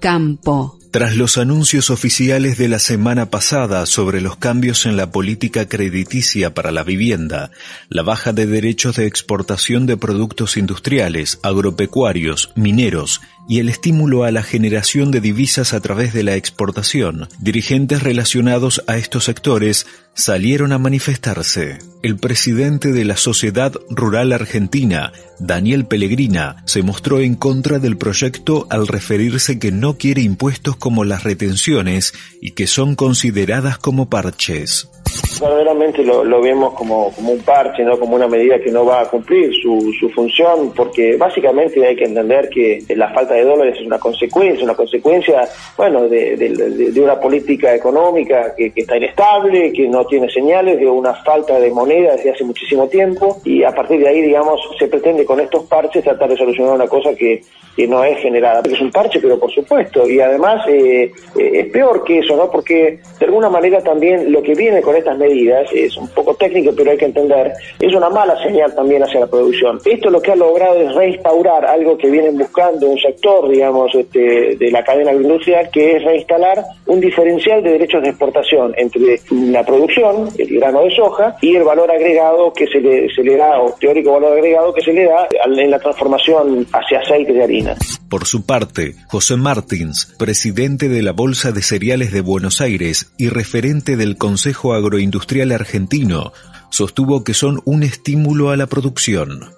Campo. 0.00 0.77
Tras 0.90 1.16
los 1.16 1.36
anuncios 1.36 1.90
oficiales 1.90 2.56
de 2.56 2.66
la 2.66 2.78
semana 2.78 3.28
pasada 3.28 3.84
sobre 3.84 4.22
los 4.22 4.36
cambios 4.36 4.86
en 4.86 4.96
la 4.96 5.10
política 5.10 5.68
crediticia 5.68 6.54
para 6.54 6.70
la 6.70 6.82
vivienda, 6.82 7.50
la 7.90 8.02
baja 8.02 8.32
de 8.32 8.46
derechos 8.46 8.96
de 8.96 9.06
exportación 9.06 9.84
de 9.84 9.98
productos 9.98 10.56
industriales, 10.56 11.40
agropecuarios, 11.42 12.52
mineros 12.54 13.20
y 13.48 13.60
el 13.60 13.70
estímulo 13.70 14.24
a 14.24 14.30
la 14.30 14.42
generación 14.42 15.10
de 15.10 15.22
divisas 15.22 15.72
a 15.72 15.80
través 15.80 16.12
de 16.12 16.22
la 16.22 16.36
exportación, 16.36 17.28
dirigentes 17.40 18.02
relacionados 18.02 18.84
a 18.86 18.98
estos 18.98 19.24
sectores 19.24 19.86
salieron 20.12 20.72
a 20.72 20.78
manifestarse. 20.78 21.78
El 22.02 22.16
presidente 22.16 22.92
de 22.92 23.04
la 23.04 23.16
Sociedad 23.16 23.72
Rural 23.88 24.32
Argentina, 24.32 25.12
Daniel 25.38 25.86
Pellegrina, 25.86 26.56
se 26.66 26.82
mostró 26.82 27.20
en 27.20 27.36
contra 27.36 27.78
del 27.78 27.96
proyecto 27.96 28.66
al 28.68 28.86
referirse 28.86 29.58
que 29.58 29.72
no 29.72 29.96
quiere 29.96 30.22
impuestos 30.22 30.76
como 30.76 31.04
las 31.04 31.24
retenciones 31.24 32.12
y 32.40 32.50
que 32.50 32.66
son 32.66 32.96
consideradas 32.96 33.78
como 33.78 34.10
parches. 34.10 34.90
Verdaderamente 35.40 36.02
lo, 36.02 36.24
lo 36.24 36.40
vemos 36.42 36.74
como, 36.74 37.12
como 37.12 37.32
un 37.32 37.40
parche, 37.40 37.84
no 37.84 37.98
como 37.98 38.16
una 38.16 38.28
medida 38.28 38.60
que 38.60 38.70
no 38.70 38.84
va 38.84 39.02
a 39.02 39.06
cumplir 39.06 39.50
su, 39.62 39.92
su 39.98 40.10
función, 40.10 40.72
porque 40.74 41.16
básicamente 41.16 41.86
hay 41.86 41.96
que 41.96 42.04
entender 42.04 42.48
que 42.50 42.84
la 42.94 43.12
falta 43.12 43.34
de 43.34 43.37
dólares 43.44 43.76
es 43.78 43.86
una 43.86 43.98
consecuencia, 43.98 44.64
una 44.64 44.74
consecuencia, 44.74 45.48
bueno, 45.76 46.08
de, 46.08 46.36
de- 46.36 46.48
de- 46.50 46.90
de 46.92 47.00
una 47.00 47.18
política 47.20 47.74
económica 47.74 48.54
que, 48.56 48.72
está 48.76 48.96
inestable, 48.96 49.72
que 49.72 49.88
no 49.88 50.04
tiene 50.06 50.28
señales, 50.30 50.78
de 50.78 50.86
una 50.86 51.14
falta 51.14 51.58
de 51.58 51.70
moneda 51.70 52.12
desde 52.16 52.30
hace 52.32 52.44
muchísimo 52.44 52.88
tiempo, 52.88 53.38
y 53.44 53.62
a 53.64 53.70
partir 53.72 54.00
de 54.00 54.08
ahí, 54.08 54.22
digamos, 54.22 54.60
se 54.78 54.86
pretende 54.88 55.24
con 55.24 55.40
estos 55.40 55.64
parches 55.64 56.04
tratar 56.04 56.28
de 56.30 56.36
solucionar 56.36 56.74
una 56.74 56.86
cosa 56.86 57.14
que, 57.14 57.42
que 57.76 57.86
no 57.86 58.02
es 58.04 58.18
generada. 58.18 58.62
Es 58.64 58.80
un 58.80 58.90
parche, 58.90 59.20
pero 59.20 59.38
por 59.38 59.50
supuesto, 59.52 60.08
y 60.08 60.20
además 60.20 60.64
eh, 60.68 61.10
eh, 61.38 61.50
es 61.60 61.66
peor 61.70 62.04
que 62.04 62.18
eso, 62.20 62.36
¿no? 62.36 62.50
Porque 62.50 62.98
de 63.18 63.26
alguna 63.26 63.48
manera 63.48 63.80
también 63.82 64.32
lo 64.32 64.42
que 64.42 64.54
viene 64.54 64.80
con 64.82 64.96
estas 64.96 65.16
medidas 65.18 65.68
es 65.72 65.96
un 65.96 66.08
poco 66.08 66.34
técnico, 66.34 66.72
pero 66.76 66.90
hay 66.90 66.96
que 66.98 67.04
entender, 67.06 67.52
es 67.80 67.94
una 67.94 68.10
mala 68.10 68.40
señal 68.42 68.74
también 68.74 69.02
hacia 69.02 69.20
la 69.20 69.26
producción. 69.26 69.78
Esto 69.84 70.10
lo 70.10 70.20
que 70.20 70.32
ha 70.32 70.36
logrado 70.36 70.80
es 70.80 70.94
reinstaurar 70.94 71.64
algo 71.66 71.96
que 71.98 72.10
vienen 72.10 72.36
buscando 72.36 72.86
un 72.88 72.98
sector, 72.98 73.27
digamos, 73.48 73.94
este, 73.94 74.56
de 74.56 74.70
la 74.70 74.84
cadena 74.84 75.10
agroindustrial, 75.10 75.70
que 75.70 75.96
es 75.96 76.04
reinstalar 76.04 76.64
un 76.86 77.00
diferencial 77.00 77.62
de 77.62 77.72
derechos 77.72 78.02
de 78.02 78.10
exportación 78.10 78.72
entre 78.76 79.20
la 79.30 79.64
producción, 79.64 80.28
el 80.38 80.58
grano 80.58 80.82
de 80.82 80.94
soja, 80.94 81.36
y 81.40 81.56
el 81.56 81.64
valor 81.64 81.90
agregado 81.90 82.52
que 82.52 82.66
se 82.66 82.80
le, 82.80 83.12
se 83.14 83.22
le 83.22 83.36
da, 83.36 83.60
o 83.60 83.74
teórico 83.78 84.12
valor 84.12 84.32
agregado 84.32 84.72
que 84.72 84.82
se 84.82 84.92
le 84.92 85.04
da 85.04 85.28
en 85.44 85.70
la 85.70 85.78
transformación 85.78 86.66
hacia 86.72 87.00
aceite 87.00 87.32
de 87.32 87.42
harina. 87.42 87.76
Por 88.08 88.24
su 88.26 88.46
parte, 88.46 88.94
José 89.08 89.36
Martins, 89.36 90.14
presidente 90.18 90.88
de 90.88 91.02
la 91.02 91.12
Bolsa 91.12 91.52
de 91.52 91.62
Cereales 91.62 92.12
de 92.12 92.22
Buenos 92.22 92.60
Aires 92.60 93.12
y 93.18 93.28
referente 93.28 93.96
del 93.96 94.16
Consejo 94.16 94.72
Agroindustrial 94.72 95.52
Argentino, 95.52 96.32
sostuvo 96.70 97.24
que 97.24 97.34
son 97.34 97.60
un 97.64 97.82
estímulo 97.82 98.50
a 98.50 98.56
la 98.56 98.66
producción. 98.66 99.57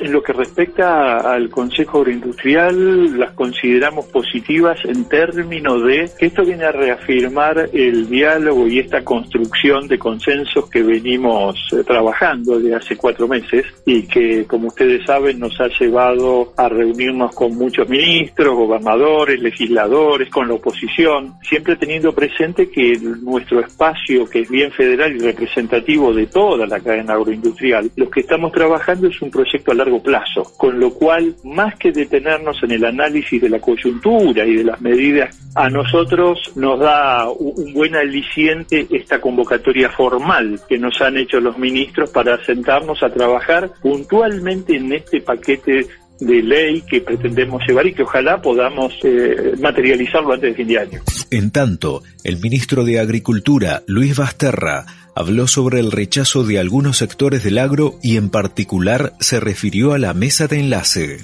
En 0.00 0.12
lo 0.12 0.22
que 0.22 0.32
respecta 0.32 1.18
al 1.18 1.50
Consejo 1.50 1.98
Agroindustrial, 1.98 3.18
las 3.18 3.32
consideramos 3.32 4.06
positivas 4.06 4.78
en 4.84 5.08
términos 5.08 5.82
de 5.84 6.08
que 6.16 6.26
esto 6.26 6.44
viene 6.44 6.64
a 6.64 6.72
reafirmar 6.72 7.68
el 7.72 8.08
diálogo 8.08 8.68
y 8.68 8.78
esta 8.78 9.02
construcción 9.02 9.88
de 9.88 9.98
consensos 9.98 10.70
que 10.70 10.82
venimos 10.82 11.56
eh, 11.72 11.82
trabajando 11.84 12.60
de 12.60 12.76
hace 12.76 12.96
cuatro 12.96 13.26
meses 13.26 13.66
y 13.84 14.02
que, 14.02 14.46
como 14.46 14.68
ustedes 14.68 15.04
saben, 15.04 15.40
nos 15.40 15.60
ha 15.60 15.66
llevado 15.66 16.52
a 16.56 16.68
reunirnos 16.68 17.34
con 17.34 17.56
muchos 17.56 17.88
ministros, 17.88 18.54
gobernadores, 18.54 19.40
legisladores, 19.40 20.30
con 20.30 20.46
la 20.46 20.54
oposición, 20.54 21.34
siempre 21.42 21.74
teniendo 21.74 22.14
presente 22.14 22.70
que 22.70 22.98
nuestro 23.22 23.60
espacio, 23.60 24.26
que 24.26 24.40
es 24.42 24.48
bien 24.48 24.70
federal 24.70 25.16
y 25.16 25.18
representativo 25.18 26.12
de 26.12 26.26
toda 26.26 26.66
la 26.66 26.78
cadena 26.78 27.14
agroindustrial, 27.14 27.90
lo 27.96 28.08
que 28.08 28.20
estamos 28.20 28.52
trabajando 28.52 29.08
es 29.08 29.20
un 29.20 29.30
a 29.72 29.74
largo 29.74 30.02
plazo, 30.02 30.42
con 30.56 30.78
lo 30.80 30.94
cual, 30.94 31.34
más 31.44 31.74
que 31.76 31.92
detenernos 31.92 32.62
en 32.62 32.72
el 32.72 32.84
análisis 32.84 33.40
de 33.40 33.48
la 33.48 33.60
coyuntura 33.60 34.46
y 34.46 34.56
de 34.56 34.64
las 34.64 34.80
medidas, 34.80 35.38
a 35.54 35.68
nosotros 35.68 36.52
nos 36.56 36.78
da 36.80 37.28
un 37.28 37.58
un 37.58 37.72
buen 37.72 37.94
aliciente 37.96 38.86
esta 38.90 39.20
convocatoria 39.20 39.90
formal 39.90 40.60
que 40.68 40.78
nos 40.78 41.00
han 41.00 41.16
hecho 41.16 41.40
los 41.40 41.58
ministros 41.58 42.10
para 42.10 42.42
sentarnos 42.44 43.02
a 43.02 43.10
trabajar 43.12 43.70
puntualmente 43.80 44.76
en 44.76 44.92
este 44.92 45.20
paquete 45.20 45.86
de 46.20 46.42
ley 46.42 46.82
que 46.82 47.00
pretendemos 47.00 47.62
llevar 47.66 47.86
y 47.86 47.94
que 47.94 48.02
ojalá 48.02 48.42
podamos 48.42 48.92
eh, 49.04 49.54
materializarlo 49.60 50.32
antes 50.32 50.50
de 50.50 50.56
fin 50.56 50.68
de 50.68 50.78
año. 50.78 51.00
En 51.30 51.50
tanto, 51.52 52.02
el 52.24 52.38
ministro 52.40 52.84
de 52.84 52.98
Agricultura, 52.98 53.82
Luis 53.86 54.16
Basterra, 54.16 54.84
habló 55.18 55.48
sobre 55.48 55.80
el 55.80 55.90
rechazo 55.90 56.44
de 56.44 56.60
algunos 56.60 56.98
sectores 56.98 57.42
del 57.42 57.58
agro 57.58 57.94
y 58.04 58.16
en 58.16 58.30
particular 58.30 59.14
se 59.18 59.40
refirió 59.40 59.92
a 59.92 59.98
la 59.98 60.14
mesa 60.14 60.46
de 60.46 60.60
enlace. 60.60 61.16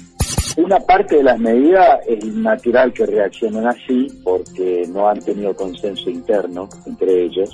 Una 0.57 0.81
parte 0.81 1.15
de 1.15 1.23
las 1.23 1.39
medidas 1.39 1.99
es 2.05 2.25
natural 2.25 2.91
que 2.91 3.05
reaccionen 3.05 3.65
así 3.65 4.07
porque 4.21 4.83
no 4.89 5.07
han 5.07 5.21
tenido 5.21 5.55
consenso 5.55 6.09
interno 6.09 6.67
entre 6.85 7.23
ellos, 7.23 7.49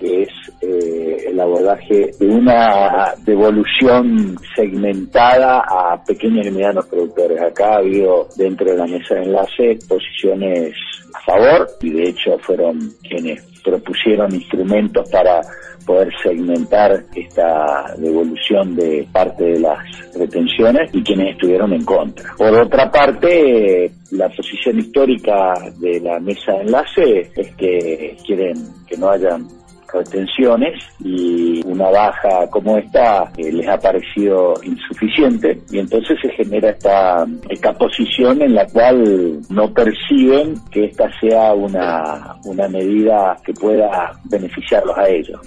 que 0.00 0.22
es 0.22 0.28
eh, 0.62 1.26
el 1.28 1.38
abordaje 1.38 2.10
de 2.18 2.26
una 2.26 3.14
devolución 3.24 4.36
segmentada 4.56 5.60
a 5.60 6.02
pequeños 6.02 6.46
y 6.46 6.50
medianos 6.50 6.86
productores. 6.86 7.40
Acá 7.40 7.74
ha 7.74 7.78
habido 7.78 8.28
dentro 8.36 8.70
de 8.70 8.78
la 8.78 8.86
mesa 8.86 9.14
de 9.14 9.22
enlace 9.24 9.78
posiciones 9.86 10.74
a 11.14 11.20
favor 11.20 11.68
y 11.82 11.90
de 11.90 12.08
hecho 12.08 12.38
fueron 12.38 12.78
quienes 13.02 13.42
propusieron 13.62 14.34
instrumentos 14.34 15.08
para 15.10 15.42
poder 15.84 16.12
segmentar 16.22 17.04
esta 17.14 17.94
devolución 17.98 18.76
de 18.76 19.06
parte 19.12 19.44
de 19.44 19.60
las 19.60 19.78
retenciones 20.14 20.90
y 20.94 21.02
quienes 21.02 21.32
estuvieron 21.32 21.72
en 21.72 21.84
contra. 21.84 22.32
Por 22.36 22.54
otra 22.54 22.90
parte, 22.90 23.90
la 24.12 24.28
posición 24.28 24.78
histórica 24.78 25.54
de 25.78 26.00
la 26.00 26.20
mesa 26.20 26.52
de 26.52 26.60
enlace 26.62 27.30
es 27.34 27.54
que 27.56 28.16
quieren 28.24 28.54
que 28.86 28.96
no 28.96 29.10
hayan 29.10 29.46
retenciones 29.92 30.82
y 31.00 31.62
una 31.66 31.90
baja 31.90 32.48
como 32.50 32.76
esta 32.76 33.30
eh, 33.36 33.52
les 33.52 33.68
ha 33.68 33.78
parecido 33.78 34.54
insuficiente 34.62 35.60
y 35.70 35.78
entonces 35.78 36.18
se 36.22 36.30
genera 36.30 36.70
esta, 36.70 37.26
esta 37.48 37.72
posición 37.72 38.42
en 38.42 38.54
la 38.54 38.66
cual 38.66 39.40
no 39.48 39.72
perciben 39.72 40.54
que 40.70 40.84
esta 40.86 41.10
sea 41.20 41.54
una, 41.54 42.36
una 42.44 42.68
medida 42.68 43.36
que 43.44 43.52
pueda 43.54 44.12
beneficiarlos 44.24 44.96
a 44.96 45.08
ellos. 45.08 45.40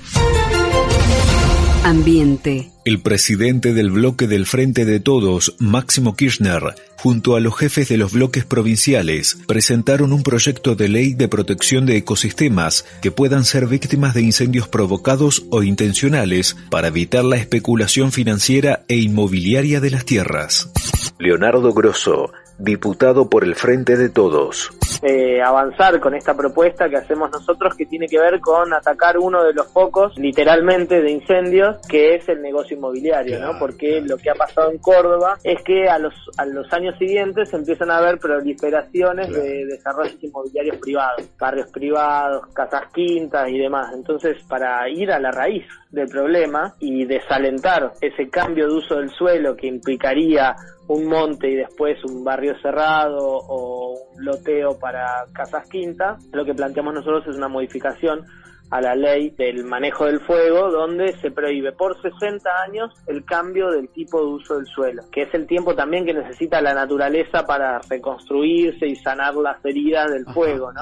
Ambiente. 1.84 2.71
El 2.86 3.01
presidente 3.01 3.73
del 3.73 3.91
bloque 3.91 4.25
del 4.27 4.45
Frente 4.45 4.86
de 4.86 5.01
Todos, 5.01 5.55
Máximo 5.59 6.15
Kirchner, 6.15 6.75
junto 6.97 7.36
a 7.36 7.41
los 7.41 7.57
jefes 7.57 7.89
de 7.89 7.97
los 7.97 8.13
bloques 8.13 8.45
provinciales, 8.45 9.38
presentaron 9.47 10.13
un 10.13 10.23
proyecto 10.23 10.75
de 10.75 10.88
ley 10.88 11.13
de 11.13 11.27
protección 11.27 11.86
de 11.86 11.97
ecosistemas 11.97 12.86
que 13.01 13.11
puedan 13.11 13.43
ser 13.43 13.67
víctimas 13.67 14.13
de 14.13 14.21
incendios 14.21 14.69
provocados 14.69 15.45
o 15.49 15.61
intencionales 15.61 16.55
para 16.69 16.88
evitar 16.88 17.25
la 17.25 17.36
especulación 17.36 18.13
financiera 18.13 18.86
e 18.88 18.95
inmobiliaria 18.95 19.81
de 19.81 19.91
las 19.91 20.05
tierras. 20.05 20.69
Leonardo 21.19 21.73
Grosso, 21.73 22.31
diputado 22.57 23.29
por 23.29 23.43
el 23.43 23.55
Frente 23.55 23.97
de 23.97 24.09
Todos. 24.09 24.71
eh, 25.01 25.41
avanzar 25.41 25.99
con 25.99 26.15
esta 26.15 26.33
propuesta 26.33 26.87
que 26.89 26.95
hacemos 26.95 27.29
nosotros 27.29 27.75
que 27.75 27.85
tiene 27.85 28.07
que 28.07 28.19
ver 28.19 28.39
con 28.39 28.73
atacar 28.73 29.17
uno 29.17 29.43
de 29.43 29.53
los 29.53 29.67
focos 29.67 30.17
literalmente 30.17 31.01
de 31.01 31.11
incendios 31.11 31.85
que 31.87 32.15
es 32.15 32.29
el 32.29 32.41
negocio 32.41 32.77
inmobiliario, 32.77 33.39
¿no? 33.39 33.59
Porque 33.59 34.01
lo 34.01 34.17
que 34.17 34.29
ha 34.29 34.35
pasado 34.35 34.71
en 34.71 34.77
Córdoba 34.77 35.37
es 35.43 35.61
que 35.63 35.89
a 35.89 35.99
los 35.99 36.13
a 36.37 36.45
los 36.45 36.71
años 36.71 36.95
siguientes 36.97 37.53
empiezan 37.53 37.91
a 37.91 37.97
haber 37.97 38.17
proliferaciones 38.17 39.29
de 39.29 39.65
desarrollos 39.65 40.15
inmobiliarios 40.21 40.77
privados, 40.77 41.27
barrios 41.37 41.69
privados, 41.71 42.47
casas 42.53 42.83
quintas 42.93 43.49
y 43.49 43.57
demás. 43.57 43.93
Entonces, 43.93 44.37
para 44.47 44.87
ir 44.89 45.11
a 45.11 45.19
la 45.19 45.31
raíz 45.31 45.65
del 45.93 46.09
problema 46.09 46.73
y 46.79 47.05
desalentar 47.05 47.93
ese 48.01 48.27
cambio 48.29 48.67
de 48.67 48.73
uso 48.73 48.95
del 48.95 49.09
suelo 49.11 49.55
que 49.55 49.67
implicaría 49.67 50.55
un 50.87 51.05
monte 51.05 51.49
y 51.49 51.55
después 51.55 52.03
un 52.03 52.23
barrio 52.23 52.55
cerrado 52.61 53.19
o 53.23 53.93
un 54.15 54.25
loteo 54.25 54.77
para 54.79 55.25
casas 55.31 55.69
quintas, 55.69 56.21
lo 56.33 56.43
que 56.43 56.55
planteamos 56.55 56.95
nosotros 56.95 57.27
es 57.27 57.37
una 57.37 57.47
modificación 57.47 58.25
a 58.71 58.81
la 58.81 58.95
ley 58.95 59.29
del 59.37 59.65
manejo 59.65 60.05
del 60.05 60.19
fuego, 60.21 60.71
donde 60.71 61.15
se 61.21 61.29
prohíbe 61.29 61.73
por 61.73 61.95
60 62.01 62.49
años 62.67 62.91
el 63.05 63.23
cambio 63.23 63.69
del 63.69 63.87
tipo 63.89 64.19
de 64.19 64.25
uso 64.25 64.55
del 64.55 64.65
suelo, 64.65 65.03
que 65.11 65.21
es 65.21 65.33
el 65.35 65.45
tiempo 65.45 65.75
también 65.75 66.05
que 66.05 66.13
necesita 66.13 66.59
la 66.59 66.73
naturaleza 66.73 67.45
para 67.45 67.79
reconstruirse 67.87 68.87
y 68.87 68.95
sanar 68.95 69.35
las 69.35 69.63
heridas 69.63 70.11
del 70.11 70.25
fuego, 70.25 70.73
¿no? 70.73 70.81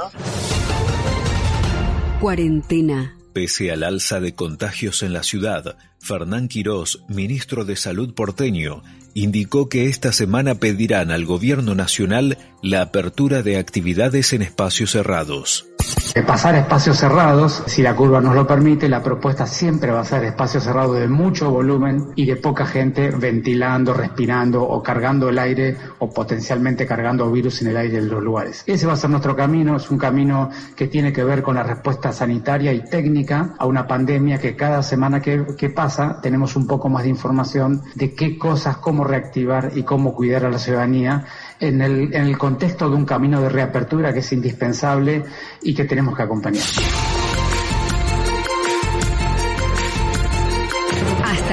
Cuarentena. 2.21 3.20
Pese 3.33 3.71
al 3.71 3.83
alza 3.83 4.19
de 4.19 4.35
contagios 4.35 5.03
en 5.03 5.13
la 5.13 5.23
ciudad, 5.23 5.77
Fernán 5.99 6.49
Quirós, 6.49 7.03
ministro 7.07 7.63
de 7.63 7.77
Salud 7.77 8.13
porteño, 8.13 8.83
indicó 9.13 9.69
que 9.69 9.85
esta 9.85 10.11
semana 10.11 10.55
pedirán 10.55 11.11
al 11.11 11.25
gobierno 11.25 11.73
nacional 11.73 12.37
la 12.61 12.81
apertura 12.81 13.41
de 13.41 13.57
actividades 13.57 14.33
en 14.33 14.41
espacios 14.41 14.91
cerrados. 14.91 15.65
De 16.13 16.23
pasar 16.23 16.55
a 16.55 16.59
espacios 16.59 16.97
cerrados, 16.97 17.63
si 17.67 17.81
la 17.81 17.95
curva 17.95 18.19
nos 18.19 18.35
lo 18.35 18.45
permite, 18.45 18.89
la 18.89 19.01
propuesta 19.01 19.47
siempre 19.47 19.91
va 19.91 20.01
a 20.01 20.03
ser 20.03 20.25
espacios 20.25 20.65
cerrados 20.65 20.99
de 20.99 21.07
mucho 21.07 21.49
volumen 21.49 22.07
y 22.17 22.25
de 22.25 22.35
poca 22.35 22.65
gente 22.65 23.11
ventilando, 23.11 23.93
respirando 23.93 24.61
o 24.61 24.83
cargando 24.83 25.29
el 25.29 25.39
aire 25.39 25.77
o 25.99 26.09
potencialmente 26.09 26.85
cargando 26.85 27.31
virus 27.31 27.61
en 27.61 27.69
el 27.69 27.77
aire 27.77 28.01
de 28.01 28.07
los 28.07 28.21
lugares. 28.21 28.61
Ese 28.67 28.87
va 28.87 28.93
a 28.93 28.97
ser 28.97 29.09
nuestro 29.09 29.37
camino, 29.37 29.77
es 29.77 29.89
un 29.89 29.97
camino 29.97 30.49
que 30.75 30.87
tiene 30.87 31.13
que 31.13 31.23
ver 31.23 31.41
con 31.41 31.55
la 31.55 31.63
respuesta 31.63 32.11
sanitaria 32.11 32.73
y 32.73 32.83
técnica 32.83 33.55
a 33.57 33.65
una 33.65 33.87
pandemia 33.87 34.37
que 34.37 34.57
cada 34.57 34.83
semana 34.83 35.21
que, 35.21 35.45
que 35.57 35.69
pasa 35.69 36.19
tenemos 36.21 36.57
un 36.57 36.67
poco 36.67 36.89
más 36.89 37.03
de 37.03 37.09
información 37.09 37.83
de 37.95 38.13
qué 38.15 38.37
cosas, 38.37 38.75
cómo 38.77 39.05
reactivar 39.05 39.71
y 39.75 39.83
cómo 39.83 40.13
cuidar 40.13 40.43
a 40.43 40.49
la 40.49 40.59
ciudadanía 40.59 41.23
en 41.61 41.81
el, 41.81 42.13
en 42.13 42.25
el 42.25 42.37
contexto 42.37 42.89
de 42.89 42.95
un 42.95 43.05
camino 43.05 43.41
de 43.41 43.47
reapertura 43.47 44.11
que 44.11 44.19
es 44.19 44.31
indispensable 44.33 45.23
y 45.61 45.73
que 45.73 45.85
tenemos 45.85 46.15
que 46.15 46.23
acompañar. 46.23 46.63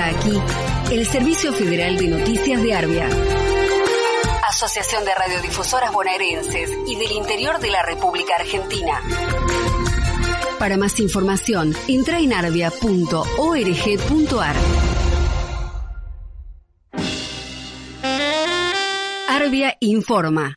aquí 0.04 0.40
el 0.92 1.06
Servicio 1.06 1.52
Federal 1.52 1.96
de 1.98 2.08
Noticias 2.08 2.62
de 2.62 2.74
Arbia. 2.74 3.08
Asociación 4.48 5.04
de 5.04 5.14
Radiodifusoras 5.14 5.92
Bonaerenses 5.92 6.70
y 6.86 6.96
del 6.96 7.12
Interior 7.12 7.60
de 7.60 7.70
la 7.70 7.82
República 7.82 8.34
Argentina. 8.38 9.02
Para 10.58 10.76
más 10.76 10.98
información, 10.98 11.74
entra 11.86 12.18
en 12.20 12.32
arbia.org.ar. 12.32 12.96
Arbia 19.40 19.76
informa. 19.78 20.52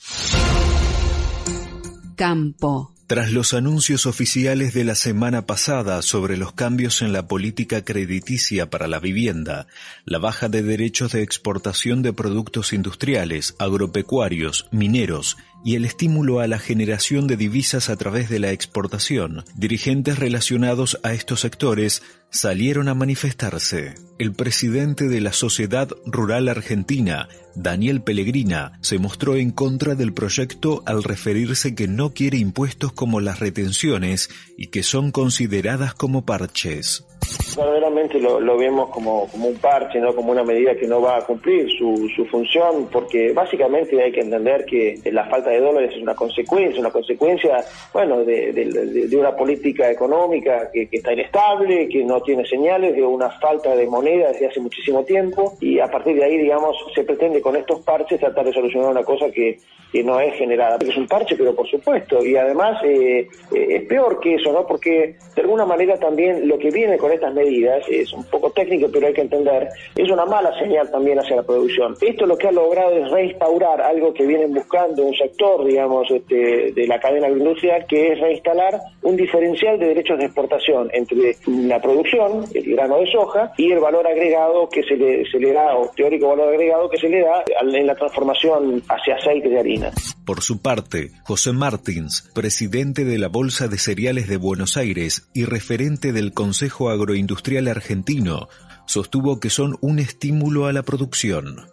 Campo. 2.15 2.95
Tras 3.05 3.31
los 3.31 3.53
anuncios 3.53 4.07
oficiales 4.07 4.73
de 4.73 4.85
la 4.85 4.95
semana 4.95 5.45
pasada 5.45 6.01
sobre 6.01 6.35
los 6.35 6.53
cambios 6.53 7.03
en 7.03 7.13
la 7.13 7.27
política 7.27 7.83
crediticia 7.85 8.71
para 8.71 8.87
la 8.87 8.99
vivienda, 8.99 9.67
la 10.05 10.17
baja 10.17 10.49
de 10.49 10.63
derechos 10.63 11.11
de 11.11 11.21
exportación 11.21 12.01
de 12.01 12.13
productos 12.13 12.73
industriales, 12.73 13.53
agropecuarios, 13.59 14.67
mineros 14.71 15.37
y 15.63 15.75
el 15.75 15.85
estímulo 15.85 16.39
a 16.39 16.47
la 16.47 16.59
generación 16.59 17.27
de 17.27 17.37
divisas 17.37 17.89
a 17.89 17.95
través 17.95 18.29
de 18.29 18.39
la 18.39 18.51
exportación, 18.51 19.43
dirigentes 19.55 20.17
relacionados 20.19 20.99
a 21.03 21.13
estos 21.13 21.41
sectores 21.41 22.01
salieron 22.29 22.87
a 22.87 22.93
manifestarse. 22.93 23.95
El 24.17 24.33
presidente 24.33 25.07
de 25.07 25.21
la 25.21 25.33
Sociedad 25.33 25.89
Rural 26.05 26.47
Argentina, 26.47 27.27
Daniel 27.55 28.01
Pellegrina, 28.01 28.79
se 28.81 28.97
mostró 28.97 29.35
en 29.35 29.51
contra 29.51 29.95
del 29.95 30.13
proyecto 30.13 30.81
al 30.85 31.03
referirse 31.03 31.75
que 31.75 31.87
no 31.87 32.13
quiere 32.13 32.37
impuestos 32.37 32.93
como 32.93 33.19
las 33.19 33.39
retenciones 33.39 34.29
y 34.57 34.67
que 34.67 34.83
son 34.83 35.11
consideradas 35.11 35.93
como 35.93 36.25
parches. 36.25 37.05
Verdaderamente 37.55 38.17
lo, 38.19 38.39
lo 38.39 38.57
vemos 38.57 38.89
como, 38.91 39.27
como 39.29 39.49
un 39.49 39.57
parche, 39.57 39.99
no 39.99 40.15
como 40.15 40.31
una 40.31 40.43
medida 40.43 40.73
que 40.75 40.87
no 40.87 41.01
va 41.01 41.17
a 41.17 41.21
cumplir 41.25 41.69
su, 41.77 42.09
su 42.15 42.25
función, 42.25 42.87
porque 42.89 43.33
básicamente 43.33 44.01
hay 44.01 44.11
que 44.13 44.21
entender 44.21 44.63
que 44.65 44.95
la 45.11 45.25
falta 45.25 45.49
de 45.49 45.59
dólares 45.59 45.91
es 45.93 46.01
una 46.01 46.15
consecuencia, 46.15 46.79
una 46.79 46.91
consecuencia, 46.91 47.57
bueno, 47.93 48.23
de, 48.23 48.53
de- 48.53 48.65
de- 49.07 49.17
una 49.17 49.35
política 49.35 49.91
económica 49.91 50.69
que, 50.71 50.87
que 50.87 50.97
está 50.97 51.11
inestable, 51.13 51.89
que 51.89 52.03
no 52.05 52.21
tiene 52.21 52.45
señales, 52.45 52.95
de 52.95 53.03
una 53.03 53.29
falta 53.29 53.75
de 53.75 53.85
moneda 53.85 54.31
desde 54.31 54.47
hace 54.47 54.59
muchísimo 54.61 55.03
tiempo, 55.03 55.53
y 55.59 55.79
a 55.79 55.87
partir 55.91 56.15
de 56.15 56.23
ahí, 56.23 56.37
digamos, 56.37 56.75
se 56.95 57.03
pretende 57.03 57.41
con 57.41 57.55
estos 57.57 57.81
parches 57.81 58.19
tratar 58.21 58.45
de 58.45 58.53
solucionar 58.53 58.91
una 58.91 59.03
cosa 59.03 59.29
que, 59.29 59.59
que 59.91 60.03
no 60.03 60.19
es 60.19 60.33
generada. 60.35 60.77
Es 60.81 60.95
un 60.97 61.07
parche, 61.07 61.35
pero 61.35 61.55
por 61.55 61.67
supuesto, 61.69 62.23
y 62.25 62.35
además 62.35 62.81
eh, 62.83 63.27
eh, 63.53 63.67
es 63.69 63.83
peor 63.87 64.19
que 64.19 64.35
eso, 64.35 64.51
¿no? 64.51 64.65
Porque 64.65 65.15
de 65.35 65.41
alguna 65.41 65.65
manera 65.65 65.97
también 65.97 66.47
lo 66.47 66.57
que 66.57 66.71
viene 66.71 66.97
con 66.97 67.11
estas 67.11 67.33
medidas 67.33 67.83
es 67.89 68.11
un 68.13 68.23
poco 68.25 68.51
técnico, 68.51 68.87
pero 68.91 69.07
hay 69.07 69.13
que 69.13 69.21
entender, 69.21 69.69
es 69.95 70.09
una 70.09 70.25
mala 70.25 70.57
señal 70.59 70.89
también 70.91 71.19
hacia 71.19 71.37
la 71.37 71.43
producción. 71.43 71.95
Esto 72.01 72.25
lo 72.25 72.37
que 72.37 72.47
ha 72.47 72.51
logrado 72.51 72.95
es 72.95 73.09
reinstaurar 73.11 73.81
algo 73.81 74.13
que 74.13 74.25
vienen 74.25 74.53
buscando 74.53 75.03
un 75.03 75.13
sector, 75.15 75.65
digamos, 75.65 76.09
este, 76.09 76.71
de 76.71 76.87
la 76.87 76.99
cadena 76.99 77.27
agroindustrial, 77.27 77.85
que 77.87 78.13
es 78.13 78.19
reinstalar 78.19 78.79
un 79.03 79.15
diferencial 79.15 79.79
de 79.79 79.87
derechos 79.87 80.17
de 80.17 80.25
exportación 80.25 80.89
entre 80.93 81.35
la 81.47 81.81
producción, 81.81 82.45
el 82.53 82.75
grano 82.75 82.99
de 82.99 83.11
soja, 83.11 83.51
y 83.57 83.71
el 83.71 83.79
valor 83.79 84.07
agregado 84.07 84.69
que 84.69 84.83
se 84.83 84.95
le, 84.95 85.25
se 85.29 85.39
le 85.39 85.53
da, 85.53 85.75
o 85.75 85.89
teórico 85.95 86.29
valor 86.29 86.49
agregado 86.49 86.89
que 86.89 86.97
se 86.97 87.09
le 87.09 87.21
da 87.21 87.43
en 87.61 87.87
la 87.87 87.95
transformación 87.95 88.81
hacia 88.87 89.15
aceite 89.15 89.49
de 89.49 89.59
harina. 89.59 89.80
Por 90.25 90.41
su 90.41 90.61
parte, 90.61 91.11
José 91.23 91.51
Martins, 91.51 92.29
presidente 92.33 93.05
de 93.05 93.17
la 93.17 93.27
Bolsa 93.27 93.67
de 93.67 93.77
Cereales 93.77 94.27
de 94.27 94.37
Buenos 94.37 94.77
Aires 94.77 95.27
y 95.33 95.45
referente 95.45 96.13
del 96.13 96.33
Consejo 96.33 96.89
Agroindustrial 96.89 97.67
Argentino, 97.67 98.47
sostuvo 98.85 99.39
que 99.39 99.49
son 99.49 99.77
un 99.81 99.99
estímulo 99.99 100.67
a 100.67 100.73
la 100.73 100.83
producción. 100.83 101.67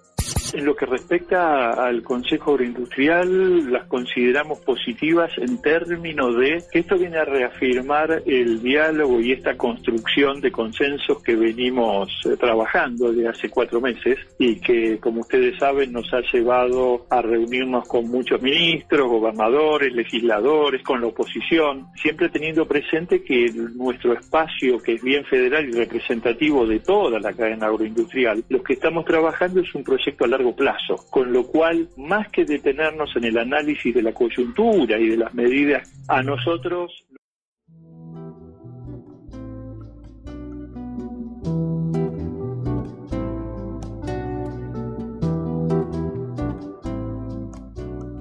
En 0.54 0.64
lo 0.64 0.74
que 0.74 0.86
respecta 0.86 1.70
al 1.70 2.02
Consejo 2.02 2.52
Agroindustrial, 2.52 3.70
las 3.70 3.86
consideramos 3.86 4.58
positivas 4.60 5.30
en 5.36 5.60
términos 5.60 6.36
de 6.36 6.64
que 6.72 6.80
esto 6.80 6.96
viene 6.96 7.18
a 7.18 7.24
reafirmar 7.24 8.22
el 8.24 8.62
diálogo 8.62 9.20
y 9.20 9.32
esta 9.32 9.56
construcción 9.56 10.40
de 10.40 10.50
consensos 10.50 11.22
que 11.22 11.36
venimos 11.36 12.10
eh, 12.24 12.36
trabajando 12.38 13.12
desde 13.12 13.28
hace 13.28 13.50
cuatro 13.50 13.80
meses 13.80 14.18
y 14.38 14.56
que, 14.56 14.98
como 14.98 15.20
ustedes 15.20 15.58
saben, 15.58 15.92
nos 15.92 16.12
ha 16.14 16.22
llevado 16.32 17.06
a 17.10 17.20
reunirnos 17.20 17.86
con 17.86 18.08
muchos 18.08 18.40
ministros, 18.40 19.08
gobernadores, 19.08 19.92
legisladores, 19.92 20.82
con 20.82 21.02
la 21.02 21.08
oposición, 21.08 21.88
siempre 21.94 22.30
teniendo 22.30 22.66
presente 22.66 23.22
que 23.22 23.52
nuestro 23.74 24.14
espacio, 24.14 24.78
que 24.78 24.94
es 24.94 25.02
bien 25.02 25.24
federal 25.26 25.68
y 25.68 25.72
representativo 25.72 26.66
de 26.66 26.80
toda 26.80 27.20
la 27.20 27.34
cadena 27.34 27.66
agroindustrial, 27.66 28.42
lo 28.48 28.62
que 28.62 28.72
estamos 28.72 29.04
trabajando 29.04 29.60
es 29.60 29.74
un 29.74 29.84
proyecto 29.84 30.07
a 30.24 30.26
largo 30.26 30.54
plazo, 30.54 30.96
con 31.10 31.32
lo 31.32 31.46
cual, 31.46 31.88
más 31.96 32.28
que 32.28 32.44
detenernos 32.44 33.14
en 33.16 33.24
el 33.24 33.38
análisis 33.38 33.94
de 33.94 34.02
la 34.02 34.12
coyuntura 34.12 34.98
y 34.98 35.08
de 35.08 35.16
las 35.16 35.34
medidas, 35.34 35.88
a 36.08 36.22
nosotros 36.22 37.04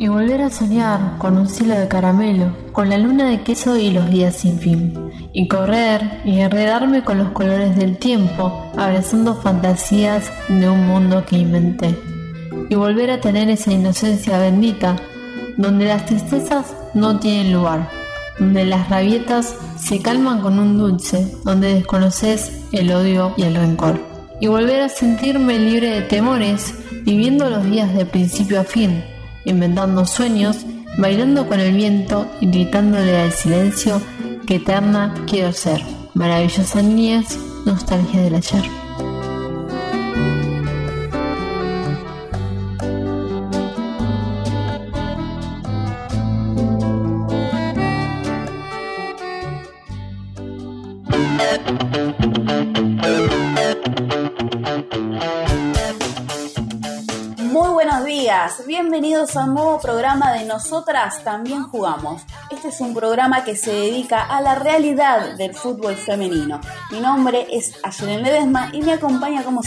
Y 0.07 0.09
volver 0.09 0.39
a 0.39 0.49
soñar 0.49 1.17
con 1.17 1.37
un 1.37 1.49
cielo 1.49 1.77
de 1.77 1.89
caramelo, 1.89 2.55
con 2.71 2.89
la 2.89 2.97
luna 2.97 3.29
de 3.29 3.41
queso 3.41 3.75
y 3.75 3.91
los 3.91 4.09
días 4.09 4.37
sin 4.37 4.57
fin. 4.57 4.93
Y 5.33 5.49
correr 5.49 6.21
y 6.23 6.39
enredarme 6.39 7.03
con 7.03 7.17
los 7.17 7.31
colores 7.31 7.75
del 7.75 7.97
tiempo, 7.97 8.71
abrazando 8.77 9.35
fantasías 9.35 10.31
de 10.47 10.69
un 10.69 10.87
mundo 10.87 11.25
que 11.25 11.39
inventé. 11.39 11.93
Y 12.69 12.75
volver 12.75 13.11
a 13.11 13.19
tener 13.19 13.49
esa 13.49 13.73
inocencia 13.73 14.39
bendita, 14.39 14.95
donde 15.57 15.87
las 15.87 16.05
tristezas 16.05 16.73
no 16.93 17.19
tienen 17.19 17.51
lugar, 17.51 17.89
donde 18.39 18.65
las 18.65 18.87
rabietas 18.87 19.57
se 19.77 20.01
calman 20.01 20.39
con 20.39 20.57
un 20.57 20.77
dulce, 20.77 21.29
donde 21.43 21.73
desconoces 21.73 22.63
el 22.71 22.93
odio 22.93 23.33
y 23.35 23.41
el 23.41 23.55
rencor. 23.55 23.99
Y 24.39 24.47
volver 24.47 24.83
a 24.83 24.87
sentirme 24.87 25.59
libre 25.59 25.89
de 25.89 26.01
temores, 26.03 26.75
viviendo 27.03 27.49
los 27.49 27.65
días 27.65 27.93
de 27.93 28.05
principio 28.05 28.61
a 28.61 28.63
fin, 28.63 29.03
inventando 29.47 30.05
sueños, 30.05 30.65
bailando 30.97 31.47
con 31.47 31.59
el 31.59 31.73
viento 31.73 32.27
y 32.41 32.47
gritándole 32.47 33.17
al 33.17 33.31
silencio 33.31 34.01
que 34.45 34.55
eterna 34.55 35.13
quiero 35.27 35.51
ser. 35.53 35.81
Maravillosa 36.13 36.81
niñez, 36.81 37.37
nostalgia 37.65 38.21
del 38.21 38.35
ayer. 38.35 38.86
A 59.17 59.45
un 59.45 59.55
nuevo 59.55 59.79
programa 59.79 60.31
de 60.33 60.45
Nosotras 60.45 61.23
también 61.23 61.63
jugamos. 61.63 62.21
Este 62.51 62.67
es 62.67 62.79
un 62.81 62.93
programa 62.93 63.43
que 63.43 63.55
se 63.55 63.73
dedica 63.73 64.23
a 64.23 64.41
la 64.41 64.53
realidad 64.53 65.35
del 65.37 65.55
fútbol 65.55 65.95
femenino. 65.95 66.61
Mi 66.91 66.99
nombre 66.99 67.47
es 67.51 67.73
Ayelen 67.81 68.21
Ledesma 68.21 68.69
y 68.73 68.83
me 68.83 68.93
acompaña 68.93 69.43
como 69.43 69.63
siempre 69.63 69.65